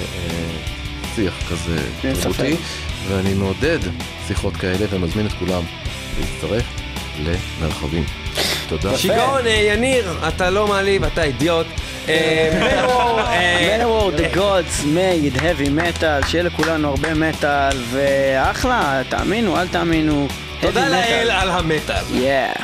שיח 1.14 1.34
כזה. 1.51 1.78
תרבותי, 2.22 2.56
ואני 3.09 3.34
מעודד 3.34 3.78
שיחות 4.26 4.56
כאלה 4.56 4.86
ומזמין 4.90 5.26
את 5.26 5.32
כולם 5.32 5.62
להצטרף 6.20 6.64
למרחבים. 7.60 8.05
תודה. 8.68 8.97
שיגעון, 8.98 9.47
אה, 9.47 9.51
יניר, 9.51 10.12
אתה 10.28 10.51
לא 10.51 10.66
מעליב, 10.66 11.05
אתה 11.05 11.22
אידיוט. 11.22 11.66
אה, 12.09 12.14
אה, 13.28 13.78
Many 13.78 14.16
the 14.20 14.36
gods 14.36 14.84
made 14.84 15.39
heavy 15.39 15.68
metal, 15.68 16.26
שיהיה 16.26 16.44
לכולנו 16.44 16.89
הרבה 16.89 17.14
מטאל, 17.14 17.76
ואחלה, 17.90 19.02
תאמינו, 19.09 19.60
אל 19.60 19.68
תאמינו. 19.68 20.28
תודה. 20.60 20.89
לאל 20.89 21.30
על 21.30 21.51
המטאל. 21.51 22.05
Yeah. 22.10 22.62